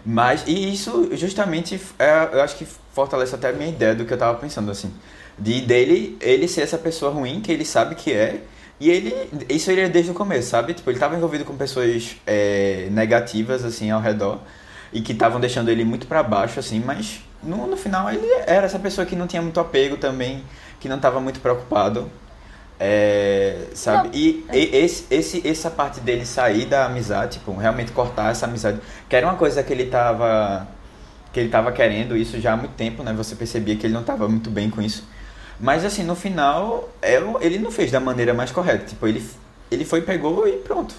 mas 0.05 0.43
e 0.47 0.73
isso 0.73 1.09
justamente 1.13 1.79
é, 1.97 2.29
eu 2.33 2.41
acho 2.41 2.55
que 2.55 2.65
fortalece 2.93 3.35
até 3.35 3.49
a 3.49 3.53
minha 3.53 3.69
ideia 3.69 3.93
do 3.95 4.05
que 4.05 4.13
eu 4.13 4.17
tava 4.17 4.37
pensando 4.37 4.71
assim 4.71 4.91
De 5.39 5.61
dele, 5.61 6.17
ele 6.19 6.47
ser 6.47 6.61
essa 6.61 6.77
pessoa 6.77 7.11
ruim 7.11 7.39
que 7.39 7.51
ele 7.51 7.63
sabe 7.63 7.95
que 7.95 8.11
é. 8.11 8.41
E 8.79 8.89
ele, 8.89 9.13
isso 9.49 9.71
ele 9.71 9.81
é 9.81 9.89
desde 9.89 10.11
o 10.11 10.13
começo, 10.13 10.49
sabe? 10.49 10.73
Tipo, 10.73 10.89
ele 10.89 10.99
tava 10.99 11.15
envolvido 11.15 11.45
com 11.45 11.55
pessoas 11.55 12.17
é, 12.27 12.87
negativas, 12.91 13.63
assim, 13.63 13.89
ao 13.89 14.01
redor. 14.01 14.39
E 14.91 15.01
que 15.01 15.13
estavam 15.13 15.39
deixando 15.39 15.69
ele 15.69 15.83
muito 15.85 16.07
para 16.07 16.23
baixo, 16.23 16.59
assim, 16.59 16.81
mas 16.85 17.21
no, 17.43 17.67
no 17.67 17.77
final 17.77 18.09
ele 18.09 18.27
era 18.47 18.65
essa 18.65 18.79
pessoa 18.79 19.05
que 19.05 19.15
não 19.15 19.27
tinha 19.27 19.41
muito 19.41 19.59
apego 19.59 19.97
também, 19.97 20.43
que 20.79 20.89
não 20.89 20.99
tava 20.99 21.21
muito 21.21 21.39
preocupado. 21.39 22.09
É, 22.79 23.65
sabe? 23.73 24.09
E, 24.13 24.45
e 24.53 24.75
esse, 24.77 25.05
esse, 25.11 25.45
essa 25.47 25.69
parte 25.69 25.99
dele 25.99 26.25
sair 26.25 26.65
da 26.65 26.85
amizade, 26.85 27.33
tipo, 27.39 27.53
realmente 27.53 27.91
cortar 27.91 28.31
essa 28.31 28.45
amizade, 28.45 28.79
que 29.09 29.15
era 29.15 29.25
uma 29.27 29.35
coisa 29.35 29.61
que 29.61 29.73
ele 29.73 29.87
tava 29.87 30.65
que 31.33 31.39
ele 31.39 31.49
tava 31.49 31.71
querendo 31.71 32.15
isso 32.17 32.39
já 32.39 32.53
há 32.53 32.57
muito 32.57 32.73
tempo, 32.73 33.03
né? 33.03 33.13
Você 33.13 33.35
percebia 33.35 33.75
que 33.75 33.85
ele 33.85 33.93
não 33.93 34.03
tava 34.03 34.27
muito 34.27 34.49
bem 34.49 34.69
com 34.69 34.81
isso. 34.81 35.03
Mas 35.59 35.83
assim, 35.85 36.03
no 36.03 36.15
final, 36.15 36.89
é, 37.01 37.21
ele 37.41 37.59
não 37.59 37.69
fez 37.69 37.91
da 37.91 37.99
maneira 37.99 38.33
mais 38.33 38.49
correta. 38.51 38.85
Tipo, 38.85 39.05
ele, 39.07 39.23
ele 39.69 39.85
foi, 39.85 40.01
pegou 40.01 40.47
e 40.47 40.53
pronto. 40.53 40.95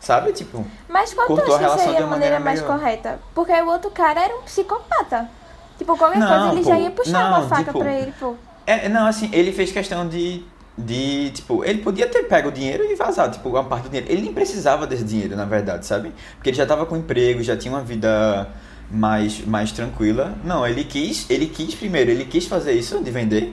Sabe? 0.00 0.32
Tipo, 0.32 0.66
Mas 0.88 1.14
qual 1.14 1.26
tu 1.26 1.34
Cortou 1.34 1.54
a 1.54 1.58
acha 1.58 1.58
que 1.58 1.62
relação 1.64 1.84
seria 1.86 1.98
de 1.98 2.02
a 2.02 2.06
maneira 2.06 2.40
maneira 2.40 2.40
mais 2.40 2.60
melhor. 2.60 2.78
correta? 2.78 3.20
Porque 3.34 3.52
o 3.52 3.68
outro 3.68 3.90
cara 3.90 4.20
era 4.22 4.36
um 4.36 4.42
psicopata. 4.42 5.30
Tipo, 5.78 5.96
qualquer 5.96 6.18
Não, 6.18 6.26
coisa 6.28 6.52
ele 6.52 6.62
já 6.62 6.74
pô. 6.74 6.80
ia 6.82 6.90
puxar 6.90 7.30
Não, 7.30 7.38
uma 7.40 7.48
faca 7.48 7.64
tipo, 7.64 7.78
pra 7.78 7.92
ele, 7.92 8.12
pô. 8.18 8.34
É, 8.66 8.88
não, 8.88 9.06
assim, 9.06 9.30
ele 9.32 9.52
fez 9.52 9.72
questão 9.72 10.06
de, 10.08 10.44
de, 10.78 11.30
tipo, 11.30 11.64
ele 11.64 11.80
podia 11.82 12.06
ter 12.06 12.22
pego 12.24 12.48
o 12.48 12.52
dinheiro 12.52 12.84
e 12.84 12.94
vazado, 12.94 13.36
tipo, 13.36 13.48
uma 13.50 13.64
parte 13.64 13.84
do 13.84 13.90
dinheiro. 13.90 14.10
Ele 14.10 14.22
nem 14.22 14.32
precisava 14.32 14.86
desse 14.86 15.04
dinheiro, 15.04 15.36
na 15.36 15.44
verdade, 15.44 15.84
sabe? 15.86 16.12
Porque 16.36 16.50
ele 16.50 16.56
já 16.56 16.66
tava 16.66 16.86
com 16.86 16.96
emprego, 16.96 17.42
já 17.42 17.56
tinha 17.56 17.74
uma 17.74 17.82
vida 17.82 18.48
mais, 18.90 19.44
mais 19.44 19.72
tranquila. 19.72 20.34
Não, 20.44 20.66
ele 20.66 20.84
quis, 20.84 21.28
ele 21.28 21.46
quis 21.46 21.74
primeiro, 21.74 22.10
ele 22.10 22.24
quis 22.24 22.46
fazer 22.46 22.72
isso, 22.72 23.02
de 23.02 23.10
vender. 23.10 23.52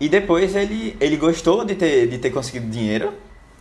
E 0.00 0.08
depois 0.08 0.54
ele, 0.54 0.96
ele 1.00 1.16
gostou 1.16 1.64
de 1.64 1.74
ter, 1.74 2.08
de 2.08 2.18
ter 2.18 2.30
conseguido 2.30 2.66
dinheiro, 2.70 3.12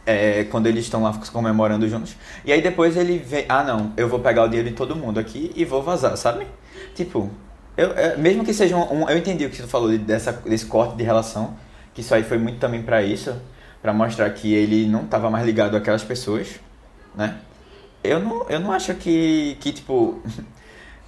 é, 0.06 0.44
quando 0.46 0.68
eles 0.68 0.84
estão 0.84 1.02
lá 1.04 1.14
comemorando 1.32 1.88
juntos. 1.88 2.16
E 2.44 2.52
aí 2.52 2.62
depois 2.62 2.98
ele 2.98 3.18
vê, 3.18 3.46
ah 3.48 3.64
não, 3.64 3.94
eu 3.96 4.08
vou 4.08 4.20
pegar 4.20 4.44
o 4.44 4.48
dinheiro 4.48 4.70
de 4.70 4.76
todo 4.76 4.96
mundo 4.96 5.20
aqui 5.20 5.52
e 5.56 5.64
vou 5.64 5.82
vazar, 5.82 6.16
sabe? 6.18 6.46
Tipo, 6.96 7.30
eu, 7.78 7.92
é, 7.94 8.18
mesmo 8.18 8.44
que 8.44 8.54
seja 8.54 8.76
um, 8.76 9.04
um- 9.04 9.10
Eu 9.10 9.18
entendi 9.18 9.46
o 9.46 9.50
que 9.50 9.62
tu 9.62 9.68
falou 9.68 9.90
de- 9.90 9.98
dessa, 10.00 10.32
desse 10.32 10.66
corte 10.66 10.96
de 10.96 11.04
relação, 11.04 11.56
que 11.94 12.02
isso 12.02 12.14
aí 12.14 12.24
foi 12.24 12.38
muito 12.38 12.60
também 12.60 12.82
pra 12.82 13.02
isso, 13.02 13.36
pra 13.82 13.94
mostrar 13.94 14.30
que 14.32 14.54
ele 14.54 14.88
não 14.88 15.06
tava 15.06 15.30
mais 15.30 15.46
ligado 15.46 15.76
àquelas 15.78 16.04
pessoas, 16.04 16.60
né? 17.16 17.38
Eu 18.04 18.20
não, 18.20 18.50
eu 18.50 18.60
não 18.60 18.72
acho 18.72 18.94
que, 18.96 19.58
que 19.60 19.72
tipo. 19.72 20.22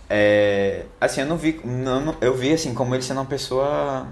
É, 0.07 0.85
assim, 1.01 1.21
eu 1.21 1.25
não 1.25 1.35
vi. 1.35 1.59
Não, 1.63 2.15
eu 2.21 2.35
vi 2.35 2.53
assim 2.53 2.75
como 2.75 2.93
ele 2.93 3.01
sendo 3.01 3.17
uma 3.17 3.25
pessoa. 3.25 4.07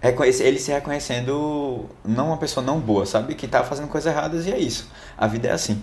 Ele 0.00 0.58
se 0.60 0.70
reconhecendo 0.70 1.90
não 2.04 2.28
uma 2.28 2.36
pessoa 2.36 2.64
não 2.64 2.78
boa, 2.78 3.04
sabe? 3.04 3.34
Que 3.34 3.48
tá 3.48 3.64
fazendo 3.64 3.88
coisas 3.88 4.14
erradas 4.14 4.46
e 4.46 4.52
é 4.52 4.58
isso. 4.58 4.88
A 5.18 5.26
vida 5.26 5.48
é 5.48 5.50
assim. 5.50 5.82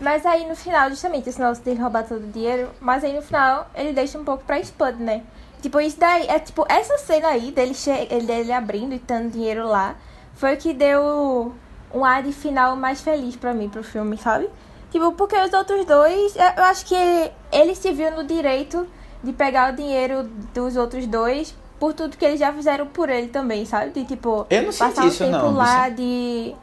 Mas 0.00 0.26
aí 0.26 0.48
no 0.48 0.56
final, 0.56 0.88
justamente, 0.90 1.28
esse 1.28 1.38
negócio 1.38 1.62
dele 1.62 1.80
roubar 1.80 2.02
todo 2.02 2.24
o 2.24 2.32
dinheiro, 2.32 2.70
mas 2.80 3.04
aí 3.04 3.14
no 3.14 3.22
final 3.22 3.70
ele 3.72 3.92
deixa 3.92 4.18
um 4.18 4.24
pouco 4.24 4.42
pra 4.42 4.58
Spud, 4.58 4.96
né? 4.96 5.22
Tipo, 5.62 5.80
isso 5.80 5.98
daí, 5.98 6.26
é 6.26 6.38
tipo, 6.40 6.66
essa 6.68 6.98
cena 6.98 7.28
aí 7.28 7.50
dele, 7.52 7.74
ele- 8.10 8.26
dele 8.26 8.52
abrindo 8.52 8.94
e 8.94 8.98
dando 8.98 9.30
dinheiro 9.30 9.66
lá, 9.66 9.94
foi 10.34 10.54
o 10.54 10.56
que 10.56 10.74
deu 10.74 11.54
um 11.94 12.04
ar 12.04 12.22
de 12.22 12.32
final 12.32 12.74
mais 12.76 13.00
feliz 13.00 13.36
pra 13.36 13.54
mim, 13.54 13.68
pro 13.68 13.82
filme, 13.84 14.18
sabe? 14.18 14.48
Tipo, 14.90 15.12
porque 15.12 15.36
os 15.36 15.52
outros 15.52 15.84
dois, 15.86 16.36
eu 16.36 16.42
eu 16.56 16.64
acho 16.64 16.84
que 16.84 17.30
ele 17.52 17.74
se 17.74 17.92
viu 17.92 18.10
no 18.10 18.24
direito 18.24 18.86
de 19.22 19.32
pegar 19.32 19.72
o 19.72 19.76
dinheiro 19.76 20.24
dos 20.52 20.76
outros 20.76 21.06
dois 21.06 21.54
por 21.78 21.94
tudo 21.94 22.16
que 22.16 22.24
eles 22.24 22.40
já 22.40 22.52
fizeram 22.52 22.86
por 22.86 23.08
ele 23.08 23.28
também, 23.28 23.64
sabe? 23.64 23.90
De 23.92 24.04
tipo, 24.04 24.46
Eu 24.50 24.62
não 24.64 24.72
passar 24.72 25.06
isso, 25.06 25.22
o 25.22 25.26
tempo 25.26 25.38
não, 25.38 25.54
lá 25.54 25.88
de. 25.88 26.54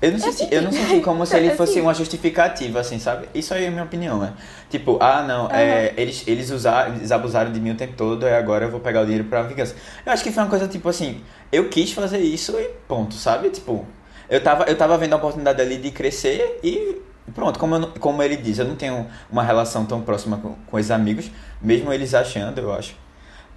Eu 0.00 0.10
não, 0.12 0.18
senti, 0.18 0.48
eu 0.52 0.62
não 0.62 0.72
senti 0.72 1.00
como 1.00 1.24
se 1.24 1.36
ele 1.36 1.50
Eu 1.52 1.56
fosse 1.56 1.80
uma 1.80 1.94
justificativa, 1.94 2.80
assim, 2.80 2.98
sabe? 2.98 3.28
Isso 3.32 3.54
aí 3.54 3.64
é 3.64 3.68
a 3.68 3.70
minha 3.70 3.84
opinião, 3.84 4.18
né? 4.18 4.34
Tipo, 4.72 4.96
ah, 5.02 5.22
não, 5.22 5.50
é, 5.50 5.92
eles, 5.98 6.26
eles 6.26 6.50
usaram, 6.50 6.94
eles 6.94 7.12
abusaram 7.12 7.52
de 7.52 7.60
mim 7.60 7.72
o 7.72 7.74
tempo 7.74 7.92
todo 7.94 8.26
e 8.26 8.32
agora 8.32 8.64
eu 8.64 8.70
vou 8.70 8.80
pegar 8.80 9.02
o 9.02 9.04
dinheiro 9.04 9.24
pra 9.24 9.42
vingança. 9.42 9.76
Eu 10.06 10.10
acho 10.10 10.24
que 10.24 10.32
foi 10.32 10.42
uma 10.42 10.48
coisa 10.48 10.66
tipo 10.66 10.88
assim, 10.88 11.22
eu 11.52 11.68
quis 11.68 11.92
fazer 11.92 12.20
isso 12.20 12.58
e 12.58 12.70
ponto, 12.88 13.14
sabe? 13.14 13.50
Tipo, 13.50 13.86
eu 14.30 14.42
tava, 14.42 14.64
eu 14.64 14.74
tava 14.74 14.96
vendo 14.96 15.12
a 15.12 15.16
oportunidade 15.16 15.60
ali 15.60 15.76
de 15.76 15.90
crescer 15.90 16.58
e 16.64 17.02
pronto, 17.34 17.58
como, 17.58 17.74
eu 17.74 17.88
como 18.00 18.22
ele 18.22 18.34
diz, 18.34 18.60
eu 18.60 18.64
não 18.64 18.74
tenho 18.74 19.06
uma 19.30 19.42
relação 19.42 19.84
tão 19.84 20.00
próxima 20.00 20.38
com, 20.38 20.54
com 20.54 20.78
esses 20.78 20.90
amigos, 20.90 21.30
mesmo 21.60 21.92
eles 21.92 22.14
achando, 22.14 22.58
eu 22.58 22.72
acho. 22.72 22.96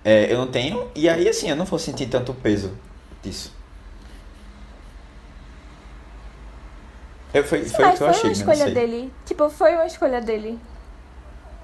É, 0.03 0.29
eu 0.29 0.37
não 0.37 0.47
tenho, 0.47 0.91
e 0.93 1.07
aí 1.07 1.29
assim, 1.29 1.49
eu 1.49 1.55
não 1.55 1.63
vou 1.63 1.79
sentir 1.79 2.07
tanto 2.07 2.33
peso 2.33 2.73
disso. 3.23 3.53
Eu, 7.33 7.41
foi 7.45 7.63
foi 7.63 7.85
o 7.85 7.87
que 7.87 7.93
eu 7.93 7.97
foi 7.97 8.07
achei, 8.09 8.29
uma 8.31 8.35
né? 8.35 8.43
Não 8.43 8.53
escolha 8.53 8.71
dele. 8.71 9.13
Tipo, 9.25 9.49
foi 9.49 9.75
uma 9.75 9.85
escolha 9.85 10.19
dele. 10.21 10.59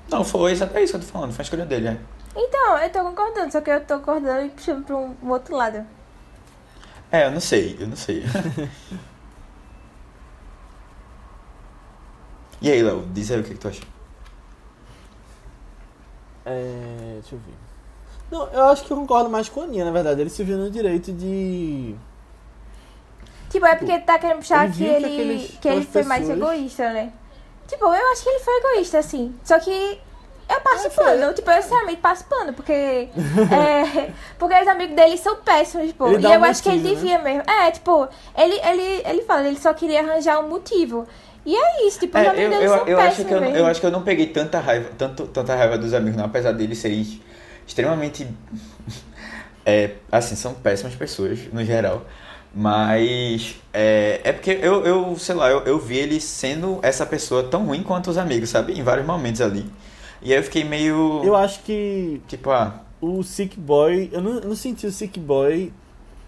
Não, 0.09 0.23
foi, 0.25 0.51
exa- 0.51 0.69
é 0.73 0.83
isso 0.83 0.93
que 0.93 0.97
eu 0.97 1.01
tô 1.05 1.11
falando, 1.11 1.31
foi 1.33 1.41
a 1.43 1.45
escolha 1.45 1.65
dele, 1.65 1.87
é. 1.89 1.97
Então, 2.35 2.77
eu 2.77 2.89
tô 2.91 2.99
concordando, 3.03 3.51
só 3.51 3.61
que 3.61 3.69
eu 3.69 3.81
tô 3.85 3.99
concordando 3.99 4.45
e 4.45 4.49
puxando 4.49 4.85
pra 4.85 4.95
um, 4.95 5.15
um 5.23 5.29
outro 5.29 5.55
lado. 5.55 5.85
É, 7.11 7.25
eu 7.27 7.31
não 7.31 7.41
sei, 7.41 7.75
eu 7.79 7.87
não 7.87 7.95
sei. 7.95 8.23
e 12.61 12.69
aí, 12.71 12.81
Léo, 12.83 13.05
diz 13.11 13.31
aí 13.31 13.39
o 13.39 13.43
que, 13.43 13.49
que 13.53 13.59
tu 13.59 13.67
acha. 13.67 13.81
É, 16.45 17.17
deixa 17.21 17.35
eu 17.35 17.39
ver. 17.39 17.53
Não, 18.31 18.47
eu 18.53 18.65
acho 18.69 18.83
que 18.85 18.91
eu 18.91 18.97
concordo 18.97 19.29
mais 19.29 19.49
com 19.49 19.61
a 19.61 19.63
Aninha, 19.65 19.83
na 19.85 19.91
verdade. 19.91 20.21
Ele 20.21 20.29
se 20.29 20.43
viu 20.43 20.57
no 20.57 20.69
direito 20.71 21.11
de. 21.11 21.95
Tipo, 23.49 23.65
é 23.65 23.75
porque 23.75 23.99
tá 23.99 24.17
querendo 24.17 24.37
puxar 24.37 24.63
ele 24.65 24.71
que 24.73 24.77
que 24.79 24.83
ele, 24.85 25.05
aqueles- 25.05 25.57
que 25.59 25.67
ele 25.67 25.85
foi 25.85 26.03
mais 26.03 26.21
pessoas- 26.21 26.37
egoísta, 26.39 26.93
né? 26.93 27.11
Tipo, 27.72 27.86
eu 27.86 28.11
acho 28.11 28.24
que 28.24 28.30
ele 28.30 28.39
foi 28.39 28.53
egoísta, 28.57 28.99
assim. 28.99 29.36
Só 29.43 29.59
que 29.59 29.72
eu 30.49 30.61
passo 30.61 30.91
pano. 30.91 31.34
Tipo, 31.34 31.49
eu 31.51 31.61
sinceramente 31.61 32.01
passo 32.01 32.26
pano, 32.26 32.53
porque. 32.53 32.74
é, 33.49 34.11
porque 34.38 34.55
os 34.61 34.67
amigos 34.67 34.95
dele 34.95 35.17
são 35.17 35.38
péssimos, 35.38 35.88
tipo. 35.88 36.07
Ele 36.07 36.17
E 36.17 36.19
dá 36.19 36.36
eu 36.36 36.41
um 36.41 36.43
acho 36.43 36.61
que 36.61 36.69
ele 36.69 36.80
motivo, 36.80 36.95
né? 36.95 36.95
devia 36.95 37.19
mesmo. 37.19 37.43
É, 37.49 37.72
tipo, 37.72 38.07
ele, 38.38 38.55
ele, 38.63 39.01
ele 39.05 39.22
fala, 39.24 39.47
ele 39.47 39.59
só 39.59 39.74
queria 39.74 40.01
arranjar 40.01 40.39
um 40.39 40.49
motivo. 40.49 41.07
E 41.45 41.55
é 41.55 41.88
isso, 41.88 41.99
tipo, 41.99 42.17
os 42.17 42.24
É, 42.24 42.28
amigos 42.28 42.51
eu, 42.51 42.51
dele 42.51 42.67
eu, 42.67 42.69
são 42.69 42.88
eu, 42.88 42.99
acho 43.01 43.24
péssimos 43.24 43.26
que 43.26 43.34
eu, 43.34 43.39
mesmo. 43.39 43.57
eu 43.57 43.65
acho 43.65 43.80
que 43.80 43.86
eu 43.86 43.91
não 43.91 44.03
peguei 44.03 44.28
tanta 44.28 44.59
raiva, 44.59 44.89
tanto, 44.97 45.28
tanta 45.28 45.55
raiva 45.55 45.78
dos 45.78 45.93
amigos, 45.93 46.17
não, 46.17 46.26
apesar 46.26 46.51
deles 46.51 46.78
serem 46.80 47.22
extremamente. 47.65 48.28
é, 49.65 49.95
assim, 50.11 50.36
são 50.36 50.53
péssimas 50.53 50.95
pessoas, 50.95 51.39
no 51.51 51.63
geral. 51.63 52.05
Mas 52.53 53.55
é, 53.73 54.19
é 54.23 54.33
porque 54.33 54.51
eu, 54.51 54.85
eu, 54.85 55.17
sei 55.17 55.35
lá, 55.35 55.49
eu, 55.49 55.61
eu 55.61 55.79
vi 55.79 55.97
ele 55.97 56.19
sendo 56.19 56.79
essa 56.81 57.05
pessoa 57.05 57.43
tão 57.43 57.65
ruim 57.65 57.81
quanto 57.81 58.09
os 58.09 58.17
amigos, 58.17 58.49
sabe? 58.49 58.73
Em 58.77 58.83
vários 58.83 59.05
momentos 59.05 59.39
ali. 59.41 59.65
E 60.21 60.31
aí 60.33 60.39
eu 60.39 60.43
fiquei 60.43 60.63
meio. 60.63 61.21
Eu 61.23 61.35
acho 61.35 61.61
que 61.63 62.21
Tipo, 62.27 62.51
ah, 62.51 62.81
o 62.99 63.23
Sick 63.23 63.59
Boy. 63.59 64.09
Eu 64.11 64.21
não, 64.21 64.31
eu 64.39 64.49
não 64.49 64.55
senti 64.55 64.85
o 64.85 64.91
Sick 64.91 65.19
Boy, 65.19 65.73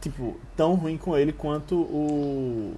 tipo, 0.01 0.35
tão 0.55 0.75
ruim 0.75 0.97
com 0.97 1.15
ele 1.15 1.31
quanto 1.31 1.75
o. 1.75 2.73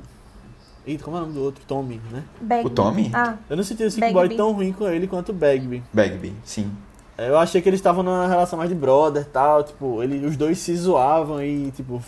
Eita, 0.85 1.03
como 1.03 1.17
é 1.17 1.19
o 1.19 1.23
nome 1.23 1.33
do 1.33 1.41
outro? 1.43 1.63
Tommy, 1.67 1.99
né? 2.11 2.23
Bagby. 2.39 2.67
O 2.67 2.69
Tommy? 2.69 3.11
Ah, 3.13 3.35
Eu 3.49 3.57
não 3.57 3.63
senti 3.63 3.83
o 3.83 3.89
Sick 3.89 4.01
Bagby. 4.01 4.13
Boy 4.13 4.37
tão 4.37 4.51
ruim 4.51 4.71
com 4.71 4.87
ele 4.87 5.07
quanto 5.07 5.29
o 5.29 5.33
Bagby. 5.33 5.81
Bagby, 5.93 6.33
sim. 6.43 6.71
Eu 7.17 7.37
achei 7.37 7.61
que 7.61 7.69
eles 7.69 7.79
estavam 7.79 8.03
numa 8.03 8.27
relação 8.27 8.57
mais 8.57 8.69
de 8.69 8.75
brother 8.75 9.21
e 9.21 9.25
tal, 9.25 9.63
tipo, 9.63 10.03
ele, 10.03 10.25
os 10.25 10.35
dois 10.35 10.57
se 10.59 10.75
zoavam 10.75 11.41
e, 11.41 11.71
tipo, 11.71 12.01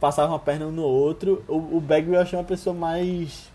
passavam 0.00 0.34
a 0.34 0.38
perna 0.38 0.66
um 0.66 0.70
no 0.72 0.82
outro. 0.84 1.44
O, 1.46 1.76
o 1.76 1.80
Bagby 1.80 2.14
eu 2.14 2.20
achei 2.20 2.38
uma 2.38 2.44
pessoa 2.44 2.74
mais. 2.74 3.50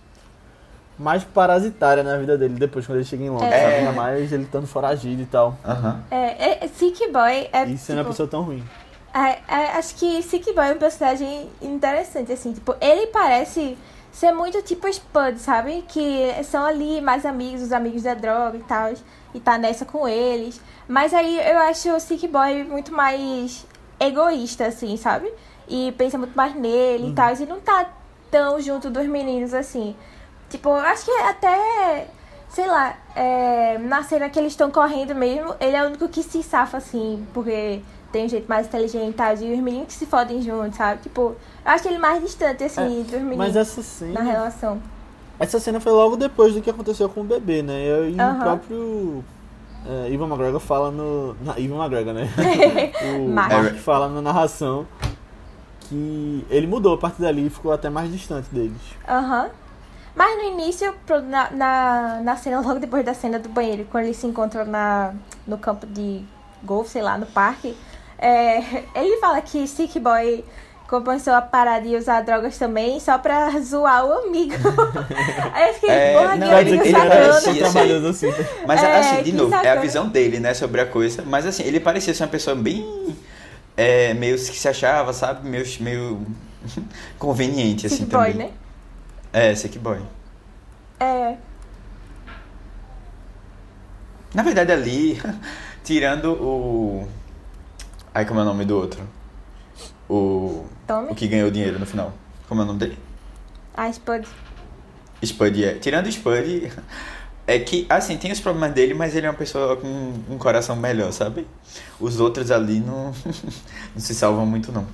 mais 1.00 1.24
parasitária 1.24 2.04
na 2.04 2.16
vida 2.18 2.38
dele 2.38 2.54
depois, 2.56 2.86
quando 2.86 2.98
ele 2.98 3.06
chega 3.06 3.24
em 3.24 3.30
Londres, 3.30 3.52
É. 3.52 3.60
sabe? 3.62 3.76
Ainda 3.76 3.92
mais 3.94 4.32
ele 4.32 4.44
estando 4.44 4.68
foragido 4.68 5.22
e 5.22 5.26
tal. 5.26 5.58
Aham. 5.66 6.04
é, 6.12 6.64
é, 6.64 6.68
Sick 6.68 7.08
Boy 7.12 7.50
é. 7.52 7.66
E 7.66 7.78
sendo 7.78 7.98
uma 7.98 8.04
tipo, 8.04 8.10
pessoa 8.12 8.28
tão 8.30 8.44
ruim. 8.44 8.64
É, 9.12 9.40
é, 9.48 9.66
acho 9.80 9.96
que 9.96 10.22
Sick 10.22 10.54
Boy 10.54 10.68
é 10.70 10.74
um 10.74 10.78
personagem 10.78 11.50
interessante, 11.60 12.32
assim, 12.32 12.54
tipo, 12.54 12.76
ele 12.80 13.08
parece 13.08 13.76
ser 14.12 14.32
muito 14.32 14.62
tipo 14.62 14.88
Spud, 14.88 15.40
sabe? 15.40 15.84
Que 15.88 16.32
são 16.44 16.64
ali 16.64 17.02
mais 17.02 17.26
amigos, 17.26 17.64
os 17.64 17.72
amigos 17.72 18.04
da 18.04 18.14
droga 18.14 18.58
e 18.58 18.62
tal, 18.62 18.92
e 19.34 19.40
tá 19.40 19.58
nessa 19.58 19.86
com 19.86 20.08
eles. 20.08 20.60
Mas 20.88 21.14
aí 21.14 21.38
eu 21.38 21.58
acho 21.60 21.90
o 21.92 22.00
Sick 22.00 22.28
Boy 22.28 22.64
muito 22.64 22.94
mais 22.94 23.66
egoísta, 24.00 24.66
assim, 24.66 24.98
sabe? 24.98 25.32
E 25.68 25.94
pensa 25.98 26.18
muito 26.18 26.36
mais 26.36 26.56
nele 26.56 27.10
e 27.10 27.14
tal, 27.14 27.34
e 27.34 27.46
não 27.46 27.60
tá 27.60 27.90
tão 28.32 28.60
junto 28.60 28.90
dos 28.90 29.06
meninos 29.08 29.54
assim. 29.54 29.96
Tipo, 30.50 30.70
eu 30.70 30.76
acho 30.78 31.06
que 31.06 31.12
até, 31.12 32.08
sei 32.50 32.66
lá, 32.66 32.98
é, 33.16 33.78
na 33.78 34.04
cena 34.04 34.30
que 34.30 34.40
eles 34.40 34.54
estão 34.54 34.72
correndo 34.72 35.14
mesmo, 35.14 35.56
ele 35.60 35.76
é 35.76 35.84
o 35.84 35.88
único 35.88 36.08
que 36.10 36.24
se 36.24 36.42
safa, 36.42 36.78
assim, 36.78 37.26
porque 37.34 37.82
tem 38.12 38.26
um 38.26 38.30
jeito 38.30 38.48
mais 38.48 38.66
inteligente 38.66 39.12
e 39.12 39.14
tal, 39.14 39.36
e 39.36 39.54
os 39.54 39.60
meninos 39.60 39.88
que 39.88 39.94
se 39.94 40.08
fodem 40.08 40.42
juntos, 40.42 40.76
sabe? 40.76 41.04
Tipo, 41.04 41.22
eu 41.22 41.36
acho 41.72 41.88
ele 41.88 42.00
mais 42.00 42.24
distante, 42.24 42.64
assim, 42.64 43.04
dos 43.04 43.12
meninos 43.22 43.38
Mas 43.38 43.56
essa 43.56 43.78
na 43.78 43.84
cena. 43.84 44.22
relação. 44.22 44.82
Essa 45.40 45.60
cena 45.60 45.80
foi 45.80 45.92
logo 45.94 46.18
depois 46.18 46.54
do 46.54 46.62
que 46.62 46.70
aconteceu 46.70 47.08
com 47.08 47.22
o 47.22 47.24
bebê, 47.24 47.64
né? 47.64 48.10
E 48.10 48.14
o 48.14 48.40
próprio. 48.42 49.24
é, 49.86 50.12
Ivan 50.12 50.28
McGregor 50.28 50.60
fala 50.60 50.92
no. 50.92 51.34
Na, 51.42 51.58
Ivan 51.58 51.78
McGregor, 51.78 52.14
né? 52.14 52.30
o 53.18 53.30
Mark. 53.30 53.52
Mark 53.52 53.76
fala 53.76 54.10
na 54.10 54.22
narração 54.22 54.86
que 55.82 56.46
ele 56.50 56.68
mudou 56.68 56.94
a 56.94 56.98
partir 56.98 57.22
dali 57.22 57.48
e 57.48 57.50
ficou 57.50 57.72
até 57.72 57.90
mais 57.90 58.12
distante 58.12 58.48
deles. 58.52 58.82
Aham. 59.08 59.50
Mas 60.16 60.38
no 60.38 60.44
início, 60.52 60.94
na, 61.28 61.50
na, 61.52 62.22
na 62.22 62.36
cena, 62.36 62.60
logo 62.62 62.80
depois 62.80 63.06
da 63.06 63.14
cena 63.14 63.40
do 63.40 63.50
banheiro, 63.50 63.88
quando 63.90 64.06
eles 64.06 64.18
se 64.18 64.28
encontram 64.28 64.66
na, 64.66 65.14
no 65.48 65.58
campo 65.58 65.88
de 65.88 66.24
golfe, 66.64 66.92
sei 66.92 67.02
lá, 67.02 67.18
no 67.18 67.26
parque, 67.26 67.76
é, 68.18 68.84
ele 68.94 69.18
fala 69.22 69.42
que 69.42 69.68
Sick 69.68 70.00
Boy 70.00 70.44
começou 70.90 71.34
a 71.34 71.42
parar 71.42 71.80
de 71.82 71.96
usar 71.96 72.22
drogas 72.22 72.58
também 72.58 73.00
só 73.00 73.18
pra 73.18 73.50
zoar 73.60 74.06
o 74.06 74.12
amigo. 74.28 74.56
Aí 75.54 75.68
eu 75.70 75.74
fiquei, 75.76 75.90
É, 75.90 76.14
porra, 76.20 76.36
não, 76.36 76.48
que 76.48 76.54
ele- 76.56 76.70
amigo 76.70 76.84
ele 76.84 76.92
sacana. 76.92 77.10
parecia- 77.10 78.10
assim. 78.10 78.28
Mas 78.68 78.84
É, 78.84 78.98
assim, 79.00 79.24
de 79.24 79.32
novo, 79.34 79.54
é 79.54 79.58
a 79.58 79.62
sacana. 79.62 79.82
visão 79.82 80.08
dele, 80.10 80.40
né, 80.40 80.54
sobre 80.54 80.82
a 80.82 80.86
coisa. 80.86 81.24
Mas 81.26 81.46
assim, 81.46 81.64
ele 81.64 81.80
parecia 81.80 82.14
ser 82.14 82.24
uma 82.24 82.30
pessoa 82.30 82.56
bem. 82.56 83.16
É, 83.78 84.14
meio 84.14 84.36
que 84.36 84.42
se 84.42 84.68
achava, 84.68 85.14
sabe? 85.14 85.48
Meio, 85.48 85.66
meio 85.80 86.26
conveniente, 87.20 87.86
assim, 87.88 87.98
Sick 87.98 88.10
Boy, 88.12 88.32
também. 88.32 88.48
né? 88.48 88.54
É, 89.32 89.54
sick 89.56 89.78
boy. 89.78 90.00
É. 91.00 91.36
Na 94.34 94.44
verdade, 94.44 94.72
ali, 94.72 95.22
tirando 95.84 96.32
o. 96.34 97.08
Ai, 98.14 98.26
como 98.26 98.40
é 98.40 98.44
o 98.44 98.46
nome 98.46 98.66
do 98.66 98.76
outro? 98.76 99.02
O. 100.10 100.66
Tome. 100.88 101.12
O 101.12 101.16
que 101.16 101.28
ganhou 101.28 101.52
dinheiro 101.52 101.78
no 101.78 101.86
final. 101.86 102.14
Como 102.48 102.62
é 102.62 102.64
o 102.64 102.68
nome 102.68 102.80
dele? 102.80 102.98
Ah, 103.76 103.90
Spud. 103.90 104.28
Spud, 105.24 105.64
é. 105.64 105.76
Tirando 105.76 106.08
o 106.08 106.10
Spud, 106.10 106.72
é 107.46 107.60
que, 107.60 107.86
assim, 107.90 108.18
tem 108.18 108.32
os 108.32 108.40
problemas 108.40 108.74
dele, 108.74 108.94
mas 108.94 109.16
ele 109.16 109.28
é 109.28 109.30
uma 109.30 109.36
pessoa 109.36 109.78
com 109.78 109.88
um 110.30 110.38
coração 110.38 110.76
melhor, 110.76 111.12
sabe? 111.12 111.48
Os 112.00 112.20
outros 112.20 112.52
ali 112.52 112.80
não, 112.80 113.14
não 113.94 114.00
se 114.00 114.16
salvam 114.16 114.46
muito, 114.46 114.72
não. 114.72 114.88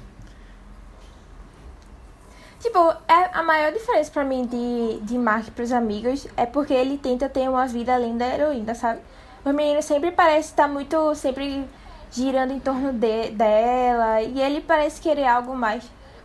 Tipo, 2.59 2.79
é 3.07 3.29
a 3.31 3.43
maior 3.43 3.71
diferença 3.71 4.09
pra 4.09 4.23
mim 4.23 4.45
de, 4.47 4.99
de 5.05 5.17
Mark 5.17 5.49
pros 5.51 5.71
amigos 5.71 6.27
é 6.35 6.47
porque 6.47 6.73
ele 6.73 6.97
tenta 6.97 7.29
ter 7.29 7.47
uma 7.47 7.67
vida 7.67 7.93
além 7.93 8.17
da 8.17 8.27
heroína, 8.27 8.73
sabe? 8.73 9.01
O 9.45 9.53
menino 9.53 9.81
sempre 9.83 10.11
parece 10.11 10.49
estar 10.49 10.67
muito, 10.67 11.13
sempre 11.13 11.63
girando 12.15 12.51
em 12.51 12.59
torno 12.59 12.93
de, 12.93 13.29
dela, 13.31 14.21
e 14.21 14.41
ele 14.41 14.61
parece 14.61 15.01
querer 15.01 15.25
algo 15.25 15.55
mais. 15.55 15.83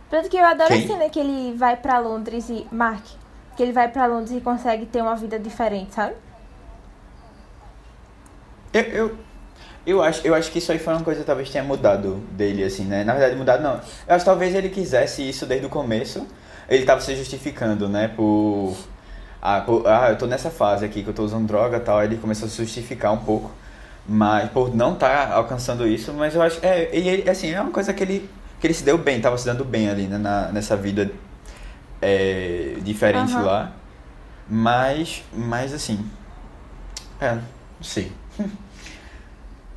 Tanto 0.09 0.29
que 0.29 0.37
eu 0.37 0.45
adoro 0.45 0.69
Quem? 0.69 0.83
a 0.83 0.87
cena 0.87 1.09
que 1.09 1.19
ele 1.19 1.53
vai 1.57 1.75
pra 1.75 1.99
Londres 1.99 2.49
e. 2.49 2.65
Mark, 2.71 3.03
que 3.55 3.63
ele 3.63 3.71
vai 3.71 3.87
pra 3.89 4.05
Londres 4.05 4.31
e 4.31 4.41
consegue 4.41 4.85
ter 4.85 5.01
uma 5.01 5.15
vida 5.15 5.37
diferente, 5.37 5.93
sabe? 5.93 6.15
Eu, 8.73 8.81
eu, 8.83 9.17
eu, 9.85 10.01
acho, 10.01 10.25
eu 10.25 10.33
acho 10.33 10.49
que 10.51 10.59
isso 10.59 10.71
aí 10.71 10.79
foi 10.79 10.93
uma 10.93 11.03
coisa 11.03 11.19
que 11.21 11.25
talvez 11.25 11.49
tenha 11.49 11.63
mudado 11.63 12.15
dele, 12.31 12.63
assim, 12.63 12.85
né? 12.85 13.03
Na 13.03 13.13
verdade, 13.13 13.35
mudado 13.35 13.61
não. 13.61 13.73
Eu 13.73 14.15
acho 14.15 14.19
que 14.19 14.25
talvez 14.25 14.55
ele 14.55 14.69
quisesse 14.69 15.27
isso 15.27 15.45
desde 15.45 15.65
o 15.65 15.69
começo. 15.69 16.25
Ele 16.69 16.85
tava 16.85 17.01
se 17.01 17.15
justificando, 17.15 17.89
né? 17.89 18.07
Por. 18.07 18.75
Ah, 19.41 19.61
por- 19.61 19.85
ah, 19.87 20.09
eu 20.09 20.17
tô 20.17 20.25
nessa 20.25 20.49
fase 20.49 20.85
aqui 20.85 21.03
que 21.03 21.09
eu 21.09 21.13
tô 21.13 21.23
usando 21.23 21.47
droga 21.47 21.77
e 21.77 21.79
tal. 21.81 22.01
Ele 22.03 22.17
começou 22.17 22.47
a 22.47 22.49
se 22.49 22.57
justificar 22.57 23.11
um 23.11 23.17
pouco. 23.17 23.51
Mas 24.07 24.49
por 24.51 24.75
não 24.75 24.93
estar 24.93 25.31
alcançando 25.31 25.87
isso, 25.87 26.13
mas 26.13 26.35
eu 26.35 26.41
acho. 26.41 26.59
É, 26.65 26.89
e 26.95 27.07
ele, 27.07 27.29
assim, 27.29 27.51
é 27.51 27.61
uma 27.61 27.71
coisa 27.71 27.93
que 27.93 28.03
ele, 28.03 28.29
que 28.59 28.67
ele 28.67 28.73
se 28.73 28.83
deu 28.83 28.97
bem, 28.97 29.21
tava 29.21 29.37
se 29.37 29.45
dando 29.45 29.63
bem 29.63 29.89
ali, 29.89 30.07
né? 30.07 30.17
Na, 30.17 30.51
nessa 30.51 30.75
vida 30.75 31.11
é, 32.01 32.75
diferente 32.83 33.33
Aham. 33.33 33.45
lá. 33.45 33.71
Mas, 34.49 35.23
mas 35.33 35.73
assim. 35.73 36.05
É, 37.19 37.35
não 37.35 37.43
sei. 37.83 38.11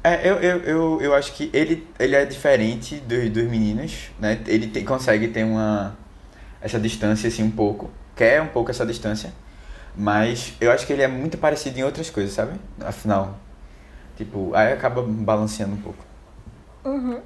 É, 0.03 0.29
eu, 0.29 0.35
eu, 0.37 0.59
eu, 0.65 1.01
eu 1.01 1.15
acho 1.15 1.33
que 1.33 1.49
ele, 1.55 1.87
ele 1.99 2.15
é 2.15 2.27
diferente 2.27 2.97
dos, 2.97 3.31
dos 3.31 3.45
meninos, 3.45 4.11
né? 4.19 4.39
Ele 4.47 4.67
te- 4.67 4.83
consegue 4.85 5.29
ter 5.29 5.45
uma 5.45 5.97
essa 6.61 6.79
distância 6.81 7.29
assim 7.29 7.43
um 7.43 7.51
pouco, 7.51 7.91
quer 8.17 8.43
um 8.43 8.49
pouco 8.49 8.71
essa 8.71 8.87
distância, 8.87 9.33
mas 9.97 10.55
eu 10.61 10.73
acho 10.73 10.87
que 10.87 10.93
ele 10.93 11.03
é 11.03 11.09
muito 11.09 11.39
parecido 11.39 11.79
em 11.79 11.85
outras 11.85 12.11
coisas, 12.11 12.35
sabe? 12.35 12.53
Afinal, 12.81 13.39
tipo, 14.17 14.55
aí 14.55 14.73
acaba 14.73 15.03
balanceando 15.03 15.75
um 15.75 15.81
pouco. 15.81 15.99
Uhum. 16.85 17.21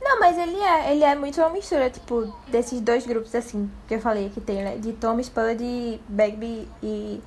Não, 0.00 0.20
mas 0.20 0.38
ele 0.38 0.56
é, 0.56 0.92
ele 0.92 1.04
é 1.04 1.14
muito 1.14 1.40
uma 1.40 1.50
mistura, 1.50 1.90
tipo, 1.90 2.32
desses 2.48 2.80
dois 2.80 3.04
grupos, 3.06 3.34
assim, 3.34 3.70
que 3.88 3.94
eu 3.94 4.00
falei 4.00 4.30
que 4.30 4.40
tem, 4.40 4.62
né? 4.62 4.76
De 4.76 4.92
Tom 4.92 5.18
Spud 5.18 6.00
Bagby 6.08 6.68
e. 6.82 7.20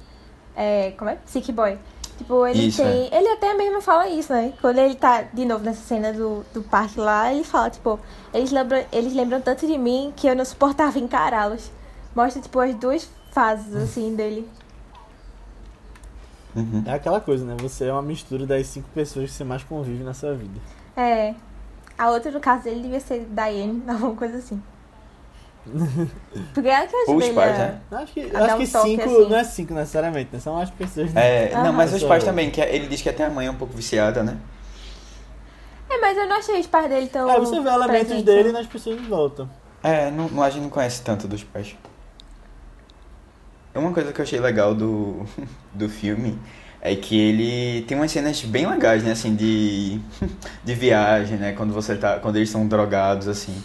É, 0.56 0.92
como 0.98 1.10
é? 1.10 1.18
Sick 1.26 1.52
Boy. 1.52 1.78
Tipo, 2.18 2.46
ele 2.46 2.68
Isso, 2.68 2.82
é. 2.82 2.86
tem. 2.86 3.18
Ele 3.18 3.30
até 3.30 3.54
mesmo 3.54 3.82
fala 3.82 4.08
isso, 4.08 4.34
né? 4.34 4.54
Quando 4.60 4.78
ele 4.78 4.96
tá 4.96 5.22
de 5.22 5.46
novo 5.46 5.64
nessa 5.64 5.82
cena 5.82 6.12
do, 6.12 6.46
do 6.54 6.62
parque 6.62 7.00
lá, 7.00 7.34
ele 7.34 7.46
fala, 7.46 7.70
tipo, 7.70 7.98
eles 8.34 8.52
lembram, 8.52 8.84
eles 8.92 9.14
lembram 9.14 9.40
tanto 9.42 9.66
de 9.66 9.78
mim 9.78 10.14
que 10.16 10.28
eu 10.28 10.36
não 10.36 10.44
suportava 10.44 11.00
encará-los. 11.00 11.72
Mostra, 12.14 12.42
tipo, 12.42 12.60
as 12.60 12.76
duas 12.76 13.10
fases, 13.32 13.74
assim, 13.76 14.16
dele. 14.16 14.48
Uhum. 16.56 16.84
É 16.86 16.94
aquela 16.94 17.22
coisa, 17.22 17.46
né? 17.46 17.56
Você 17.60 17.86
é 17.86 17.94
uma 17.94 18.02
mistura 18.02 18.46
das 18.46 18.66
cinco 18.68 18.90
pessoas 18.94 19.30
que 19.30 19.36
você 19.36 19.44
mais 19.44 19.64
convive 19.64 20.04
na 20.04 20.14
sua 20.14 20.34
vida. 20.34 20.60
É. 20.98 21.34
A 21.98 22.10
outra, 22.12 22.32
no 22.32 22.40
caso 22.40 22.64
dele, 22.64 22.82
devia 22.82 23.00
ser 23.00 23.28
Diane, 23.30 23.84
alguma 23.88 24.16
coisa 24.16 24.38
assim. 24.38 24.62
Porque 26.54 26.68
ela 26.70 26.88
que 26.88 26.96
ajuda 26.96 27.18
Os 27.18 27.26
ele 27.26 27.34
pais, 27.36 27.56
a- 27.56 27.60
né? 27.60 27.82
Eu 27.92 27.98
Acho 28.00 28.14
que, 28.14 28.22
acho 28.36 28.56
um 28.56 28.58
que 28.58 28.66
cinco 28.66 29.04
assim. 29.04 29.30
não 29.30 29.36
é 29.38 29.44
cinco 29.44 29.74
necessariamente, 29.74 30.30
né? 30.34 30.40
São 30.40 30.56
mais 30.56 30.70
pessoas. 30.72 31.16
É, 31.16 31.52
não, 31.54 31.62
Aham. 31.66 31.72
mas 31.74 31.94
os 31.94 32.04
pais 32.04 32.24
também, 32.24 32.50
que 32.50 32.60
ele 32.62 32.88
diz 32.88 33.02
que 33.02 33.10
até 33.10 33.26
a 33.26 33.30
mãe 33.30 33.46
é 33.48 33.52
um 33.52 33.56
pouco 33.56 33.74
viciada, 33.76 34.24
né? 34.24 34.38
É, 35.90 35.98
mas 36.00 36.18
eu 36.18 36.28
não 36.28 36.38
achei 36.38 36.60
os 36.60 36.68
pais 36.68 36.88
dele 36.90 37.08
tão. 37.08 37.30
É, 37.30 37.40
você 37.40 37.60
vê 37.60 37.70
elementos 37.70 37.88
presentes, 38.08 38.24
dele 38.24 38.52
né? 38.52 38.60
nas 38.60 38.68
pessoas 38.68 38.98
de 39.00 39.08
volta. 39.08 39.48
É, 39.84 40.10
não, 40.10 40.30
não- 40.30 40.44
a 40.44 40.50
gente 40.50 40.64
não 40.64 40.70
conhece 40.70 41.02
tanto 41.04 41.28
dos 41.28 41.44
pais. 41.44 41.76
Uma 43.74 43.94
coisa 43.94 44.12
que 44.12 44.20
eu 44.20 44.24
achei 44.24 44.40
legal 44.40 44.74
do, 44.74 45.26
do 45.74 45.88
filme 45.88 46.38
é 46.82 46.96
que 46.96 47.20
ele 47.20 47.84
tem 47.84 47.98
umas 47.98 48.12
cenas 48.12 48.42
bem 48.44 48.66
legais, 48.68 49.04
né, 49.04 49.12
assim, 49.12 49.36
de, 49.36 50.00
de 50.64 50.74
viagem, 50.74 51.38
né, 51.38 51.54
quando 51.54 51.74
você 51.74 51.96
tá, 51.96 52.20
quando 52.20 52.38
eles 52.38 52.50
são 52.50 52.68
drogados, 52.68 53.28
assim. 53.28 53.56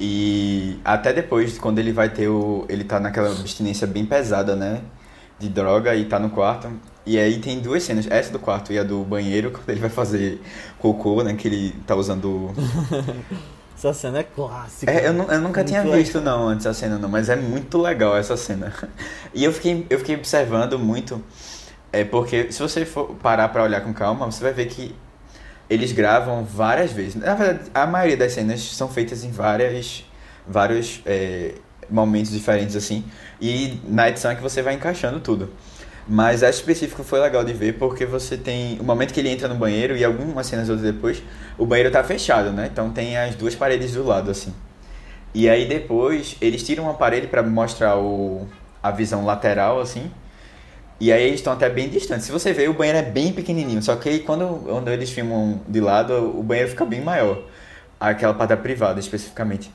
E 0.00 0.80
até 0.84 1.12
depois, 1.12 1.58
quando 1.58 1.78
ele 1.78 1.92
vai 1.92 2.08
ter 2.08 2.28
o, 2.28 2.64
ele 2.68 2.84
tá 2.84 2.98
naquela 2.98 3.30
abstinência 3.30 3.86
bem 3.86 4.06
pesada, 4.06 4.56
né, 4.56 4.80
de 5.38 5.48
droga 5.48 5.94
e 5.94 6.04
tá 6.06 6.18
no 6.18 6.30
quarto. 6.30 6.70
E 7.04 7.18
aí 7.18 7.38
tem 7.40 7.60
duas 7.60 7.82
cenas, 7.82 8.06
essa 8.10 8.32
do 8.32 8.38
quarto 8.38 8.72
e 8.72 8.78
a 8.78 8.84
do 8.84 9.02
banheiro, 9.04 9.50
quando 9.52 9.68
ele 9.68 9.80
vai 9.80 9.90
fazer 9.90 10.40
cocô, 10.78 11.22
né, 11.22 11.34
que 11.34 11.48
ele 11.48 11.72
tá 11.86 11.94
usando 11.94 12.50
Essa 13.82 13.92
cena 13.92 14.20
é 14.20 14.22
clássica. 14.22 14.92
é, 14.92 15.08
eu, 15.08 15.12
eu 15.12 15.40
nunca 15.40 15.60
Muito 15.60 15.64
tinha 15.64 15.82
legal. 15.82 15.98
visto 15.98 16.20
não 16.20 16.46
antes 16.46 16.66
a 16.66 16.72
cena 16.72 16.98
não, 16.98 17.08
mas 17.08 17.28
é 17.28 17.34
muito 17.34 17.78
legal 17.78 18.16
essa 18.16 18.36
cena. 18.36 18.72
E 19.34 19.42
eu 19.42 19.52
fiquei, 19.52 19.86
eu 19.90 19.98
fiquei 19.98 20.14
observando 20.14 20.78
muito, 20.78 21.20
é 21.90 22.04
porque 22.04 22.52
se 22.52 22.60
você 22.60 22.84
for 22.84 23.14
parar 23.16 23.48
pra 23.48 23.62
olhar 23.64 23.80
com 23.80 23.92
calma, 23.92 24.30
você 24.30 24.44
vai 24.44 24.52
ver 24.52 24.66
que 24.66 24.94
eles 25.68 25.90
gravam 25.90 26.44
várias 26.44 26.92
vezes. 26.92 27.14
Na 27.16 27.34
verdade, 27.34 27.70
a 27.74 27.86
maioria 27.86 28.16
das 28.16 28.32
cenas 28.32 28.60
são 28.60 28.88
feitas 28.88 29.24
em 29.24 29.30
várias, 29.32 30.04
vários 30.46 31.00
é, 31.06 31.54
momentos 31.88 32.30
diferentes 32.30 32.76
assim. 32.76 33.04
E 33.40 33.80
na 33.88 34.08
edição 34.10 34.30
é 34.30 34.34
que 34.36 34.42
você 34.42 34.62
vai 34.62 34.74
encaixando 34.74 35.18
tudo. 35.18 35.50
Mas 36.08 36.42
essa 36.42 36.58
específico 36.58 37.04
foi 37.04 37.20
legal 37.20 37.44
de 37.44 37.52
ver 37.52 37.74
porque 37.78 38.04
você 38.04 38.36
tem 38.36 38.78
o 38.80 38.84
momento 38.84 39.14
que 39.14 39.20
ele 39.20 39.28
entra 39.28 39.46
no 39.46 39.54
banheiro 39.54 39.96
e 39.96 40.04
algumas 40.04 40.46
cenas 40.46 40.68
outras 40.68 40.92
depois, 40.92 41.22
o 41.56 41.64
banheiro 41.64 41.90
tá 41.90 42.02
fechado, 42.02 42.50
né? 42.50 42.68
Então 42.72 42.90
tem 42.90 43.16
as 43.16 43.34
duas 43.36 43.54
paredes 43.54 43.92
do 43.92 44.04
lado 44.04 44.30
assim. 44.30 44.52
E 45.34 45.48
aí 45.48 45.66
depois 45.66 46.36
eles 46.40 46.62
tiram 46.62 46.84
uma 46.84 46.94
parede 46.94 47.28
para 47.28 47.42
mostrar 47.42 47.96
o, 47.98 48.46
a 48.82 48.90
visão 48.90 49.24
lateral 49.24 49.80
assim. 49.80 50.10
E 51.00 51.12
aí 51.12 51.22
eles 51.22 51.40
estão 51.40 51.52
até 51.52 51.68
bem 51.68 51.88
distantes. 51.88 52.26
Se 52.26 52.32
você 52.32 52.52
ver, 52.52 52.68
o 52.68 52.74
banheiro 52.74 52.98
é 52.98 53.02
bem 53.02 53.32
pequenininho, 53.32 53.82
só 53.82 53.96
que 53.96 54.20
quando, 54.20 54.62
quando 54.64 54.88
eles 54.88 55.10
filmam 55.10 55.60
de 55.68 55.80
lado, 55.80 56.14
o 56.38 56.42
banheiro 56.42 56.70
fica 56.70 56.84
bem 56.84 57.00
maior. 57.00 57.42
Aquela 57.98 58.34
parte 58.34 58.50
da 58.50 58.56
privada 58.56 59.00
especificamente. 59.00 59.70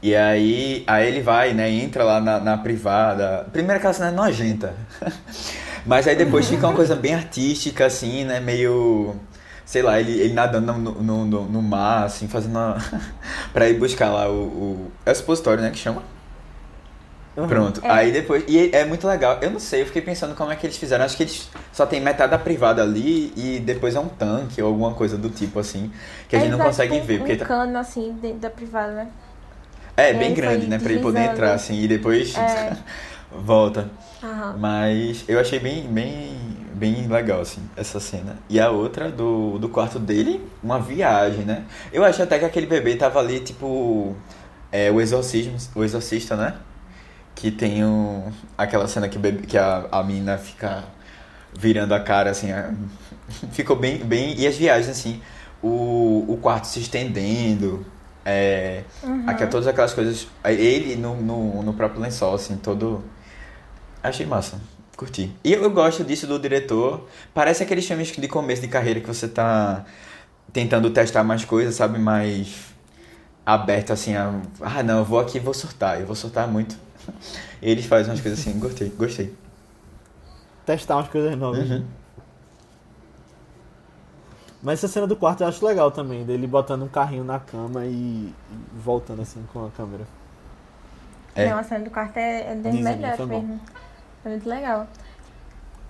E 0.00 0.14
aí, 0.14 0.84
aí 0.86 1.08
ele 1.08 1.20
vai, 1.20 1.52
né, 1.52 1.68
entra 1.70 2.04
lá 2.04 2.20
na, 2.20 2.38
na 2.38 2.56
privada. 2.56 3.46
Primeiro 3.52 3.78
aquela 3.78 3.92
cena 3.92 4.08
é 4.08 4.12
nojenta. 4.12 4.74
Mas 5.84 6.06
aí 6.06 6.14
depois 6.14 6.48
fica 6.48 6.66
uma 6.66 6.74
coisa 6.74 6.94
bem 6.94 7.14
artística, 7.14 7.86
assim, 7.86 8.24
né, 8.24 8.40
meio... 8.40 9.16
Sei 9.64 9.82
lá, 9.82 10.00
ele, 10.00 10.12
ele 10.12 10.32
nadando 10.32 10.72
no, 10.72 10.90
no, 11.02 11.24
no, 11.26 11.44
no 11.44 11.62
mar, 11.62 12.04
assim, 12.04 12.28
fazendo 12.28 12.52
uma... 12.52 12.76
pra 13.52 13.68
ir 13.68 13.74
buscar 13.78 14.10
lá 14.10 14.28
o, 14.28 14.34
o... 14.44 14.92
É 15.04 15.10
o 15.10 15.14
supositório, 15.14 15.62
né, 15.62 15.70
que 15.70 15.78
chama? 15.78 16.02
Uhum. 17.36 17.46
Pronto. 17.46 17.80
É. 17.84 17.90
Aí 17.90 18.10
depois. 18.10 18.44
E 18.48 18.70
é 18.72 18.84
muito 18.84 19.06
legal. 19.06 19.38
Eu 19.40 19.50
não 19.50 19.60
sei, 19.60 19.82
eu 19.82 19.86
fiquei 19.86 20.02
pensando 20.02 20.34
como 20.34 20.50
é 20.50 20.56
que 20.56 20.66
eles 20.66 20.76
fizeram. 20.76 21.04
Acho 21.04 21.16
que 21.16 21.22
eles 21.22 21.48
só 21.72 21.86
tem 21.86 22.00
metade 22.00 22.32
da 22.32 22.38
privada 22.38 22.82
ali 22.82 23.32
e 23.36 23.60
depois 23.60 23.94
é 23.94 24.00
um 24.00 24.08
tanque 24.08 24.60
ou 24.60 24.68
alguma 24.68 24.92
coisa 24.94 25.16
do 25.16 25.30
tipo 25.30 25.60
assim. 25.60 25.92
Que 26.28 26.34
a 26.34 26.40
gente 26.40 26.50
não 26.50 26.58
que 26.58 26.64
consegue 26.64 26.98
ver. 26.98 27.18
Porque 27.18 27.34
Um 27.34 27.38
tá- 27.38 27.44
cano 27.44 27.78
assim 27.78 28.12
dentro 28.20 28.38
da 28.40 28.50
privada, 28.50 28.92
né? 28.92 29.08
É 30.02 30.10
e 30.12 30.18
bem 30.18 30.34
grande, 30.34 30.66
né? 30.66 30.78
Pra 30.78 30.92
ele 30.92 31.00
poder 31.00 31.20
entrar 31.32 31.52
assim 31.54 31.80
e 31.82 31.88
depois 31.88 32.34
É. 32.36 32.76
volta. 33.30 33.90
Aham. 34.22 34.56
Mas 34.58 35.24
eu 35.28 35.38
achei 35.38 35.58
bem, 35.60 35.86
bem, 35.86 36.36
bem 36.74 37.06
legal, 37.06 37.40
assim, 37.40 37.60
essa 37.76 38.00
cena. 38.00 38.36
E 38.48 38.58
a 38.58 38.70
outra 38.70 39.10
do, 39.10 39.58
do 39.58 39.68
quarto 39.68 39.98
dele, 39.98 40.40
uma 40.62 40.80
viagem, 40.80 41.44
né? 41.44 41.64
Eu 41.92 42.04
acho 42.04 42.22
até 42.22 42.38
que 42.38 42.44
aquele 42.44 42.66
bebê 42.66 42.96
tava 42.96 43.18
ali, 43.20 43.40
tipo. 43.40 44.16
É, 44.70 44.90
o 44.90 45.00
exorcismo, 45.00 45.56
o 45.74 45.82
exorcista, 45.84 46.36
né? 46.36 46.54
Que 47.34 47.50
tem 47.50 47.84
um, 47.84 48.30
aquela 48.56 48.86
cena 48.88 49.08
que, 49.08 49.18
bebê, 49.18 49.46
que 49.46 49.56
a, 49.56 49.86
a 49.90 50.02
menina 50.02 50.36
fica 50.36 50.84
virando 51.58 51.94
a 51.94 52.00
cara, 52.00 52.30
assim. 52.30 52.50
a- 52.52 52.72
ficou 53.52 53.76
bem, 53.76 53.98
bem. 53.98 54.34
E 54.38 54.46
as 54.46 54.56
viagens, 54.56 54.88
assim. 54.88 55.20
O, 55.62 56.24
o 56.28 56.36
quarto 56.40 56.66
se 56.66 56.80
estendendo. 56.80 57.84
É, 58.30 58.84
aqui, 59.26 59.46
todas 59.46 59.66
aquelas 59.66 59.94
coisas. 59.94 60.28
Ele 60.44 60.96
no, 60.96 61.16
no, 61.16 61.62
no 61.62 61.72
próprio 61.72 62.02
lençol, 62.02 62.34
assim, 62.34 62.58
todo. 62.58 63.02
Achei 64.02 64.26
massa. 64.26 64.60
Curti. 64.98 65.34
E 65.42 65.54
eu, 65.54 65.62
eu 65.62 65.70
gosto 65.70 66.04
disso 66.04 66.26
do 66.26 66.38
diretor. 66.38 67.06
Parece 67.32 67.62
aqueles 67.62 67.86
filmes 67.86 68.08
de 68.08 68.28
começo 68.28 68.60
de 68.60 68.68
carreira 68.68 69.00
que 69.00 69.06
você 69.06 69.26
tá 69.26 69.86
tentando 70.52 70.90
testar 70.90 71.24
mais 71.24 71.42
coisas, 71.46 71.74
sabe? 71.74 71.98
Mais 71.98 72.54
aberto, 73.46 73.94
assim. 73.94 74.14
A, 74.14 74.42
ah, 74.60 74.82
não, 74.82 74.98
eu 74.98 75.04
vou 75.06 75.20
aqui 75.20 75.38
e 75.38 75.40
vou 75.40 75.54
surtar. 75.54 75.98
Eu 75.98 76.06
vou 76.06 76.16
surtar 76.16 76.46
muito. 76.46 76.76
E 77.60 77.70
eles 77.70 77.86
fazem 77.86 78.12
umas 78.12 78.20
coisas 78.20 78.38
assim. 78.38 78.56
Gostei, 78.56 78.88
gostei. 78.90 79.34
Testar 80.64 80.96
umas 80.96 81.08
coisas 81.08 81.36
novas. 81.36 81.68
Uhum. 81.68 81.84
Mas 84.62 84.80
essa 84.80 84.88
cena 84.88 85.06
do 85.06 85.16
quarto 85.16 85.42
eu 85.42 85.48
acho 85.48 85.64
legal 85.64 85.90
também, 85.90 86.24
dele 86.24 86.46
botando 86.46 86.82
um 86.82 86.88
carrinho 86.88 87.24
na 87.24 87.38
cama 87.38 87.84
e, 87.84 87.88
e 87.90 88.34
voltando 88.74 89.22
assim 89.22 89.44
com 89.52 89.66
a 89.66 89.70
câmera. 89.70 90.04
É. 91.34 91.48
Não, 91.48 91.58
a 91.58 91.62
cena 91.62 91.84
do 91.84 91.90
quarto 91.90 92.16
é, 92.16 92.52
é 92.52 92.54
das 92.56 92.72
Dizem, 92.72 92.96
melhores 92.96 93.26
mesmo. 93.26 93.60
É 94.24 94.28
muito 94.28 94.48
legal. 94.48 94.88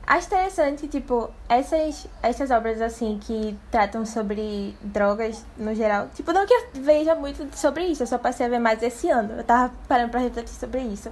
Acho 0.07 0.27
interessante, 0.27 0.89
tipo, 0.89 1.31
essas, 1.49 2.07
essas 2.23 2.51
obras, 2.51 2.81
assim, 2.81 3.19
que 3.21 3.55
tratam 3.71 4.07
sobre 4.07 4.75
drogas 4.83 5.45
no 5.57 5.75
geral. 5.75 6.09
Tipo, 6.15 6.33
não 6.33 6.47
que 6.47 6.55
eu 6.55 6.67
veja 6.77 7.15
muito 7.15 7.47
sobre 7.55 7.85
isso, 7.85 8.03
eu 8.03 8.07
só 8.07 8.17
passei 8.17 8.47
a 8.47 8.49
ver 8.49 8.59
mais 8.59 8.83
esse 8.83 9.11
ano. 9.11 9.35
Eu 9.35 9.45
tava 9.45 9.71
parando 9.87 10.11
pra 10.11 10.21
refletir 10.21 10.55
sobre 10.55 10.81
isso. 10.81 11.11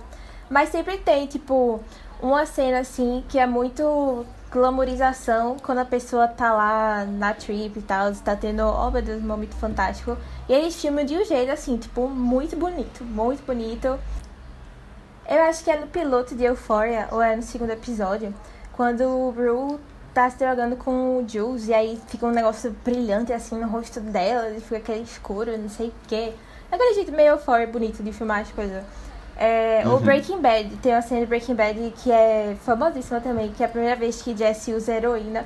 Mas 0.48 0.70
sempre 0.70 0.96
tem, 0.96 1.26
tipo, 1.26 1.78
uma 2.22 2.46
cena, 2.46 2.78
assim, 2.78 3.22
que 3.28 3.38
é 3.38 3.46
muito 3.46 4.24
glamorização 4.56 5.56
quando 5.62 5.78
a 5.78 5.84
pessoa 5.84 6.26
tá 6.26 6.52
lá 6.52 7.04
na 7.04 7.34
trip 7.34 7.78
e 7.78 7.82
tal, 7.82 8.12
tá 8.14 8.34
tendo, 8.34 8.62
oh 8.62 8.90
meu 8.90 9.02
Deus, 9.02 9.22
um 9.22 9.26
momento 9.26 9.54
fantástico. 9.54 10.16
E 10.48 10.52
eles 10.52 10.74
filmam 10.80 11.04
de 11.04 11.14
um 11.16 11.24
jeito, 11.24 11.52
assim, 11.52 11.76
tipo, 11.76 12.08
muito 12.08 12.56
bonito, 12.56 13.04
muito 13.04 13.44
bonito. 13.44 13.98
Eu 15.28 15.42
acho 15.42 15.62
que 15.62 15.70
é 15.70 15.78
no 15.78 15.86
piloto 15.86 16.34
de 16.34 16.44
Euphoria, 16.44 17.08
ou 17.10 17.20
é 17.20 17.36
no 17.36 17.42
segundo 17.42 17.70
episódio, 17.70 18.34
quando 18.72 19.02
o 19.02 19.30
Rue 19.30 19.78
tá 20.14 20.30
se 20.30 20.38
drogando 20.38 20.76
com 20.76 21.18
o 21.18 21.28
Jules, 21.28 21.68
e 21.68 21.74
aí 21.74 22.00
fica 22.06 22.26
um 22.26 22.30
negócio 22.30 22.74
brilhante 22.84 23.32
assim 23.32 23.58
no 23.58 23.68
rosto 23.68 24.00
dela, 24.00 24.50
e 24.50 24.60
fica 24.60 24.78
aquele 24.78 25.02
escuro, 25.02 25.56
não 25.58 25.68
sei 25.68 25.88
o 25.88 25.94
quê. 26.08 26.32
Aquele 26.72 26.94
jeito 26.94 27.12
meio 27.12 27.32
Euphoria 27.32 27.66
bonito 27.66 28.02
de 28.02 28.12
filmar 28.12 28.40
as 28.40 28.50
coisas. 28.50 28.82
É, 29.38 29.82
O 29.86 30.00
Breaking 30.00 30.40
Bad, 30.40 30.76
tem 30.76 30.92
uma 30.92 31.02
cena 31.02 31.20
de 31.20 31.26
Breaking 31.26 31.54
Bad 31.54 31.92
que 32.02 32.10
é 32.10 32.56
famosíssima 32.64 33.20
também, 33.20 33.50
que 33.52 33.62
é 33.62 33.66
a 33.66 33.68
primeira 33.68 33.94
vez 33.96 34.22
que 34.22 34.34
Jesse 34.36 34.72
usa 34.72 34.94
heroína. 34.94 35.44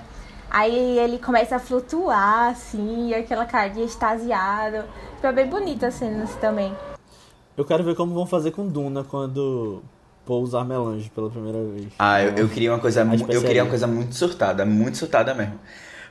Aí 0.49 0.99
ele 0.99 1.19
começa 1.19 1.57
a 1.57 1.59
flutuar, 1.59 2.51
assim, 2.51 3.09
e 3.09 3.15
aquela 3.15 3.45
cara 3.47 3.69
de 3.69 3.81
extasiado. 3.83 4.85
É 5.23 5.33
bem 5.33 5.47
bonita 5.47 5.89
a 5.89 5.91
cena 5.91 6.25
assim, 6.25 6.39
também. 6.41 6.73
Eu 7.57 7.65
quero 7.65 7.85
ver 7.85 7.95
como 7.95 8.15
vão 8.15 8.27
fazer 8.27 8.53
com 8.53 8.67
Duna 8.67 9.05
quando 9.05 9.83
Paul 10.25 10.43
usar 10.43 10.65
melange 10.65 11.11
pela 11.11 11.29
primeira 11.31 11.59
vez. 11.63 11.89
Ah, 11.99 12.23
eu, 12.23 12.33
eu 12.35 12.49
queria 12.49 12.73
uma 12.73 12.79
coisa, 12.81 13.03
eu 13.29 13.43
queria 13.43 13.63
uma 13.65 13.69
coisa 13.71 13.87
muito 13.87 14.15
surtada, 14.15 14.65
muito 14.65 14.97
surtada 14.99 15.35
mesmo. 15.35 15.59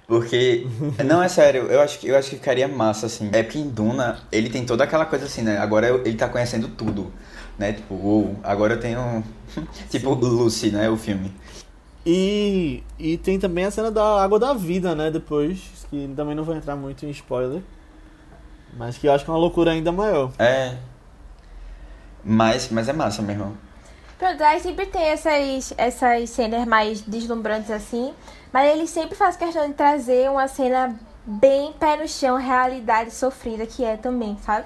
Porque, 0.07 0.67
não, 1.05 1.21
é 1.21 1.27
sério, 1.27 1.63
eu 1.63 1.81
acho, 1.81 1.99
que- 1.99 2.07
eu 2.07 2.17
acho 2.17 2.29
que 2.29 2.35
ficaria 2.37 2.67
massa, 2.67 3.05
assim. 3.07 3.29
É 3.33 3.41
porque 3.43 3.59
em 3.59 3.69
Duna, 3.69 4.19
ele 4.31 4.49
tem 4.49 4.65
toda 4.65 4.83
aquela 4.83 5.05
coisa 5.05 5.25
assim, 5.25 5.41
né? 5.41 5.57
Agora 5.57 5.87
ele 6.05 6.15
tá 6.17 6.27
conhecendo 6.29 6.67
tudo, 6.67 7.11
né? 7.59 7.73
Tipo, 7.73 7.93
uou, 7.93 8.35
agora 8.41 8.73
eu 8.73 8.79
tenho... 8.79 9.23
tipo, 9.91 10.13
Lucy, 10.13 10.71
né? 10.71 10.89
O 10.89 10.97
filme. 10.97 11.31
E, 12.05 12.81
e 12.97 13.17
tem 13.17 13.37
também 13.37 13.65
a 13.65 13.71
cena 13.71 13.91
da 13.91 14.23
água 14.23 14.39
da 14.39 14.53
vida, 14.53 14.95
né? 14.95 15.11
Depois, 15.11 15.85
que 15.89 16.11
também 16.15 16.33
não 16.33 16.43
vou 16.43 16.55
entrar 16.55 16.75
muito 16.75 17.05
em 17.05 17.09
spoiler. 17.09 17.61
Mas 18.77 18.97
que 18.97 19.07
eu 19.07 19.11
acho 19.11 19.25
que 19.25 19.29
é 19.29 19.33
uma 19.33 19.39
loucura 19.39 19.71
ainda 19.71 19.91
maior. 19.91 20.31
É... 20.39 20.77
Mas, 22.23 22.69
mas 22.69 22.87
é 22.87 22.93
massa 22.93 23.21
mesmo. 23.21 23.57
Pronto, 24.17 24.41
aí 24.43 24.59
sempre 24.59 24.85
tem 24.85 25.03
essas, 25.03 25.73
essas 25.77 26.29
cenas 26.29 26.65
mais 26.65 27.01
deslumbrantes 27.01 27.71
assim, 27.71 28.13
mas 28.51 28.73
ele 28.73 28.85
sempre 28.85 29.15
faz 29.15 29.37
questão 29.37 29.65
de 29.67 29.73
trazer 29.73 30.29
uma 30.29 30.47
cena 30.47 30.99
bem 31.25 31.71
pé 31.73 31.95
no 31.95 32.07
chão, 32.07 32.35
realidade 32.35 33.11
sofrida 33.11 33.65
que 33.65 33.83
é 33.83 33.95
também, 33.95 34.37
sabe? 34.45 34.65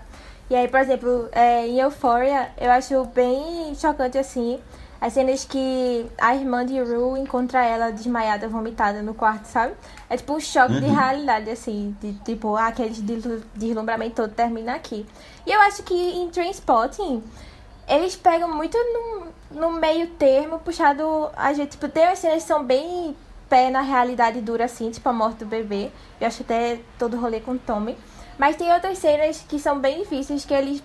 E 0.53 0.55
aí, 0.55 0.67
por 0.67 0.79
exemplo, 0.79 1.29
é, 1.31 1.65
em 1.65 1.79
Euphoria, 1.79 2.51
eu 2.61 2.69
acho 2.69 3.03
bem 3.05 3.73
chocante 3.73 4.19
assim, 4.19 4.59
as 5.01 5.11
cenas 5.13 5.43
que 5.45 6.05
a 6.15 6.35
irmã 6.35 6.63
de 6.63 6.79
Rue 6.79 7.19
encontra 7.19 7.65
ela 7.65 7.91
desmaiada, 7.91 8.47
vomitada 8.47 9.01
no 9.01 9.15
quarto, 9.15 9.45
sabe? 9.45 9.73
É 10.07 10.15
tipo 10.15 10.31
um 10.35 10.39
choque 10.39 10.79
de 10.79 10.85
realidade, 10.85 11.49
assim, 11.49 11.97
de 11.99 12.13
tipo, 12.19 12.55
ah, 12.55 12.67
aquele 12.67 12.93
deslu- 13.01 13.41
deslumbramento 13.55 14.13
todo 14.17 14.31
termina 14.35 14.75
aqui. 14.75 15.07
E 15.43 15.51
eu 15.51 15.59
acho 15.61 15.81
que 15.81 15.95
em 15.95 16.29
Trainspotting, 16.29 17.23
eles 17.87 18.15
pegam 18.15 18.47
muito 18.55 18.77
no, 18.77 19.59
no 19.59 19.71
meio 19.71 20.05
termo, 20.19 20.59
puxado 20.59 21.31
a 21.35 21.51
gente, 21.53 21.71
tipo, 21.71 21.89
tem 21.89 22.05
umas 22.05 22.19
cenas 22.19 22.43
que 22.43 22.47
são 22.47 22.63
bem 22.63 23.17
pé 23.49 23.71
na 23.71 23.81
realidade 23.81 24.39
dura, 24.39 24.65
assim, 24.65 24.91
tipo 24.91 25.09
a 25.09 25.13
morte 25.13 25.37
do 25.39 25.47
bebê. 25.47 25.89
Eu 26.21 26.27
acho 26.27 26.43
até 26.43 26.79
todo 26.99 27.17
rolê 27.17 27.39
com 27.39 27.53
o 27.53 27.57
Tommy. 27.57 27.97
Mas 28.37 28.55
tem 28.55 28.71
outras 28.73 28.97
cenas 28.97 29.43
que 29.47 29.59
são 29.59 29.79
bem 29.79 29.99
difíceis, 29.99 30.43
que 30.45 30.53
eles 30.53 30.83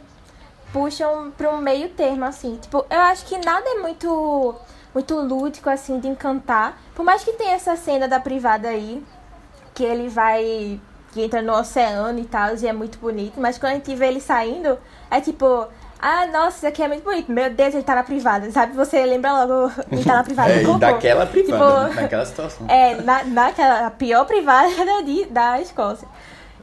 puxam 0.72 1.30
pra 1.36 1.50
um 1.50 1.58
meio 1.58 1.88
termo, 1.90 2.24
assim. 2.24 2.56
Tipo, 2.60 2.84
eu 2.90 3.00
acho 3.00 3.24
que 3.24 3.38
nada 3.38 3.64
é 3.68 3.74
muito, 3.80 4.54
muito 4.94 5.14
lúdico, 5.16 5.70
assim, 5.70 5.98
de 5.98 6.08
encantar. 6.08 6.78
Por 6.94 7.04
mais 7.04 7.24
que 7.24 7.32
tenha 7.32 7.54
essa 7.54 7.74
cena 7.76 8.06
da 8.06 8.20
privada 8.20 8.68
aí, 8.68 9.02
que 9.74 9.82
ele 9.84 10.08
vai. 10.08 10.78
que 11.12 11.22
entra 11.22 11.40
no 11.40 11.54
oceano 11.54 12.18
e 12.18 12.24
tal, 12.24 12.54
e 12.54 12.66
é 12.66 12.72
muito 12.72 12.98
bonito. 12.98 13.40
Mas 13.40 13.56
quando 13.58 13.72
a 13.72 13.74
gente 13.76 13.94
vê 13.94 14.08
ele 14.08 14.20
saindo, 14.20 14.78
é 15.10 15.20
tipo. 15.20 15.66
Ah, 16.00 16.26
nossa, 16.26 16.58
isso 16.58 16.66
aqui 16.68 16.80
é 16.80 16.86
muito 16.86 17.02
bonito. 17.02 17.32
Meu 17.32 17.50
Deus, 17.50 17.74
ele 17.74 17.82
tá 17.82 17.92
na 17.96 18.04
privada, 18.04 18.48
sabe? 18.52 18.72
Você 18.74 19.04
lembra 19.04 19.32
logo 19.44 19.72
ele 19.90 20.04
tá 20.04 20.14
na 20.14 20.22
privada 20.22 20.52
É, 20.52 20.62
e 20.62 20.78
daquela 20.78 21.26
privada, 21.26 21.86
Tipo, 21.88 21.94
né? 21.94 22.02
naquela 22.02 22.24
situação. 22.24 22.66
é, 22.70 22.94
na, 23.02 23.24
naquela 23.24 23.90
pior 23.90 24.24
privada 24.24 24.68
da, 24.84 25.00
da 25.30 25.60
Escócia. 25.60 26.06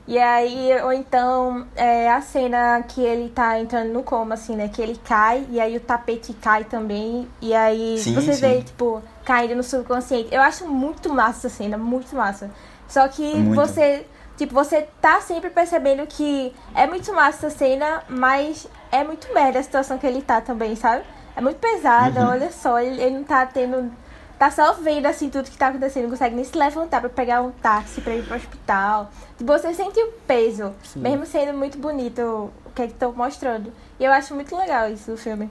E 0.08 0.20
aí, 0.20 0.70
ou 0.84 0.94
então, 0.94 1.66
é, 1.76 2.12
a 2.12 2.22
cena 2.22 2.84
que 2.88 3.02
ele 3.02 3.30
tá 3.30 3.60
entrando 3.60 3.92
no 3.92 4.04
coma, 4.04 4.36
assim, 4.36 4.56
né? 4.56 4.68
Que 4.70 4.80
ele 4.82 4.96
cai 5.04 5.48
e 5.50 5.60
aí 5.60 5.76
o 5.76 5.80
tapete 5.80 6.32
cai 6.34 6.64
também. 6.64 7.28
E 7.42 7.56
aí 7.56 7.98
Sim, 7.98 8.14
você 8.14 8.34
sim. 8.34 8.40
vê 8.42 8.48
ele, 8.54 8.64
tipo, 8.64 9.02
caindo 9.24 9.56
no 9.56 9.64
subconsciente. 9.64 10.28
Eu 10.32 10.42
acho 10.44 10.68
muito 10.68 11.12
massa 11.12 11.48
essa 11.48 11.58
cena, 11.58 11.76
muito 11.78 12.16
massa. 12.16 12.52
Só 12.88 13.08
que 13.08 13.24
Muito. 13.36 13.56
você, 13.56 14.06
tipo, 14.38 14.54
você 14.54 14.88
tá 15.02 15.20
sempre 15.22 15.50
percebendo 15.50 16.06
que 16.06 16.54
é 16.76 16.86
muito 16.86 17.12
massa 17.12 17.48
essa 17.48 17.58
cena, 17.58 18.04
mas 18.08 18.68
é 18.92 19.04
muito 19.04 19.34
merda 19.34 19.58
a 19.58 19.64
situação 19.64 19.98
que 19.98 20.06
ele 20.06 20.22
tá 20.22 20.40
também, 20.40 20.76
sabe? 20.76 21.04
É 21.36 21.42
muito 21.42 21.58
pesada, 21.58 22.22
Uhum. 22.22 22.30
olha 22.30 22.52
só, 22.52 22.80
ele, 22.80 23.02
ele 23.02 23.18
não 23.18 23.24
tá 23.24 23.44
tendo 23.48 23.92
tá 24.38 24.52
só 24.52 24.74
vendo 24.74 25.06
assim 25.06 25.30
tudo 25.30 25.50
que 25.50 25.58
tá 25.58 25.68
acontecendo, 25.68 26.04
não 26.04 26.12
consegue 26.12 26.36
nem 26.36 26.44
se 26.44 26.58
levantar 26.58 27.00
pra 27.00 27.10
pegar 27.10 27.42
um 27.42 27.52
táxi 27.52 28.02
pra 28.02 28.16
ir 28.16 28.24
pro 28.24 28.36
hospital. 28.36 29.12
Tipo, 29.38 29.52
você 29.52 29.74
sente 29.74 30.00
o 30.00 30.12
peso, 30.28 30.74
mesmo 30.96 31.26
sendo 31.26 31.58
muito 31.58 31.78
bonito 31.78 32.52
o 32.66 32.70
que 32.74 32.82
é 32.82 32.88
que 32.88 32.94
estão 32.94 33.14
mostrando. 33.14 33.72
E 34.00 34.04
eu 34.04 34.12
acho 34.12 34.34
muito 34.34 34.56
legal 34.56 34.90
isso 34.90 35.12
do 35.12 35.18
filme. 35.18 35.50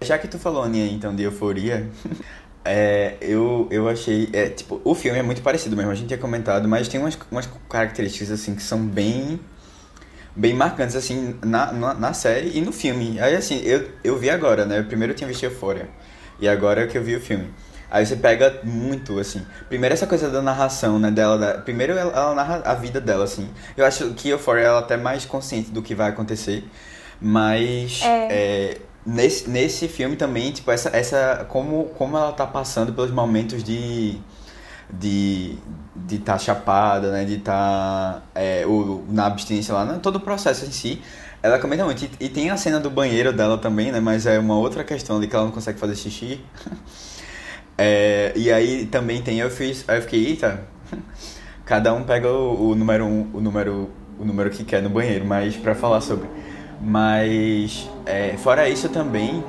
Já 0.00 0.16
que 0.18 0.28
tu 0.28 0.38
falou, 0.38 0.62
Aninha, 0.62 0.90
então, 0.90 1.14
de 1.14 1.22
euforia, 1.22 1.88
é, 2.64 3.16
eu, 3.20 3.68
eu 3.70 3.88
achei. 3.88 4.30
É, 4.32 4.48
tipo, 4.48 4.80
o 4.84 4.94
filme 4.94 5.18
é 5.18 5.22
muito 5.22 5.42
parecido 5.42 5.76
mesmo, 5.76 5.90
a 5.90 5.94
gente 5.94 6.08
tinha 6.08 6.18
comentado, 6.18 6.68
mas 6.68 6.88
tem 6.88 7.00
umas, 7.00 7.18
umas 7.30 7.48
características 7.68 8.30
assim 8.30 8.54
que 8.54 8.62
são 8.62 8.80
bem. 8.80 9.40
Bem 10.34 10.54
marcantes, 10.54 10.94
assim, 10.94 11.36
na, 11.44 11.72
na, 11.72 11.92
na 11.92 12.12
série 12.14 12.56
e 12.56 12.60
no 12.60 12.70
filme. 12.70 13.18
Aí, 13.20 13.34
assim, 13.34 13.60
eu, 13.64 13.90
eu 14.02 14.16
vi 14.16 14.30
agora, 14.30 14.64
né? 14.64 14.80
Primeiro 14.80 15.12
eu 15.12 15.16
tinha 15.16 15.26
visto 15.26 15.42
Euphoria. 15.42 15.88
E 16.40 16.48
agora 16.48 16.84
é 16.84 16.86
que 16.86 16.96
eu 16.96 17.02
vi 17.02 17.16
o 17.16 17.20
filme. 17.20 17.50
Aí 17.90 18.06
você 18.06 18.14
pega 18.16 18.60
muito, 18.62 19.18
assim. 19.18 19.44
Primeiro 19.68 19.92
essa 19.92 20.06
coisa 20.06 20.30
da 20.30 20.40
narração, 20.40 20.98
né, 20.98 21.10
dela. 21.10 21.36
da- 21.38 21.54
primeiro 21.54 21.92
ela, 21.94 22.12
ela 22.12 22.34
narra 22.34 22.62
a 22.64 22.74
vida 22.74 23.00
dela, 23.00 23.24
assim. 23.24 23.48
Eu 23.76 23.84
acho 23.84 24.10
que 24.14 24.28
Euphoria 24.28 24.64
ela 24.64 24.76
é 24.78 24.82
até 24.82 24.96
mais 24.96 25.24
consciente 25.24 25.70
do 25.70 25.82
que 25.82 25.94
vai 25.94 26.08
acontecer. 26.10 26.64
Mas 27.20 28.00
É. 28.02 28.28
é, 28.30 28.78
nesse, 29.04 29.50
nesse 29.50 29.88
filme 29.88 30.16
também, 30.16 30.52
tipo, 30.52 30.70
essa, 30.70 30.88
essa 30.96 31.44
como, 31.48 31.86
como 31.96 32.16
ela 32.16 32.32
tá 32.32 32.46
passando 32.46 32.92
pelos 32.92 33.10
momentos 33.10 33.62
de 33.64 34.18
de 34.92 35.56
de 35.94 36.16
estar 36.16 36.38
chapada, 36.38 37.12
né, 37.12 37.24
de 37.24 37.34
estar 37.36 38.22
é, 38.34 38.64
o, 38.66 39.04
na 39.08 39.26
abstinência 39.26 39.74
lá, 39.74 39.84
né, 39.84 39.98
todo 40.02 40.16
o 40.16 40.20
processo 40.20 40.64
em 40.64 40.70
si, 40.72 41.02
ela 41.42 41.58
comenta 41.58 41.84
muito. 41.84 42.04
E, 42.04 42.10
e 42.20 42.28
tem 42.28 42.50
a 42.50 42.56
cena 42.56 42.80
do 42.80 42.88
banheiro 42.90 43.32
dela 43.32 43.58
também, 43.58 43.92
né, 43.92 44.00
mas 44.00 44.24
é 44.26 44.38
uma 44.38 44.56
outra 44.56 44.82
questão 44.82 45.16
ali 45.18 45.26
que 45.28 45.36
ela 45.36 45.44
não 45.44 45.52
consegue 45.52 45.78
fazer 45.78 45.94
xixi. 45.96 46.40
É, 47.82 48.34
e 48.36 48.52
aí 48.52 48.84
também 48.84 49.22
tem, 49.22 49.38
eu 49.38 49.48
fiz, 49.48 49.86
aí 49.88 49.96
eu 49.96 50.02
fiquei, 50.02 50.26
eita, 50.26 50.60
cada 51.64 51.94
um 51.94 52.04
pega 52.04 52.28
o, 52.28 52.72
o 52.72 52.74
número 52.74 53.06
um, 53.06 53.30
o 53.32 53.40
número, 53.40 53.88
o 54.18 54.24
número 54.26 54.50
que 54.50 54.64
quer 54.64 54.82
no 54.82 54.90
banheiro, 54.90 55.24
mas 55.24 55.56
pra 55.56 55.74
falar 55.74 56.02
sobre. 56.02 56.28
Mas 56.78 57.88
é, 58.04 58.36
fora 58.36 58.68
isso 58.68 58.90
também, 58.90 59.42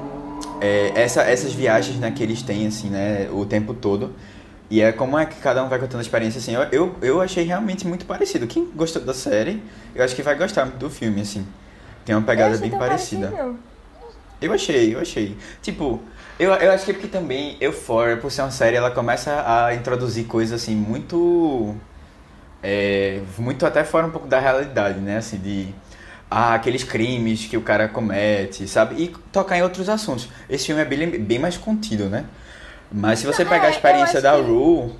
é, 0.61 0.93
essa, 0.95 1.23
essas 1.23 1.51
viagens 1.51 1.99
né, 1.99 2.09
que 2.09 2.23
eles 2.23 2.41
têm 2.41 2.67
assim, 2.67 2.89
né, 2.89 3.27
o 3.33 3.45
tempo 3.45 3.73
todo. 3.73 4.15
E 4.69 4.81
é 4.81 4.93
como 4.93 5.19
é 5.19 5.25
que 5.25 5.35
cada 5.41 5.61
um 5.61 5.67
vai 5.67 5.77
contando 5.77 5.99
a 5.99 6.01
experiência 6.01 6.39
assim. 6.39 6.55
Eu, 6.55 6.61
eu, 6.71 6.95
eu 7.01 7.21
achei 7.21 7.43
realmente 7.43 7.85
muito 7.85 8.05
parecido. 8.05 8.47
Quem 8.47 8.63
gostou 8.73 9.01
da 9.01 9.13
série, 9.13 9.61
eu 9.93 10.05
acho 10.05 10.15
que 10.15 10.23
vai 10.23 10.35
gostar 10.35 10.63
muito 10.63 10.77
do 10.77 10.89
filme, 10.89 11.19
assim. 11.19 11.45
Tem 12.05 12.15
uma 12.15 12.21
pegada 12.21 12.57
bem 12.57 12.71
parecida. 12.71 13.27
Parecido. 13.27 13.59
Eu 14.41 14.53
achei, 14.53 14.95
eu 14.95 15.01
achei. 15.01 15.37
Tipo, 15.61 16.01
eu, 16.41 16.51
eu 16.55 16.71
acho 16.71 16.85
que 16.85 16.89
é 16.89 16.93
porque 16.95 17.07
também 17.07 17.55
Euphoria, 17.61 18.17
por 18.17 18.31
ser 18.31 18.41
uma 18.41 18.49
série, 18.49 18.75
ela 18.75 18.89
começa 18.89 19.43
a 19.45 19.75
introduzir 19.75 20.25
coisas 20.25 20.59
assim 20.59 20.75
muito. 20.75 21.75
É, 22.63 23.21
muito 23.37 23.63
até 23.63 23.83
fora 23.83 24.07
um 24.07 24.09
pouco 24.09 24.27
da 24.27 24.39
realidade, 24.39 24.99
né? 24.99 25.17
Assim, 25.17 25.37
de. 25.37 25.67
Ah, 26.29 26.55
aqueles 26.55 26.83
crimes 26.83 27.45
que 27.45 27.55
o 27.55 27.61
cara 27.61 27.87
comete, 27.87 28.67
sabe? 28.67 28.95
E 29.03 29.07
tocar 29.31 29.55
em 29.55 29.61
outros 29.61 29.87
assuntos. 29.87 30.29
Esse 30.49 30.65
filme 30.65 30.81
é 30.81 30.85
bem, 30.85 31.19
bem 31.19 31.37
mais 31.37 31.57
contido, 31.57 32.09
né? 32.09 32.25
Mas 32.91 33.19
se 33.19 33.27
você 33.27 33.45
pegar 33.45 33.65
é, 33.65 33.67
a 33.67 33.69
experiência 33.69 34.17
eu 34.17 34.21
da 34.23 34.35
Rue, 34.35 34.95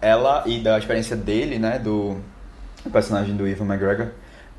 ela 0.00 0.44
e 0.46 0.60
da 0.60 0.78
experiência 0.78 1.16
dele, 1.16 1.58
né? 1.58 1.80
Do 1.80 2.18
personagem 2.92 3.34
do 3.34 3.48
Ivan 3.48 3.64
McGregor, 3.64 4.10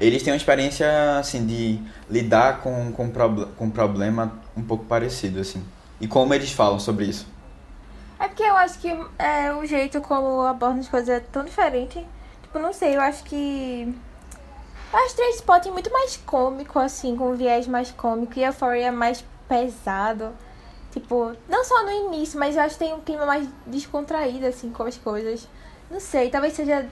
eles 0.01 0.21
têm 0.21 0.33
uma 0.33 0.37
experiência, 0.37 1.17
assim, 1.17 1.45
de 1.45 1.79
lidar 2.09 2.59
com, 2.59 2.91
com, 2.91 3.09
proble 3.09 3.45
com 3.55 3.65
um 3.65 3.71
problema 3.71 4.33
um 4.57 4.63
pouco 4.63 4.83
parecido, 4.83 5.39
assim. 5.39 5.63
E 5.99 6.07
como 6.07 6.33
eles 6.33 6.51
falam 6.51 6.79
sobre 6.79 7.05
isso. 7.05 7.27
É 8.19 8.27
porque 8.27 8.43
eu 8.43 8.55
acho 8.57 8.79
que 8.79 8.89
é, 9.17 9.53
o 9.53 9.65
jeito 9.65 10.01
como 10.01 10.41
abordam 10.41 10.79
as 10.79 10.89
coisas 10.89 11.09
é 11.09 11.19
tão 11.19 11.45
diferente. 11.45 12.05
Tipo, 12.41 12.59
não 12.59 12.73
sei, 12.73 12.95
eu 12.95 13.01
acho 13.01 13.23
que. 13.23 13.95
Eu 14.91 14.99
acho 14.99 15.15
Trainspotting 15.15 15.71
muito 15.71 15.91
mais 15.91 16.17
cômico, 16.17 16.79
assim, 16.79 17.15
com 17.15 17.31
um 17.31 17.35
viés 17.35 17.67
mais 17.67 17.91
cômico. 17.91 18.37
E 18.37 18.43
Euphoria 18.43 18.87
é 18.87 18.91
mais 18.91 19.23
pesado. 19.47 20.31
Tipo, 20.91 21.33
não 21.47 21.63
só 21.63 21.83
no 21.83 21.91
início, 21.91 22.39
mas 22.39 22.55
eu 22.55 22.63
acho 22.63 22.73
que 22.77 22.85
tem 22.85 22.93
um 22.93 22.99
clima 22.99 23.25
mais 23.25 23.47
descontraído, 23.67 24.47
assim, 24.47 24.71
com 24.71 24.83
as 24.83 24.97
coisas. 24.97 25.47
Não 25.89 25.99
sei, 25.99 26.29
talvez 26.29 26.53
seja 26.53 26.87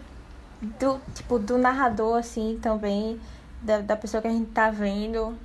do, 0.61 0.99
tipo, 1.13 1.39
do 1.39 1.57
narrador, 1.57 2.17
assim, 2.17 2.59
também. 2.61 3.19
Da, 3.61 3.79
da 3.79 3.97
pessoa 3.97 4.21
que 4.21 4.27
a 4.27 4.31
gente 4.31 4.51
tá 4.51 4.69
vendo. 4.69 5.35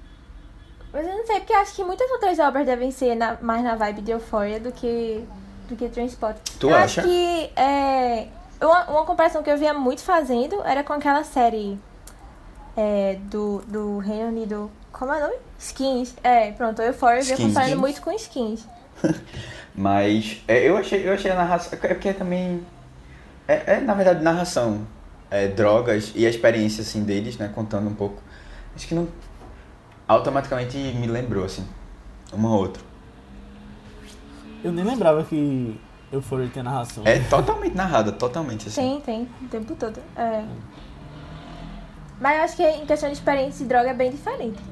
Mas 0.93 1.07
eu 1.07 1.17
não 1.17 1.27
sei, 1.27 1.37
porque 1.41 1.53
eu 1.53 1.59
acho 1.59 1.75
que 1.75 1.85
muitas 1.85 2.11
outras 2.11 2.39
obras 2.39 2.67
devem 2.67 2.91
ser 2.91 3.15
na- 3.15 3.39
mais 3.41 3.63
na 3.65 3.75
vibe 3.75 4.03
de 4.03 4.11
Euphoria 4.11 4.61
do 4.61 4.71
que, 4.73 5.25
do 5.69 5.75
que 5.77 5.89
Transport. 5.89 6.37
Tu 6.61 6.69
eu 6.69 6.75
acha? 6.75 7.01
acho 7.01 7.09
que 7.09 7.51
é, 7.57 8.29
uma, 8.61 8.85
uma 8.91 9.05
comparação 9.07 9.43
que 9.43 9.51
eu 9.51 9.57
via 9.57 9.73
muito 9.73 10.03
fazendo 10.03 10.63
era 10.65 10.85
com 10.85 10.93
aquela 10.93 11.25
série 11.25 11.79
é, 12.77 13.17
do, 13.23 13.63
do 13.67 13.99
Reino 13.99 14.29
Unido. 14.29 14.71
Como 14.93 15.13
é 15.13 15.17
o 15.19 15.21
nome? 15.21 15.37
Skins. 15.59 16.15
É, 16.23 16.53
pronto, 16.53 16.83
Euphoria 16.83 17.21
eu 17.21 17.25
via 17.25 17.35
Skins. 17.35 17.49
comparando 17.49 17.79
muito 17.79 18.03
com 18.03 18.13
Skins. 18.13 18.67
Mas 19.75 20.43
é, 20.47 20.69
eu, 20.69 20.77
achei, 20.77 21.09
eu 21.09 21.15
achei 21.15 21.31
a 21.31 21.35
narração. 21.35 21.79
É 21.83 21.89
porque 21.95 22.13
também. 22.13 22.63
É, 23.49 23.75
é, 23.75 23.81
na 23.81 23.95
verdade 23.95 24.23
narração. 24.23 24.87
É, 25.31 25.49
drogas 25.49 26.13
e 26.15 26.27
a 26.27 26.29
experiência 26.29 26.83
assim, 26.83 27.05
deles, 27.05 27.39
né? 27.39 27.51
Contando 27.55 27.89
um 27.89 27.95
pouco. 27.95 28.23
Acho 28.77 28.87
que 28.87 28.95
não. 28.95 29.09
Automaticamente 30.13 30.77
me 30.77 31.07
lembrou, 31.07 31.45
assim. 31.45 31.67
Uma 32.33 32.51
ou 32.51 32.61
outra. 32.61 32.83
Eu 34.63 34.71
nem 34.71 34.85
lembrava 34.85 35.25
que 35.25 35.81
Euphoria 36.13 36.49
tinha 36.49 36.63
narração. 36.63 37.03
É 37.07 37.19
totalmente 37.21 37.75
narrada, 37.75 38.13
totalmente 38.13 38.69
assim. 38.69 39.01
Tem, 39.05 39.27
tem, 39.27 39.47
o 39.47 39.49
tempo 39.49 39.75
todo. 39.75 39.99
É. 40.17 40.45
Mas 42.21 42.37
eu 42.37 42.45
acho 42.45 42.57
que 42.57 42.63
em 42.63 42.87
questão 42.87 43.09
de 43.09 43.15
experiência 43.15 43.65
de 43.65 43.69
droga 43.69 43.91
é 43.91 43.95
bem 43.95 44.11
diferente. 44.11 44.63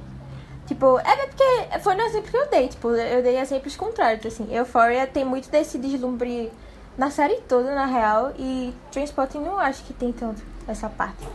Tipo, 0.66 1.00
é 1.00 1.26
porque 1.26 1.78
foi 1.80 1.94
no 1.94 2.02
exemplo 2.02 2.30
que 2.30 2.36
eu 2.36 2.48
dei. 2.48 2.68
Tipo, 2.68 2.90
eu 2.90 3.22
dei 3.22 3.38
exemplos 3.38 3.74
contrários, 3.74 4.24
assim. 4.26 4.46
Euphoria 4.54 5.06
tem 5.06 5.24
muito 5.24 5.50
desse 5.50 5.78
deslumbre 5.78 6.52
na 6.96 7.10
série 7.10 7.40
toda, 7.48 7.74
na 7.74 7.86
real. 7.86 8.32
E 8.38 8.72
Transporting 8.92 9.38
não 9.38 9.58
acho 9.58 9.82
que 9.84 9.94
tem 9.94 10.12
tanto 10.12 10.42
essa 10.68 10.88
parte. 10.88 11.26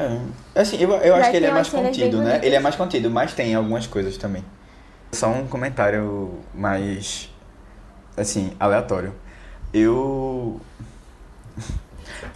É. 0.00 0.60
Assim, 0.60 0.76
eu, 0.78 0.90
eu 0.90 1.14
acho 1.14 1.30
que 1.30 1.36
ele 1.36 1.46
é 1.46 1.50
mais 1.52 1.68
contido, 1.68 2.18
né? 2.18 2.40
Ele 2.42 2.54
é 2.54 2.60
mais 2.60 2.76
contido, 2.76 3.10
mas 3.10 3.32
tem 3.34 3.54
algumas 3.54 3.86
coisas 3.86 4.16
também. 4.16 4.44
Só 5.12 5.28
um 5.28 5.46
comentário 5.46 6.40
mais. 6.54 7.28
Assim, 8.16 8.52
aleatório. 8.58 9.14
Eu. 9.72 10.60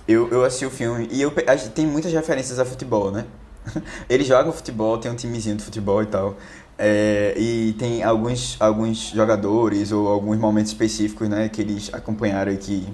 Eu, 0.06 0.30
eu 0.30 0.44
assisti 0.44 0.64
o 0.66 0.70
filme 0.70 1.08
e 1.10 1.20
eu, 1.20 1.32
tem 1.74 1.86
muitas 1.86 2.12
referências 2.12 2.58
a 2.58 2.64
futebol, 2.64 3.10
né? 3.10 3.24
Eles 4.08 4.26
jogam 4.26 4.52
futebol, 4.52 4.98
tem 4.98 5.10
um 5.10 5.14
timezinho 5.14 5.56
de 5.56 5.64
futebol 5.64 6.02
e 6.02 6.06
tal. 6.06 6.36
É, 6.76 7.34
e 7.36 7.74
tem 7.78 8.02
alguns, 8.02 8.56
alguns 8.60 8.98
jogadores 9.10 9.92
ou 9.92 10.08
alguns 10.08 10.38
momentos 10.38 10.72
específicos, 10.72 11.28
né, 11.28 11.48
que 11.48 11.60
eles 11.60 11.92
acompanharam 11.94 12.52
e 12.52 12.56
que, 12.56 12.88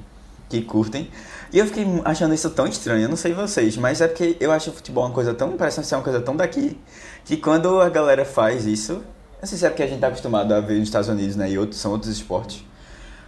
que 0.49 0.63
curtem. 0.63 1.11
E 1.53 1.59
eu 1.59 1.67
fiquei 1.67 1.85
achando 2.05 2.33
isso 2.35 2.49
tão 2.51 2.67
estranho, 2.67 3.03
eu 3.05 3.09
não 3.09 3.17
sei 3.17 3.33
vocês, 3.35 3.77
mas 3.77 4.01
é 4.01 4.07
porque 4.09 4.37
eu 4.41 4.53
acho 4.53 4.71
o 4.71 4.73
futebol 4.73 5.05
uma 5.05 5.13
coisa 5.13 5.35
tão, 5.35 5.53
parece 5.57 5.83
ser 5.83 5.97
uma 5.97 6.03
coisa 6.05 6.21
tão 6.21 6.37
daqui, 6.37 6.79
que 7.25 7.37
quando 7.37 7.81
a 7.81 7.89
galera 7.89 8.25
faz 8.25 8.67
isso, 8.67 9.03
não 9.41 9.49
sei 9.49 9.59
se 9.59 9.67
é 9.67 9.69
porque 9.71 9.83
a 9.83 9.87
gente 9.87 10.01
tá 10.01 10.07
acostumado 10.09 10.53
a 10.55 10.61
ver 10.61 10.75
nos 10.79 10.85
Estados 10.89 11.09
Unidos, 11.09 11.35
né, 11.35 11.51
e 11.51 11.59
outros, 11.59 11.81
são 11.81 11.91
outros 11.91 12.11
esportes, 12.13 12.65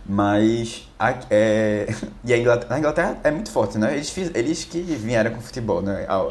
mas 0.07 0.89
a, 0.99 1.15
é, 1.31 1.89
e 2.25 2.33
a 2.33 2.39
Inglaterra, 2.39 2.75
a 2.75 2.79
Inglaterra 2.79 3.19
é 3.25 3.31
muito 3.31 3.51
forte, 3.51 3.77
né, 3.79 3.95
eles, 3.95 4.11
fiz, 4.11 4.31
eles 4.35 4.65
que 4.65 4.81
vieram 4.81 5.33
com 5.33 5.39
o 5.39 5.43
futebol, 5.43 5.83
né, 5.83 6.07
a- 6.09 6.29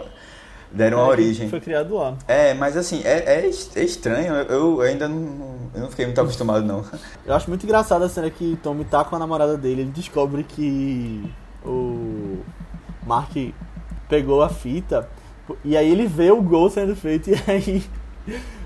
deram 0.71 0.99
a 1.03 1.07
É, 1.07 1.09
origem. 1.09 1.49
Foi 1.49 1.59
criado 1.59 1.95
lá. 1.95 2.15
É, 2.25 2.53
mas 2.53 2.77
assim, 2.77 3.01
é, 3.03 3.17
é, 3.45 3.51
é 3.75 3.83
estranho, 3.83 4.33
eu, 4.33 4.75
eu 4.77 4.81
ainda 4.81 5.09
não, 5.09 5.69
eu 5.75 5.81
não 5.81 5.89
fiquei 5.89 6.05
muito 6.05 6.21
acostumado 6.21 6.65
não. 6.65 6.85
Eu 7.25 7.33
acho 7.33 7.49
muito 7.49 7.65
engraçado 7.65 8.03
a 8.03 8.07
cena 8.09 8.29
que 8.29 8.57
Tommy 8.63 8.85
tá 8.85 9.03
com 9.03 9.13
a 9.17 9.19
namorada 9.19 9.57
dele, 9.57 9.81
ele 9.81 9.91
descobre 9.91 10.45
que 10.45 11.29
o 11.65 12.39
Mark 13.05 13.31
pegou 14.09 14.41
a 14.41 14.49
fita 14.49 15.07
e 15.63 15.75
aí 15.75 15.89
ele 15.89 16.07
vê 16.07 16.31
o 16.31 16.41
gol 16.41 16.69
sendo 16.69 16.95
feito 16.95 17.29
e 17.31 17.35
aí 17.47 17.83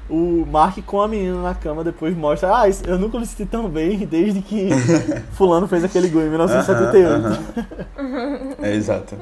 o 0.10 0.46
Mark 0.46 0.78
com 0.86 1.02
a 1.02 1.08
menina 1.08 1.41
na 1.41 1.56
cama 1.56 1.84
depois 1.84 2.16
mostra, 2.16 2.56
ah, 2.56 2.64
eu 2.86 3.00
nunca 3.00 3.20
me 3.20 3.26
senti 3.26 3.46
tão 3.46 3.68
bem 3.68 4.06
desde 4.06 4.41
que 4.41 4.70
fulano 5.34 5.68
fez 5.68 5.84
aquele 5.84 6.10
gol 6.10 6.22
em 6.22 6.30
1978. 6.30 7.26
Aham, 7.26 7.43
aham. 7.98 8.56
É, 8.62 8.76
exato. 8.76 9.18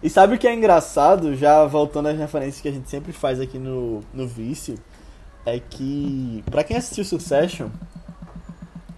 E 0.00 0.08
sabe 0.08 0.36
o 0.36 0.38
que 0.38 0.46
é 0.46 0.54
engraçado, 0.54 1.34
já 1.34 1.64
voltando 1.64 2.06
às 2.06 2.16
referências 2.16 2.60
que 2.60 2.68
a 2.68 2.72
gente 2.72 2.88
sempre 2.88 3.12
faz 3.12 3.40
aqui 3.40 3.58
no, 3.58 4.00
no 4.14 4.28
Vice, 4.28 4.76
é 5.44 5.58
que, 5.58 6.44
pra 6.48 6.62
quem 6.62 6.76
assistiu 6.76 7.04
Succession, 7.04 7.68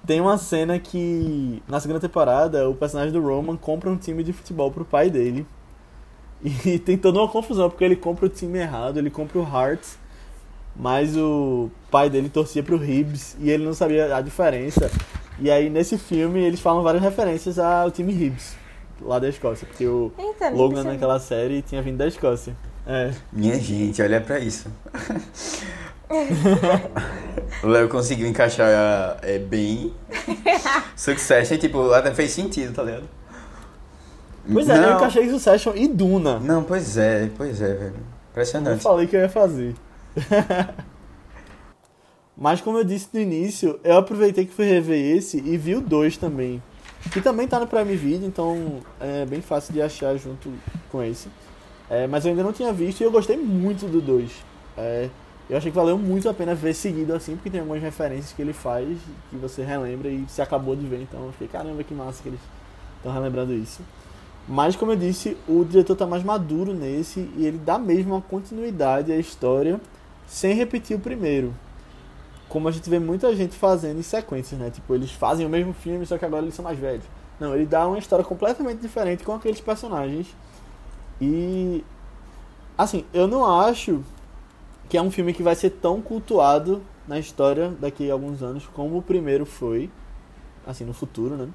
tem 0.07 0.21
uma 0.21 0.39
cena 0.39 0.79
que, 0.79 1.63
na 1.69 1.79
segunda 1.81 2.01
temporada, 2.01 2.69
o 2.69 2.75
personagem 2.75 3.13
do 3.13 3.21
Roman 3.21 3.57
compra 3.57 3.91
um 3.91 3.97
time 3.97 4.23
de 4.23 4.33
futebol 4.33 4.71
pro 4.71 4.85
pai 4.85 5.11
dele. 5.11 5.47
E 6.65 6.79
tem 6.79 6.97
toda 6.97 7.19
uma 7.19 7.29
confusão, 7.29 7.69
porque 7.69 7.85
ele 7.85 7.97
compra 7.97 8.25
o 8.25 8.29
time 8.29 8.61
errado, 8.61 8.97
ele 8.97 9.11
compra 9.11 9.39
o 9.39 9.43
Hearts, 9.43 9.99
mas 10.75 11.15
o 11.15 11.71
pai 11.91 12.09
dele 12.09 12.31
torcia 12.31 12.63
pro 12.63 12.83
Hibs 12.83 13.37
e 13.39 13.51
ele 13.51 13.63
não 13.63 13.75
sabia 13.75 14.17
a 14.17 14.23
diferença. 14.23 14.91
E 15.39 15.51
aí, 15.51 15.69
nesse 15.69 15.99
filme, 15.99 16.41
eles 16.41 16.59
falam 16.59 16.83
várias 16.83 17.03
referências 17.03 17.59
ao 17.59 17.91
time 17.91 18.15
Hibs, 18.15 18.57
lá 19.03 19.19
da 19.19 19.29
Escócia, 19.29 19.67
porque 19.67 19.87
o... 19.87 20.11
Eita, 20.19 20.49
Logan 20.49 20.77
percebi. 20.77 20.95
naquela 20.95 21.21
série 21.21 21.61
tinha 21.61 21.83
vindo 21.83 21.99
da 21.99 22.07
Escócia. 22.07 22.57
É. 22.87 23.13
Minha 23.31 23.61
gente, 23.61 24.01
olha 24.01 24.21
pra 24.23 24.39
isso. 24.39 24.67
o 27.63 27.69
Léo 27.69 27.89
conseguiu 27.89 28.27
encaixar 28.27 29.19
é, 29.23 29.39
bem 29.39 29.95
Succession, 30.97 31.57
tipo, 31.57 31.93
até 31.93 32.13
fez 32.13 32.33
sentido, 32.33 32.75
tá 32.75 32.83
ligado? 32.83 33.09
Pois 34.53 34.69
é, 34.69 34.77
eu 34.77 34.83
não, 34.83 34.97
encaixei 34.97 35.31
Succession 35.31 35.73
e 35.77 35.87
Duna. 35.87 36.41
Não, 36.41 36.65
pois 36.65 36.97
é, 36.97 37.31
pois 37.37 37.61
é, 37.63 37.75
velho. 37.75 37.95
Eu 37.95 38.03
Impressionante. 38.31 38.83
falei 38.83 39.07
que 39.07 39.15
eu 39.15 39.21
ia 39.21 39.29
fazer. 39.29 39.75
Mas 42.37 42.61
como 42.61 42.79
eu 42.79 42.85
disse 42.85 43.09
no 43.13 43.21
início, 43.21 43.79
eu 43.85 43.99
aproveitei 43.99 44.47
que 44.47 44.53
fui 44.53 44.65
rever 44.65 45.17
esse 45.17 45.37
e 45.39 45.57
vi 45.57 45.77
o 45.77 45.81
2 45.81 46.17
também. 46.17 46.63
Que 47.13 47.21
também 47.21 47.47
tá 47.47 47.61
no 47.61 47.67
Prime 47.67 47.95
Video, 47.95 48.27
então 48.27 48.81
é 48.99 49.27
bem 49.27 49.41
fácil 49.41 49.73
de 49.73 49.83
achar 49.83 50.17
junto 50.17 50.51
com 50.91 51.03
esse. 51.03 51.29
É, 51.89 52.07
mas 52.07 52.25
eu 52.25 52.31
ainda 52.31 52.43
não 52.43 52.53
tinha 52.53 52.73
visto 52.73 53.01
e 53.01 53.05
eu 53.05 53.11
gostei 53.11 53.37
muito 53.37 53.87
do 53.87 54.01
2. 54.01 54.31
É, 54.77 55.09
eu 55.51 55.59
achei 55.59 55.71
que 55.71 55.77
valeu 55.77 55.99
muito 55.99 56.29
a 56.29 56.35
pena 56.35 56.55
ver 56.55 56.73
seguido 56.75 57.13
assim, 57.13 57.35
porque 57.35 57.51
tem 57.51 57.61
algumas 57.61 57.83
referências 57.83 58.33
que 58.33 58.41
ele 58.41 58.53
faz 58.53 58.97
que 59.29 59.37
você 59.37 59.65
relembra 59.65 60.09
e 60.09 60.25
você 60.29 60.41
acabou 60.41 60.77
de 60.77 60.87
ver. 60.87 61.03
Então 61.03 61.27
eu 61.27 61.33
fiquei, 61.33 61.49
caramba, 61.49 61.83
que 61.83 61.93
massa 61.93 62.23
que 62.23 62.29
eles 62.29 62.41
estão 62.97 63.13
relembrando 63.13 63.53
isso. 63.53 63.83
Mas 64.49 64.77
como 64.77 64.93
eu 64.93 64.97
disse, 64.97 65.37
o 65.49 65.65
diretor 65.65 65.97
tá 65.97 66.07
mais 66.07 66.23
maduro 66.23 66.73
nesse 66.73 67.29
e 67.37 67.45
ele 67.45 67.59
dá 67.59 67.79
mesmo 67.79 68.15
uma 68.15 68.23
continuidade 68.23 69.13
à 69.13 69.17
história 69.17 69.81
sem 70.27 70.55
repetir 70.55 70.97
o 70.97 71.01
primeiro. 71.01 71.53
como 72.51 72.69
a 72.69 72.73
gente 72.73 72.91
vê 72.91 72.99
muita 72.99 73.35
gente 73.35 73.57
fazendo 73.57 74.01
em 74.01 74.03
sequências, 74.03 74.61
né? 74.61 74.71
Tipo, 74.71 74.95
eles 74.95 75.13
fazem 75.13 75.47
o 75.47 75.49
mesmo 75.49 75.73
filme, 75.73 76.05
só 76.05 76.19
que 76.19 76.25
agora 76.25 76.43
eles 76.43 76.55
são 76.55 76.65
mais 76.65 76.79
velhos. 76.79 77.05
Não, 77.39 77.55
ele 77.55 77.65
dá 77.65 77.87
uma 77.87 77.97
história 77.97 78.25
completamente 78.25 78.81
diferente 78.81 79.23
com 79.25 79.33
aqueles 79.33 79.61
personagens. 79.61 80.27
E. 81.21 81.85
Assim, 82.77 83.05
eu 83.15 83.29
não 83.29 83.47
acho 83.61 84.03
que 84.91 84.99
é 84.99 85.03
um 85.03 85.11
filme 85.11 85.33
que 85.33 85.43
vai 85.43 85.55
ser 85.55 85.71
tão 85.71 86.03
cultuado 86.03 86.83
na 87.09 87.19
história 87.19 87.73
daqui 87.81 88.11
a 88.11 88.13
alguns 88.13 88.43
anos 88.43 88.69
como 88.75 88.99
o 88.99 89.03
primeiro 89.03 89.47
foi. 89.47 89.89
Assim, 90.67 90.85
no 90.85 90.93
futuro, 90.93 91.37
né? 91.37 91.49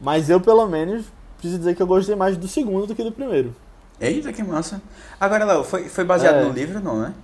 Mas 0.00 0.30
eu, 0.30 0.40
pelo 0.40 0.66
menos, 0.66 1.04
preciso 1.36 1.58
dizer 1.58 1.76
que 1.76 1.82
eu 1.82 1.86
gostei 1.86 2.14
mais 2.16 2.36
do 2.36 2.48
segundo 2.48 2.86
do 2.86 2.94
que 2.94 3.04
do 3.04 3.12
primeiro. 3.12 3.54
Eita, 4.00 4.32
que 4.32 4.42
massa. 4.42 4.80
Agora, 5.20 5.44
Léo, 5.44 5.62
foi, 5.62 5.88
foi 5.88 6.02
baseado 6.04 6.36
É. 6.36 6.44
no 6.44 6.50
livro, 6.52 6.80
não, 6.80 7.00
né? 7.00 7.14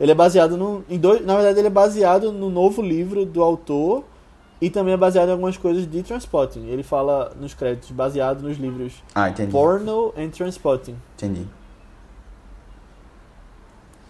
Ele 0.00 0.12
é 0.12 0.14
baseado 0.14 0.56
no, 0.56 0.84
em 0.88 0.98
dois. 0.98 1.24
Na 1.24 1.34
verdade, 1.34 1.58
ele 1.58 1.68
é 1.68 1.70
baseado 1.70 2.32
no 2.32 2.50
novo 2.50 2.82
livro 2.82 3.24
do 3.24 3.42
autor 3.42 4.04
e 4.60 4.68
também 4.70 4.94
é 4.94 4.96
baseado 4.96 5.28
em 5.28 5.32
algumas 5.32 5.56
coisas 5.56 5.88
de 5.88 6.02
Transpotting. 6.02 6.66
Ele 6.68 6.82
fala 6.82 7.32
nos 7.38 7.54
créditos, 7.54 7.90
baseado 7.90 8.42
nos 8.42 8.56
livros 8.58 8.94
Ah, 9.14 9.28
entendi. 9.30 9.52
Porno 9.52 10.12
and 10.16 10.30
Transpotting. 10.30 10.96
Entendi. 11.16 11.46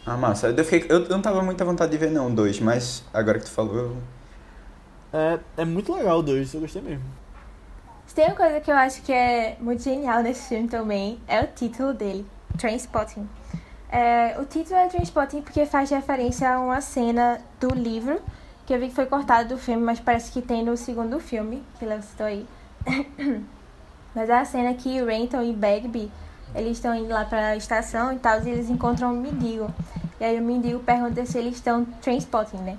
Ah, 0.07 0.17
massa. 0.17 0.49
Eu, 0.49 0.65
fiquei, 0.65 0.89
eu, 0.89 1.03
eu 1.03 1.09
não 1.09 1.21
tava 1.21 1.43
muita 1.43 1.65
vontade 1.65 1.91
de 1.91 1.99
ver, 1.99 2.13
não, 2.13 2.33
dois, 2.33 2.61
mas 2.61 3.03
agora 3.13 3.41
que 3.41 3.45
tu 3.45 3.51
falou, 3.51 3.77
eu... 3.77 3.97
É, 5.13 5.39
é 5.57 5.65
muito 5.65 5.93
legal 5.93 6.21
o 6.21 6.23
dois, 6.23 6.55
eu 6.55 6.61
gostei 6.61 6.81
mesmo. 6.81 7.05
Tem 8.15 8.29
uma 8.29 8.35
coisa 8.35 8.61
que 8.61 8.71
eu 8.71 8.75
acho 8.77 9.03
que 9.03 9.13
é 9.13 9.59
muito 9.61 9.83
genial 9.83 10.23
nesse 10.23 10.49
filme 10.49 10.69
também, 10.69 11.21
é 11.29 11.43
o 11.43 11.47
título 11.49 11.93
dele, 11.93 12.25
Trainspotting. 12.57 13.29
É, 13.91 14.37
o 14.41 14.47
título 14.47 14.77
é 14.77 14.89
Trainspotting 14.89 15.43
porque 15.43 15.67
faz 15.67 15.91
referência 15.91 16.51
a 16.51 16.59
uma 16.59 16.81
cena 16.81 17.41
do 17.61 17.75
livro, 17.75 18.23
que 18.65 18.73
eu 18.73 18.81
vi 18.81 18.89
que 18.89 18.95
foi 18.95 19.05
cortado 19.05 19.51
do 19.51 19.59
filme, 19.59 19.83
mas 19.83 20.01
parece 20.01 20.31
que 20.33 20.41
tem 20.41 20.65
no 20.65 20.79
segundo 20.79 21.21
filme, 21.21 21.63
que 21.79 22.03
citou 22.03 22.27
aí. 22.27 22.47
mas 24.15 24.31
é 24.31 24.39
a 24.39 24.45
cena 24.47 24.73
que 24.73 25.03
o 25.03 25.07
Renton 25.07 25.43
e 25.43 25.53
Bagby, 25.53 26.11
eles 26.57 26.79
estão 26.79 26.95
indo 26.95 27.09
lá 27.09 27.25
pra 27.25 27.57
estação 27.57 28.13
e 28.13 28.19
tal, 28.19 28.43
e 28.43 28.51
eles 28.51 28.69
encontram 28.69 29.13
um 29.13 29.21
mendigo. 29.21 29.73
E 30.19 30.25
aí 30.25 30.39
o 30.39 30.43
mendigo 30.43 30.81
pergunta 30.81 31.25
se 31.27 31.39
eles 31.39 31.57
estão 31.57 31.85
Trainspotting, 32.03 32.59
né? 32.59 32.79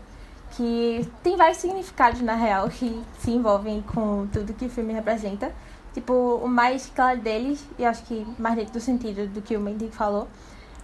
que 0.51 1.07
tem 1.21 1.35
vários 1.35 1.57
significados 1.57 2.21
na 2.21 2.35
real 2.35 2.69
que 2.71 3.01
se 3.19 3.31
envolvem 3.31 3.81
com 3.81 4.27
tudo 4.27 4.53
que 4.53 4.65
o 4.65 4.69
filme 4.69 4.93
representa. 4.93 5.51
Tipo, 5.93 6.13
o 6.43 6.47
mais 6.47 6.91
claro 6.95 7.19
deles, 7.19 7.63
e 7.77 7.83
acho 7.83 8.03
que 8.03 8.25
mais 8.37 8.55
dentro 8.55 8.73
do 8.73 8.79
sentido 8.79 9.27
do 9.27 9.41
que 9.41 9.57
o 9.57 9.59
Mendy 9.59 9.89
falou, 9.89 10.27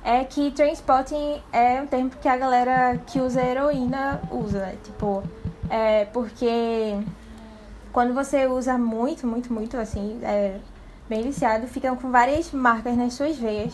é 0.03 0.23
que 0.23 0.51
Trainspotting 0.51 1.39
é 1.51 1.81
um 1.81 1.87
termo 1.87 2.09
que 2.09 2.27
a 2.27 2.35
galera 2.35 2.97
que 3.05 3.19
usa 3.19 3.41
heroína 3.41 4.19
usa, 4.31 4.59
né? 4.59 4.75
Tipo, 4.83 5.23
é 5.69 6.05
porque 6.05 6.97
quando 7.91 8.13
você 8.13 8.47
usa 8.47 8.75
muito, 8.75 9.27
muito, 9.27 9.53
muito, 9.53 9.77
assim, 9.77 10.19
é, 10.23 10.57
bem 11.09 11.23
viciado, 11.23 11.67
ficam 11.67 11.95
com 11.95 12.11
várias 12.11 12.51
marcas 12.51 12.95
nas 12.95 13.13
suas 13.13 13.37
veias. 13.37 13.73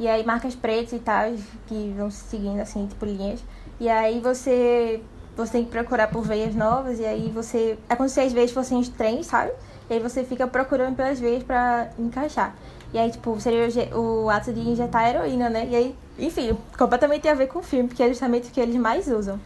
E 0.00 0.06
aí 0.06 0.24
marcas 0.24 0.54
pretas 0.54 0.92
e 0.92 0.98
tal, 0.98 1.32
que 1.66 1.94
vão 1.96 2.10
se 2.10 2.24
seguindo, 2.24 2.60
assim, 2.60 2.86
tipo 2.86 3.04
linhas. 3.04 3.40
E 3.80 3.88
aí 3.88 4.20
você 4.20 5.02
você 5.36 5.52
tem 5.52 5.64
que 5.64 5.70
procurar 5.70 6.08
por 6.08 6.24
veias 6.24 6.54
novas 6.54 6.98
e 6.98 7.04
aí 7.04 7.30
você. 7.32 7.78
É 7.88 7.94
como 7.94 8.08
se 8.08 8.20
as 8.20 8.32
veias 8.32 8.50
fossem 8.50 8.78
os 8.78 8.88
trens, 8.88 9.26
sabe? 9.26 9.52
E 9.88 9.94
aí 9.94 10.00
você 10.00 10.24
fica 10.24 10.46
procurando 10.46 10.96
pelas 10.96 11.20
veias 11.20 11.42
pra 11.42 11.88
encaixar. 11.98 12.54
E 12.92 12.98
aí, 12.98 13.10
tipo, 13.10 13.38
seria 13.40 13.68
o, 13.96 14.24
o 14.24 14.30
ato 14.30 14.52
de 14.52 14.60
injetar 14.60 15.08
heroína, 15.08 15.48
né? 15.48 15.66
E 15.70 15.76
aí, 15.76 15.96
enfim, 16.18 16.56
completamente 16.76 17.22
tem 17.22 17.30
a 17.30 17.34
ver 17.34 17.46
com 17.46 17.60
o 17.60 17.62
filme, 17.62 17.88
porque 17.88 18.02
é 18.02 18.08
justamente 18.08 18.48
o 18.48 18.50
que 18.50 18.60
eles 18.60 18.76
mais 18.76 19.06
usam. 19.08 19.38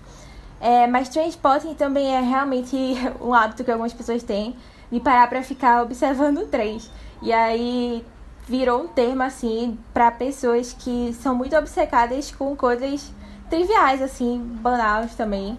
É, 0.61 0.87
mas 0.87 1.09
transporting 1.09 1.75
também 1.75 2.15
é 2.15 2.21
realmente 2.21 2.77
um 3.21 3.35
hábito 3.35 3.65
que 3.65 3.71
algumas 3.71 3.93
pessoas 3.93 4.23
têm 4.23 4.57
de 4.91 5.01
parar 5.01 5.29
pra 5.29 5.43
ficar 5.43 5.83
observando 5.83 6.47
trens. 6.47 6.91
E 7.23 7.33
aí 7.33 8.05
virou 8.47 8.83
um 8.83 8.89
termo 8.89 9.23
assim 9.23 9.79
pra 9.95 10.11
pessoas 10.11 10.73
que 10.79 11.15
são 11.15 11.35
muito 11.35 11.57
obcecadas 11.57 12.33
com 12.33 12.55
coisas 12.57 13.13
triviais, 13.49 14.03
assim, 14.03 14.39
banais 14.39 15.15
também. 15.15 15.57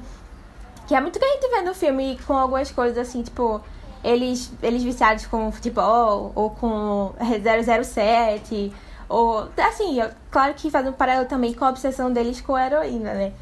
Que 0.88 0.96
é 0.96 1.00
muito 1.02 1.18
que 1.18 1.26
a 1.26 1.28
gente 1.30 1.50
vê 1.50 1.62
no 1.62 1.74
filme 1.74 2.20
com 2.28 2.34
algumas 2.34 2.70
coisas 2.70 2.98
assim, 2.98 3.24
tipo, 3.24 3.62
eles, 4.04 4.52
eles 4.62 4.84
viciados 4.84 5.26
com 5.26 5.52
futebol, 5.52 6.32
ou 6.36 6.50
com 6.50 7.14
007, 7.20 8.74
ou. 9.08 9.48
Assim, 9.58 10.02
é 10.02 10.12
claro 10.30 10.54
que 10.54 10.70
faz 10.70 10.86
um 10.88 10.92
paralelo 10.92 11.28
também 11.28 11.54
com 11.54 11.64
a 11.64 11.70
obsessão 11.70 12.12
deles 12.12 12.42
com 12.42 12.56
a 12.56 12.66
heroína, 12.66 13.14
né? 13.14 13.34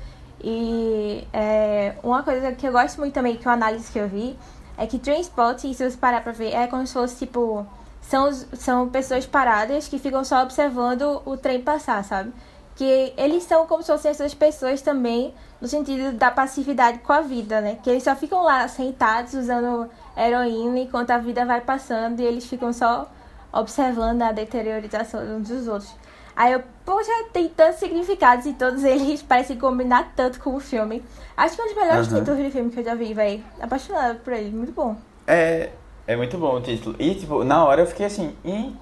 E 0.43 1.27
é, 1.33 1.95
uma 2.03 2.23
coisa 2.23 2.51
que 2.51 2.67
eu 2.67 2.71
gosto 2.71 2.99
muito 2.99 3.13
também, 3.13 3.37
que 3.37 3.47
é 3.47 3.49
uma 3.49 3.55
análise 3.55 3.91
que 3.91 3.99
eu 3.99 4.07
vi, 4.07 4.37
é 4.77 4.85
que 4.87 4.99
Trainspotting, 4.99 5.73
se 5.73 5.89
você 5.89 5.97
parar 5.97 6.21
pra 6.21 6.31
ver, 6.31 6.53
é 6.53 6.67
como 6.67 6.85
se 6.85 6.93
fosse 6.93 7.25
tipo. 7.25 7.65
São, 8.11 8.29
são 8.33 8.89
pessoas 8.89 9.25
paradas 9.25 9.87
que 9.87 9.97
ficam 9.97 10.21
só 10.25 10.43
observando 10.43 11.21
o 11.25 11.37
trem 11.37 11.61
passar, 11.61 12.03
sabe? 12.03 12.33
que 12.75 13.13
eles 13.15 13.43
são 13.43 13.67
como 13.67 13.83
se 13.83 13.91
fossem 13.91 14.11
essas 14.11 14.33
pessoas 14.33 14.81
também, 14.81 15.33
no 15.61 15.67
sentido 15.67 16.17
da 16.17 16.31
passividade 16.31 16.99
com 16.99 17.13
a 17.13 17.21
vida, 17.21 17.61
né? 17.61 17.77
Que 17.83 17.89
eles 17.89 18.03
só 18.03 18.15
ficam 18.15 18.43
lá 18.43 18.67
sentados 18.67 19.33
usando 19.33 19.89
heroína 20.17 20.79
enquanto 20.79 21.11
a 21.11 21.17
vida 21.17 21.45
vai 21.45 21.61
passando 21.61 22.19
e 22.19 22.23
eles 22.23 22.45
ficam 22.45 22.73
só 22.73 23.07
observando 23.53 24.23
a 24.23 24.31
deteriorização 24.31 25.21
uns 25.37 25.47
dos 25.47 25.67
outros. 25.67 25.93
Aí 26.35 26.53
eu, 26.53 26.63
poxa, 26.83 27.11
tem 27.31 27.47
tantos 27.49 27.79
significados 27.79 28.45
e 28.45 28.53
todos 28.53 28.83
eles 28.83 29.21
parecem 29.23 29.57
combinar 29.57 30.13
tanto 30.15 30.39
com 30.39 30.55
o 30.55 30.59
filme. 30.59 31.03
Acho 31.37 31.55
que 31.55 31.61
é 31.61 31.63
um 31.65 31.67
dos 31.67 31.77
melhores 31.77 32.07
Aham. 32.07 32.19
títulos 32.19 32.43
de 32.43 32.51
filme 32.51 32.71
que 32.71 32.79
eu 32.79 32.83
já 32.83 32.95
vi, 32.95 33.13
velho. 33.13 33.43
Apaixonada 33.61 34.15
por 34.15 34.33
ele, 34.33 34.49
muito 34.49 34.71
bom. 34.71 34.95
É, 35.27 35.69
é 36.11 36.17
muito 36.17 36.37
bom 36.37 36.55
o 36.57 36.61
título. 36.61 36.95
E, 36.99 37.15
tipo, 37.15 37.43
na 37.43 37.63
hora 37.65 37.81
eu 37.81 37.87
fiquei 37.87 38.05
assim, 38.05 38.33
"Ih", 38.45 38.73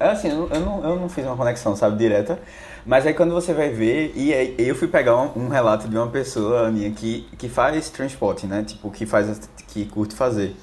assim, 0.00 0.28
eu 0.30 0.60
não, 0.60 0.84
eu 0.84 0.96
não 0.96 1.08
fiz 1.08 1.24
uma 1.24 1.36
conexão, 1.36 1.74
sabe, 1.76 1.96
direta. 1.96 2.38
Mas 2.86 3.06
aí 3.06 3.12
quando 3.14 3.34
você 3.34 3.52
vai 3.52 3.68
ver, 3.70 4.12
e 4.16 4.32
aí 4.32 4.54
eu 4.58 4.74
fui 4.74 4.88
pegar 4.88 5.16
um, 5.16 5.30
um 5.44 5.48
relato 5.48 5.86
de 5.88 5.96
uma 5.96 6.06
pessoa, 6.08 6.68
Aninha, 6.68 6.90
que, 6.90 7.28
que 7.36 7.48
faz 7.48 7.90
transporte, 7.90 8.46
né? 8.46 8.64
Tipo, 8.66 8.90
que 8.90 9.04
faz, 9.04 9.48
que 9.68 9.84
curte 9.84 10.14
fazer. 10.14 10.56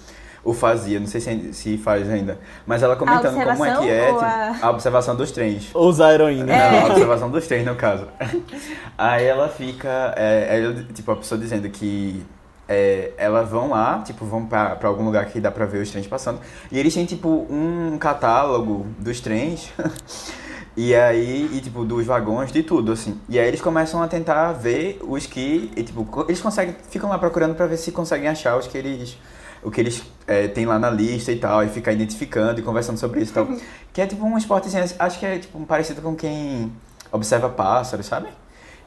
Ou 0.44 0.54
fazia, 0.54 1.00
não 1.00 1.08
sei 1.08 1.20
se, 1.22 1.54
se 1.54 1.78
faz 1.78 2.08
ainda. 2.10 2.38
Mas 2.68 2.84
ela 2.84 2.96
comentando 2.96 3.34
como 3.58 3.66
é 3.66 3.70
que 3.82 3.90
é 3.90 4.02
ou 4.02 4.14
tipo, 4.14 4.26
a- 4.26 4.58
a 4.62 4.70
observação 4.70 5.16
dos 5.16 5.32
trens. 5.32 5.70
Usar 5.74 6.14
heroína. 6.14 6.46
Não, 6.46 6.80
a 6.84 6.86
observação 6.92 7.32
dos 7.32 7.48
três, 7.48 7.66
no 7.66 7.74
caso. 7.76 8.08
Aí 8.98 9.26
ela 9.26 9.50
fica, 9.50 10.14
é, 10.16 10.60
ela, 10.62 10.84
tipo, 10.94 11.12
a 11.12 11.16
pessoa 11.16 11.40
dizendo 11.40 11.68
que 11.70 12.24
é, 12.68 13.12
elas 13.18 13.50
vão 13.50 13.70
lá, 13.70 14.02
tipo, 14.04 14.26
vão 14.26 14.46
pra, 14.46 14.76
pra 14.76 14.90
algum 14.90 15.06
lugar 15.06 15.26
que 15.28 15.40
dá 15.40 15.52
pra 15.52 15.66
ver 15.66 15.82
os 15.82 15.90
trens 15.90 16.08
passando. 16.08 16.40
E 16.72 16.80
eles 16.80 16.94
têm, 16.94 17.06
tipo, 17.06 17.46
um 17.50 17.98
catálogo 17.98 18.86
dos 19.00 19.20
trens. 19.20 19.72
E 20.78 20.94
aí, 20.94 21.50
e 21.54 21.62
tipo, 21.62 21.86
dos 21.86 22.06
vagões, 22.06 22.52
de 22.52 22.62
tudo, 22.62 22.92
assim. 22.92 23.18
E 23.30 23.40
aí 23.40 23.48
eles 23.48 23.62
começam 23.62 24.04
a 24.04 24.10
tentar 24.10 24.52
ver 24.52 25.00
os 25.08 25.26
que, 25.26 25.72
e, 25.74 25.84
tipo, 25.84 26.06
eles 26.28 26.42
conseguem, 26.42 26.76
ficam 26.90 27.10
lá 27.10 27.18
procurando 27.18 27.56
pra 27.56 27.66
ver 27.66 27.78
se 27.78 27.94
conseguem 27.94 28.28
achar 28.28 28.58
os 28.58 28.68
que 28.68 28.78
eles, 28.78 29.18
o 29.64 29.72
que 29.72 29.80
eles 29.80 30.04
é, 30.28 30.50
têm 30.50 30.66
lá 30.66 30.78
na 30.78 30.90
lista 30.90 31.32
e 31.32 31.38
tal, 31.38 31.64
e 31.64 31.70
ficar 31.70 31.94
identificando 31.94 32.60
e 32.60 32.64
conversando 32.64 32.98
sobre 32.98 33.22
isso 33.22 33.32
e 33.32 33.36
tal. 33.36 33.48
que 33.94 34.02
é 34.02 34.06
tipo 34.06 34.26
um 34.26 34.38
esportezinho, 34.38 34.84
acho 35.00 35.18
que 35.18 35.26
é 35.26 35.40
tipo 35.40 35.66
parecido 35.66 36.02
com 36.02 36.14
quem 36.14 36.70
observa 37.10 37.48
pássaros, 37.48 38.06
sabe? 38.06 38.28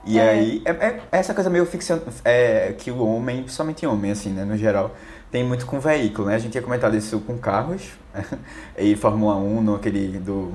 E 0.09 0.18
É. 0.18 0.30
aí, 0.30 0.62
é, 0.64 0.70
é 0.70 1.00
essa 1.12 1.34
coisa 1.34 1.50
meio 1.50 1.66
ficção, 1.66 2.00
é, 2.24 2.74
que 2.78 2.90
o 2.90 3.04
homem, 3.04 3.42
principalmente 3.42 3.86
homem, 3.86 4.11
assim, 4.11 4.30
né, 4.30 4.42
no 4.44 4.56
geral, 4.56 4.96
tem 5.30 5.44
muito 5.44 5.66
com 5.66 5.78
veículo, 5.78 6.28
né? 6.28 6.34
A 6.36 6.38
gente 6.38 6.52
tinha 6.52 6.62
comentado 6.62 6.96
isso 6.96 7.20
com 7.20 7.36
carros, 7.36 7.82
e 8.78 8.96
Fórmula 8.96 9.36
1, 9.36 9.61
no 9.62 9.74
aquele 9.74 10.18
do 10.18 10.54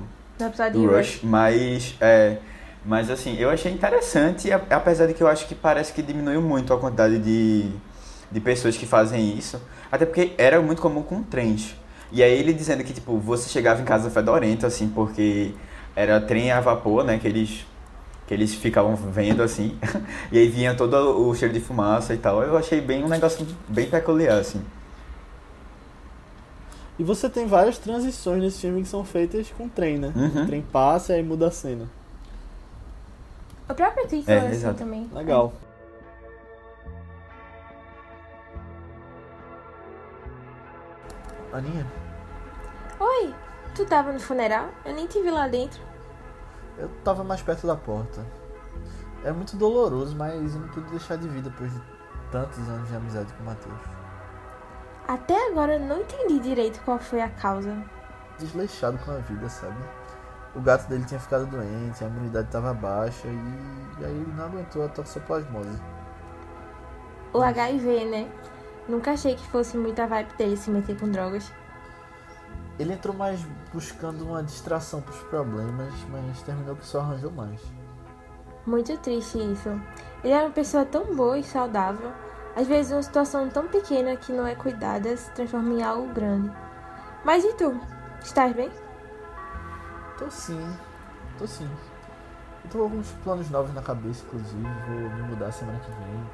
do 0.73 0.87
Rush, 0.97 1.19
mas 1.23 1.95
é, 2.01 2.37
mas 2.83 3.11
assim, 3.11 3.37
eu 3.37 3.49
achei 3.51 3.71
interessante, 3.71 4.51
apesar 4.51 5.05
de 5.05 5.13
que 5.13 5.21
eu 5.21 5.27
acho 5.27 5.47
que 5.47 5.53
parece 5.55 5.93
que 5.93 6.01
diminuiu 6.01 6.41
muito 6.41 6.73
a 6.73 6.79
quantidade 6.79 7.19
de, 7.19 7.69
de 8.31 8.39
pessoas 8.41 8.75
que 8.75 8.85
fazem 8.87 9.37
isso, 9.37 9.61
até 9.91 10.05
porque 10.05 10.33
era 10.37 10.59
muito 10.61 10.81
comum 10.81 11.03
com 11.03 11.21
trens. 11.21 11.75
E 12.11 12.21
aí 12.23 12.33
ele 12.39 12.51
dizendo 12.53 12.83
que 12.83 12.91
tipo, 12.91 13.17
você 13.19 13.47
chegava 13.49 13.81
em 13.81 13.85
casa 13.85 14.09
fedorento 14.09 14.65
assim, 14.65 14.89
porque 14.89 15.51
era 15.95 16.19
trem 16.19 16.51
a 16.51 16.59
vapor, 16.59 17.03
né, 17.03 17.19
que 17.19 17.27
eles 17.27 17.65
que 18.27 18.33
eles 18.33 18.53
ficavam 18.53 18.95
vendo 18.95 19.43
assim, 19.43 19.77
e 20.31 20.37
aí 20.37 20.47
vinha 20.47 20.75
todo 20.75 20.95
o 21.27 21.35
cheiro 21.35 21.53
de 21.53 21.59
fumaça 21.59 22.13
e 22.13 22.17
tal. 22.17 22.41
Eu 22.41 22.57
achei 22.57 22.79
bem 22.79 23.03
um 23.03 23.07
negócio 23.07 23.45
bem 23.67 23.89
peculiar 23.89 24.39
assim. 24.39 24.63
E 26.97 27.03
você 27.03 27.29
tem 27.29 27.47
várias 27.47 27.77
transições 27.77 28.41
nesse 28.41 28.61
filme 28.61 28.81
que 28.83 28.87
são 28.87 29.03
feitas 29.03 29.51
com 29.57 29.67
trem, 29.67 29.97
né? 29.97 30.13
Uhum. 30.15 30.43
O 30.43 30.45
trem 30.45 30.61
passa 30.61 31.13
e 31.13 31.15
aí 31.17 31.23
muda 31.23 31.47
a 31.47 31.51
cena. 31.51 31.89
O 33.67 33.73
próprio 33.73 34.07
título 34.07 34.31
É, 34.31 34.35
é, 34.35 34.39
assim 34.39 34.49
exato. 34.51 34.77
também. 34.77 35.09
Legal. 35.13 35.53
Aninha, 41.51 41.85
Oi, 42.99 43.33
tu 43.75 43.85
tava 43.85 44.11
no 44.11 44.19
funeral? 44.19 44.69
Eu 44.85 44.95
nem 44.95 45.05
te 45.05 45.21
vi 45.21 45.29
lá 45.29 45.47
dentro. 45.47 45.79
Eu 46.77 46.89
tava 47.03 47.23
mais 47.23 47.41
perto 47.41 47.67
da 47.67 47.75
porta. 47.75 48.25
é 49.23 49.31
muito 49.31 49.55
doloroso, 49.55 50.15
mas 50.15 50.53
eu 50.53 50.61
não 50.61 50.67
pude 50.69 50.89
deixar 50.89 51.17
de 51.17 51.27
vir 51.27 51.41
depois 51.41 51.71
de 51.71 51.81
tantos 52.31 52.59
anos 52.67 52.89
de 52.89 52.95
amizade 52.95 53.33
com 53.33 53.43
o 53.43 53.45
Matheus. 53.45 53.81
Até 55.07 55.49
agora 55.49 55.75
eu 55.75 55.79
não 55.79 56.01
entendi 56.01 56.39
direito 56.39 56.81
qual 56.83 56.97
foi 56.97 57.21
a 57.21 57.29
causa. 57.29 57.75
Desleixado 58.39 58.97
com 58.99 59.11
a 59.11 59.17
vida, 59.17 59.47
sabe? 59.49 59.77
O 60.55 60.61
gato 60.61 60.87
dele 60.87 61.03
tinha 61.05 61.19
ficado 61.19 61.45
doente, 61.45 62.03
a 62.03 62.07
imunidade 62.07 62.47
estava 62.47 62.73
baixa 62.73 63.27
e, 63.27 64.01
e 64.01 64.05
aí 64.05 64.11
ele 64.11 64.33
não 64.35 64.45
aguentou 64.45 64.85
a 64.85 64.89
toxoplasmose. 64.89 65.81
O 67.33 67.41
HIV, 67.41 68.05
né? 68.05 68.31
Nunca 68.87 69.11
achei 69.11 69.35
que 69.35 69.47
fosse 69.47 69.77
muita 69.77 70.05
vibe 70.05 70.33
dele 70.37 70.57
se 70.57 70.69
meter 70.69 70.99
com 70.99 71.09
drogas. 71.09 71.51
Ele 72.79 72.93
entrou 72.93 73.15
mais 73.15 73.39
buscando 73.71 74.25
uma 74.25 74.41
distração 74.41 75.01
pros 75.01 75.19
problemas, 75.23 75.93
mas 76.09 76.41
terminou 76.41 76.75
que 76.75 76.85
só 76.85 77.01
arranjou 77.01 77.31
mais. 77.31 77.61
Muito 78.65 78.97
triste 78.97 79.37
isso. 79.37 79.69
Ele 80.23 80.33
era 80.33 80.45
uma 80.45 80.53
pessoa 80.53 80.85
tão 80.85 81.15
boa 81.15 81.37
e 81.37 81.43
saudável. 81.43 82.11
Às 82.55 82.67
vezes 82.67 82.91
uma 82.91 83.03
situação 83.03 83.49
tão 83.49 83.67
pequena 83.67 84.15
que 84.15 84.31
não 84.31 84.45
é 84.45 84.55
cuidada 84.55 85.15
se 85.17 85.29
transforma 85.31 85.73
em 85.73 85.83
algo 85.83 86.13
grande. 86.13 86.51
Mas 87.23 87.43
e 87.43 87.53
tu? 87.53 87.79
Estás 88.21 88.53
bem? 88.53 88.71
Tô 90.17 90.29
sim, 90.29 90.65
tô 91.37 91.45
sim. 91.45 91.69
Eu 92.63 92.69
tô 92.69 92.77
com 92.77 92.83
alguns 92.85 93.11
planos 93.23 93.49
novos 93.49 93.73
na 93.73 93.81
cabeça, 93.81 94.23
inclusive. 94.25 94.63
Vou 94.87 95.09
me 95.09 95.21
mudar 95.23 95.51
semana 95.51 95.79
que 95.79 95.91
vem. 95.91 96.29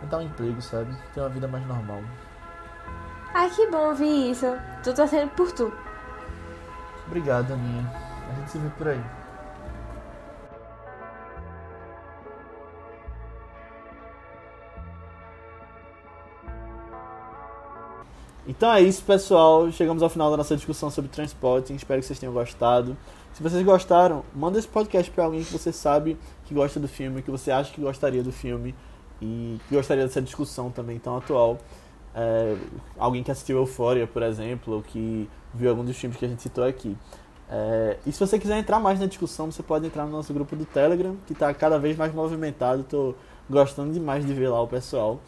Tentar 0.00 0.18
um 0.18 0.22
emprego, 0.22 0.60
sabe? 0.60 0.96
Ter 1.14 1.20
uma 1.20 1.28
vida 1.28 1.46
mais 1.46 1.66
normal. 1.66 2.02
Ai, 3.34 3.50
que 3.50 3.66
bom 3.68 3.88
ouvir 3.88 4.30
isso. 4.30 4.46
Tô 4.82 4.92
torcendo 4.92 5.30
por 5.30 5.52
tu. 5.52 5.72
Obrigado, 7.06 7.52
Aninha. 7.52 7.90
A 8.30 8.34
gente 8.34 8.50
se 8.50 8.58
vê 8.58 8.68
por 8.70 8.88
aí. 8.88 9.00
Então 18.48 18.72
é 18.72 18.80
isso, 18.80 19.02
pessoal. 19.02 19.70
Chegamos 19.70 20.02
ao 20.02 20.08
final 20.08 20.30
da 20.30 20.36
nossa 20.38 20.56
discussão 20.56 20.90
sobre 20.90 21.10
transporte. 21.10 21.74
Espero 21.74 22.00
que 22.00 22.06
vocês 22.06 22.18
tenham 22.18 22.32
gostado. 22.32 22.96
Se 23.34 23.42
vocês 23.42 23.62
gostaram, 23.62 24.24
manda 24.34 24.58
esse 24.58 24.66
podcast 24.66 25.10
para 25.10 25.24
alguém 25.24 25.44
que 25.44 25.52
você 25.52 25.70
sabe 25.70 26.16
que 26.46 26.54
gosta 26.54 26.80
do 26.80 26.88
filme, 26.88 27.22
que 27.22 27.30
você 27.30 27.50
acha 27.50 27.70
que 27.72 27.80
gostaria 27.80 28.22
do 28.22 28.32
filme 28.32 28.74
e 29.20 29.60
que 29.68 29.74
gostaria 29.74 30.04
dessa 30.04 30.22
discussão 30.22 30.70
também 30.70 30.98
tão 30.98 31.18
atual. 31.18 31.58
É, 32.20 32.56
alguém 32.98 33.22
que 33.22 33.30
assistiu 33.30 33.58
Euphoria, 33.58 34.04
por 34.04 34.24
exemplo, 34.24 34.74
ou 34.74 34.82
que 34.82 35.30
viu 35.54 35.70
algum 35.70 35.84
dos 35.84 35.96
filmes 35.96 36.18
que 36.18 36.24
a 36.24 36.28
gente 36.28 36.42
citou 36.42 36.64
aqui. 36.64 36.96
É, 37.48 37.96
e 38.04 38.10
se 38.10 38.18
você 38.18 38.40
quiser 38.40 38.58
entrar 38.58 38.80
mais 38.80 38.98
na 38.98 39.06
discussão, 39.06 39.52
você 39.52 39.62
pode 39.62 39.86
entrar 39.86 40.04
no 40.04 40.10
nosso 40.10 40.34
grupo 40.34 40.56
do 40.56 40.64
Telegram, 40.64 41.16
que 41.26 41.32
está 41.32 41.54
cada 41.54 41.78
vez 41.78 41.96
mais 41.96 42.12
movimentado. 42.12 42.80
Estou 42.80 43.14
gostando 43.48 43.92
demais 43.92 44.26
de 44.26 44.34
ver 44.34 44.48
lá 44.48 44.60
o 44.60 44.66
pessoal. 44.66 45.20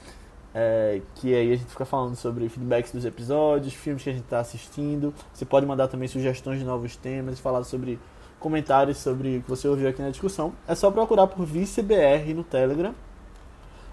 É, 0.53 1.01
que 1.15 1.33
aí 1.33 1.53
a 1.53 1.57
gente 1.57 1.69
fica 1.69 1.85
falando 1.85 2.17
sobre 2.17 2.49
feedbacks 2.49 2.91
dos 2.91 3.05
episódios, 3.05 3.73
filmes 3.73 4.03
que 4.03 4.11
a 4.11 4.13
gente 4.13 4.25
está 4.25 4.41
assistindo. 4.41 5.15
Você 5.33 5.45
pode 5.45 5.65
mandar 5.65 5.87
também 5.87 6.09
sugestões 6.09 6.59
de 6.59 6.65
novos 6.65 6.97
temas 6.97 7.39
e 7.39 7.41
falar 7.41 7.63
sobre 7.63 8.01
comentários 8.41 8.99
sobre 8.99 9.37
o 9.37 9.43
que 9.43 9.49
você 9.49 9.69
ouviu 9.69 9.89
aqui 9.89 10.03
na 10.03 10.11
discussão. 10.11 10.53
É 10.67 10.75
só 10.75 10.91
procurar 10.91 11.29
por 11.29 11.47
ViceBR 11.47 12.35
no 12.35 12.43
Telegram. 12.43 12.93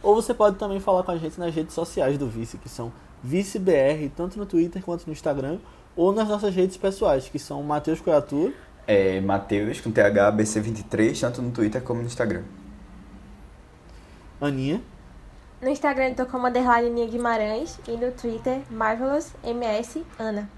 Ou 0.08 0.16
você 0.16 0.34
pode 0.34 0.56
também 0.56 0.80
falar 0.80 1.04
com 1.04 1.12
a 1.12 1.18
gente 1.18 1.38
nas 1.38 1.54
redes 1.54 1.74
sociais 1.74 2.18
do 2.18 2.28
Vice, 2.28 2.58
que 2.58 2.70
são 2.70 2.94
ViceBR, 3.22 4.10
tanto 4.16 4.40
no 4.40 4.46
Twitter 4.46 4.82
quanto 4.82 5.06
no 5.06 5.12
Instagram, 5.12 5.58
ou 5.98 6.14
nas 6.14 6.30
nossas 6.30 6.56
redes 6.56 6.78
pessoais, 6.78 7.28
que 7.28 7.38
são 7.38 7.62
Matheus 7.62 8.00
Coiatur. 8.00 8.54
É 8.88 9.20
Matheus 9.20 9.82
com 9.82 9.92
THBC23, 9.92 11.20
tanto 11.20 11.42
no 11.42 11.52
Twitter 11.52 11.84
como 11.84 12.00
no 12.00 12.08
Instagram. 12.08 12.44
Aninha. 14.40 14.82
No 15.62 15.68
Instagram 15.68 16.06
eu 16.06 16.16
tô 16.16 16.26
como 16.26 16.48
Nia 16.48 17.06
Guimarães 17.06 17.78
e 17.86 17.92
no 17.98 18.10
Twitter 18.14 18.62
Marvelous 18.72 19.34
MS 19.44 20.06
Ana. 20.18 20.50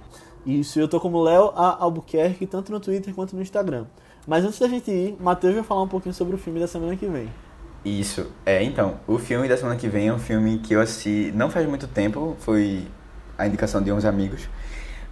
Isso, 0.46 0.80
eu 0.80 0.88
tô 0.88 1.00
como 1.00 1.24
Léo 1.24 1.54
A. 1.56 1.84
Albuquerque, 1.84 2.46
tanto 2.46 2.72
no 2.72 2.80
Twitter 2.80 3.16
quanto 3.16 3.36
no 3.36 3.42
Instagram. 3.42 3.88
Mas 4.28 4.46
antes 4.46 4.60
da 4.60 4.68
gente 4.68 4.92
ir, 4.92 5.18
Matheus 5.20 5.56
vai 5.56 5.64
falar 5.64 5.82
um 5.82 5.88
pouquinho 5.88 6.14
sobre 6.14 6.36
o 6.36 6.38
filme 6.38 6.60
da 6.60 6.68
semana 6.68 6.96
que 6.96 7.08
vem. 7.08 7.28
Isso. 7.84 8.28
É, 8.46 8.62
então, 8.64 9.00
o 9.08 9.18
filme 9.18 9.48
da 9.48 9.56
semana 9.56 9.76
que 9.76 9.88
vem 9.88 10.08
é 10.08 10.14
um 10.14 10.20
filme 10.20 10.60
que 10.60 10.74
eu 10.74 10.82
assisti 10.82 11.32
não 11.34 11.50
faz 11.50 11.68
muito 11.68 11.88
tempo, 11.88 12.36
foi 12.40 12.86
a 13.38 13.48
indicação 13.48 13.82
de 13.82 13.92
uns 13.92 14.06
amigos. 14.06 14.50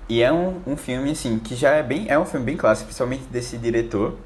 E 0.10 0.22
é 0.22 0.32
um, 0.32 0.62
um 0.66 0.78
filme, 0.78 1.12
assim, 1.12 1.40
que 1.40 1.56
já 1.56 1.72
é 1.72 1.84
bem. 1.84 2.06
É 2.10 2.18
um 2.18 2.26
filme 2.26 2.46
bem 2.46 2.58
clássico, 2.58 2.88
principalmente 2.88 3.24
desse 3.30 3.58
diretor. 3.58 4.18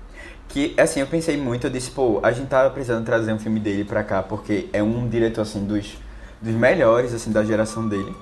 Que, 0.48 0.74
assim, 0.78 1.00
eu 1.00 1.08
pensei 1.08 1.38
muito, 1.38 1.68
eu 1.68 1.72
disse, 1.72 1.92
pô, 1.92 2.20
a 2.22 2.32
gente 2.32 2.48
tava 2.50 2.70
precisando 2.72 3.06
trazer 3.06 3.32
um 3.32 3.40
filme 3.40 3.60
dele 3.60 3.86
pra 3.86 4.04
cá, 4.04 4.22
porque 4.22 4.70
é 4.74 4.84
um 4.84 5.08
diretor, 5.08 5.42
assim, 5.42 5.66
dos, 5.66 5.98
dos 6.42 6.54
melhores, 6.54 7.14
assim, 7.14 7.32
da 7.32 7.44
geração 7.44 7.88
dele. 7.88 8.14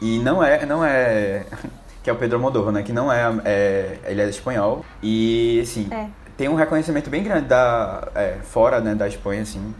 E 0.00 0.18
não 0.18 0.42
é, 0.42 0.66
não 0.66 0.84
é, 0.84 1.46
que 2.02 2.10
é 2.10 2.12
o 2.12 2.16
Pedro 2.16 2.36
Almodóvar, 2.36 2.72
né, 2.72 2.82
que 2.82 2.92
não 2.92 3.10
é, 3.10 3.22
é 3.44 3.98
ele 4.04 4.20
é 4.20 4.28
espanhol. 4.28 4.84
E, 5.02 5.60
assim, 5.62 5.88
É. 5.90 6.21
tem 6.42 6.48
um 6.48 6.56
reconhecimento 6.56 7.08
bem 7.08 7.22
grande 7.22 7.46
da, 7.46 8.08
é, 8.16 8.38
fora, 8.42 8.80
né, 8.80 8.96
da 8.96 9.06
Espanha, 9.06 9.42
assim. 9.42 9.72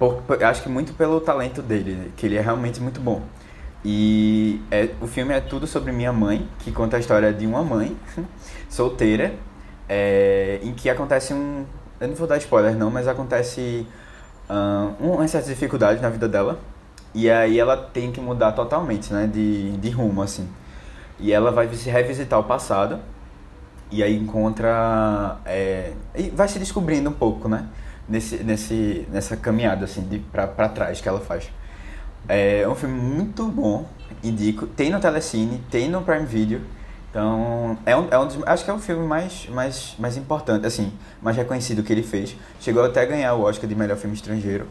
Por, 0.00 0.14
por- 0.22 0.42
acho 0.42 0.64
que 0.64 0.68
muito 0.68 0.94
pelo 0.94 1.20
talento 1.20 1.62
dele, 1.62 2.12
que 2.16 2.26
ele 2.26 2.36
é 2.36 2.40
realmente 2.40 2.80
muito 2.80 3.00
bom. 3.00 3.22
E 3.84 4.60
é, 4.68 4.88
o 5.00 5.06
filme 5.06 5.32
é 5.32 5.40
tudo 5.40 5.68
sobre 5.68 5.92
minha 5.92 6.12
mãe, 6.12 6.48
que 6.58 6.72
conta 6.72 6.96
a 6.96 7.00
história 7.00 7.32
de 7.32 7.46
uma 7.46 7.62
mãe 7.62 7.96
solteira, 8.68 9.32
é, 9.88 10.58
em 10.60 10.74
que 10.74 10.90
acontece 10.90 11.32
um. 11.32 11.64
Eu 12.00 12.08
não 12.08 12.16
vou 12.16 12.26
dar 12.26 12.38
spoiler 12.38 12.74
não, 12.76 12.90
mas 12.90 13.06
acontece 13.06 13.86
ah, 14.48 14.90
uma 14.98 15.28
certa 15.28 15.48
dificuldade 15.50 16.02
na 16.02 16.10
vida 16.10 16.28
dela. 16.28 16.58
E 17.14 17.30
aí 17.30 17.60
ela 17.60 17.76
tem 17.76 18.10
que 18.10 18.20
mudar 18.20 18.50
totalmente, 18.52 19.12
né, 19.12 19.28
de, 19.32 19.70
de 19.76 19.90
rumo, 19.90 20.20
assim. 20.20 20.48
E 21.20 21.32
ela 21.32 21.52
vai 21.52 21.68
se 21.74 21.88
revisitar 21.90 22.40
o 22.40 22.44
passado, 22.44 22.98
e 23.90 24.02
aí 24.02 24.16
encontra. 24.16 25.38
É, 25.44 25.92
e 26.14 26.30
vai 26.30 26.48
se 26.48 26.58
descobrindo 26.58 27.10
um 27.10 27.12
pouco, 27.12 27.48
né? 27.48 27.66
Nesse, 28.08 28.42
nesse, 28.42 29.06
nessa 29.10 29.36
caminhada, 29.36 29.84
assim, 29.84 30.02
de, 30.02 30.18
pra 30.18 30.68
trás 30.68 31.00
que 31.00 31.08
ela 31.08 31.20
faz. 31.20 31.50
É 32.28 32.66
um 32.68 32.74
filme 32.74 33.00
muito 33.00 33.46
bom, 33.46 33.86
indico. 34.22 34.66
Tem 34.66 34.90
no 34.90 35.00
Telecine, 35.00 35.62
tem 35.70 35.88
no 35.88 36.02
Prime 36.02 36.26
Video. 36.26 36.60
Então, 37.10 37.76
é 37.84 37.96
um, 37.96 38.08
é 38.10 38.18
um 38.18 38.26
dos, 38.26 38.38
acho 38.46 38.64
que 38.64 38.70
é 38.70 38.74
o 38.74 38.78
filme 38.78 39.04
mais, 39.04 39.48
mais, 39.48 39.96
mais 39.98 40.16
importante, 40.16 40.64
assim, 40.64 40.92
mais 41.20 41.36
reconhecido 41.36 41.82
que 41.82 41.92
ele 41.92 42.04
fez. 42.04 42.36
Chegou 42.60 42.84
até 42.84 43.02
a 43.02 43.04
ganhar 43.04 43.34
o 43.34 43.42
Oscar 43.42 43.68
de 43.68 43.74
melhor 43.74 43.96
filme 43.96 44.14
estrangeiro. 44.14 44.68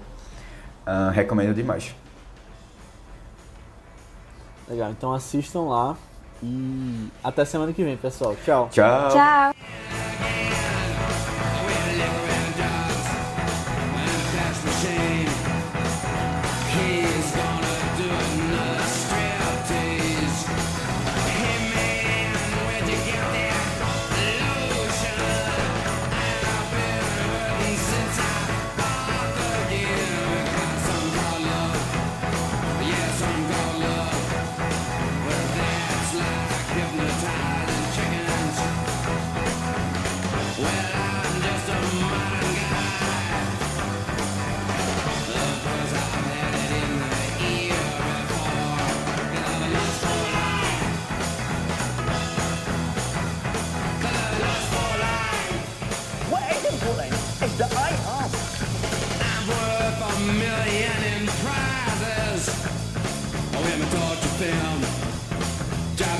Ah, 0.85 1.11
recomendo 1.13 1.53
demais. 1.53 1.93
Legal, 4.69 4.91
então 4.91 5.13
assistam 5.13 5.61
lá. 5.61 5.97
E 6.41 7.07
até 7.23 7.45
semana 7.45 7.73
que 7.73 7.83
vem, 7.83 7.97
pessoal. 7.97 8.35
Tchau. 8.45 8.69
Tchau! 8.71 9.09
Tchau! 9.09 10.48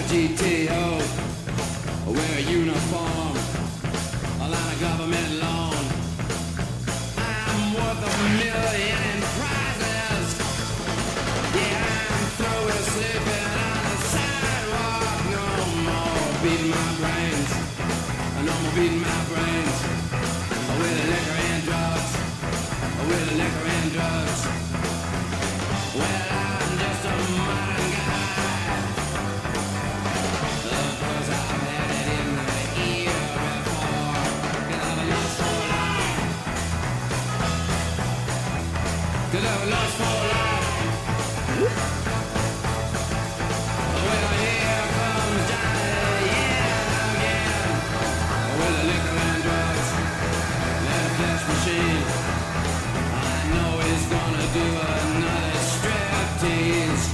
GTO, 0.10 0.98
wear 2.08 2.38
a 2.38 2.42
uniform, 2.42 3.38
a 4.42 4.50
line 4.50 4.74
of 4.74 4.80
government 4.82 5.40
loan. 5.40 5.49
Do 54.54 54.60
another 54.60 55.60
striptease. 55.72 57.09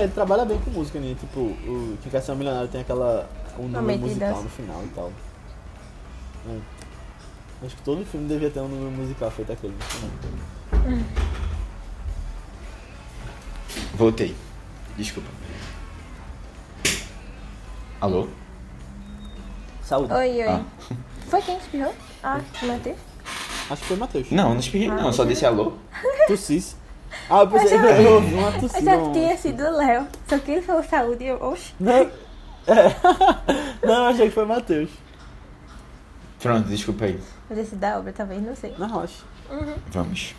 É, 0.00 0.04
ele 0.04 0.12
trabalha 0.12 0.44
bem 0.44 0.58
com 0.58 0.70
música, 0.70 0.98
né? 0.98 1.14
Tipo, 1.18 1.40
o 1.40 1.98
Quem 2.02 2.10
Quer 2.10 2.20
Ser 2.22 2.32
um 2.32 2.36
Milionário 2.36 2.68
tem 2.68 2.80
aquela. 2.80 3.28
um 3.58 3.68
número 3.68 4.00
musical 4.00 4.42
no 4.42 4.48
final 4.48 4.82
e 4.84 4.88
tal. 4.88 5.12
É. 6.48 6.58
Acho 7.66 7.76
que 7.76 7.82
todo 7.82 8.04
filme 8.06 8.26
devia 8.26 8.50
ter 8.50 8.60
um 8.60 8.68
número 8.68 8.90
musical 8.90 9.30
feito 9.30 9.52
aquele 9.52 9.74
no 9.74 9.84
final. 9.84 10.10
Voltei. 13.94 14.34
Desculpa. 14.96 15.28
Alô? 18.00 18.28
Saúde. 19.82 20.12
Oi, 20.14 20.38
oi. 20.38 20.48
Ah. 20.48 20.64
Foi 21.28 21.42
quem 21.42 21.58
espirrou? 21.58 21.94
Ah, 22.22 22.40
Matheus? 22.62 22.96
Acho 23.70 23.82
que 23.82 23.88
foi 23.88 23.96
Matheus. 23.96 24.30
Não, 24.30 24.50
não 24.50 24.60
espirrei 24.60 24.88
não, 24.88 25.12
só 25.12 25.24
disse 25.24 25.44
alô. 25.44 25.74
Tossis. 26.26 26.76
Ah, 27.28 27.40
eu 27.40 27.48
pensei 27.48 27.78
que 27.78 27.84
eu 27.84 28.12
ouvi 28.14 28.34
uma 28.34 28.48
Eu 28.50 28.60
tossida. 28.60 28.84
já 28.90 28.96
um- 28.96 29.12
tinha 29.12 29.36
sido 29.36 29.62
o 29.64 29.76
Léo. 29.76 30.06
Só 30.28 30.38
que 30.38 30.50
ele 30.52 30.62
falou 30.62 30.82
saúde 30.82 31.24
e 31.24 31.28
eu, 31.28 31.42
oxe. 31.42 31.74
Não. 31.80 31.92
É. 31.92 32.10
Não, 33.86 33.94
eu 33.94 34.04
achei 34.06 34.28
que 34.28 34.34
foi 34.34 34.44
Matheus. 34.44 34.90
Pronto, 36.40 36.68
desculpa 36.68 37.04
aí. 37.06 37.18
Mas 37.48 37.58
esse 37.58 37.74
da 37.74 37.98
obra 37.98 38.12
talvez, 38.12 38.42
não 38.42 38.54
sei. 38.56 38.74
Na 38.78 38.86
rocha. 38.86 39.24
Vamos. 39.88 40.34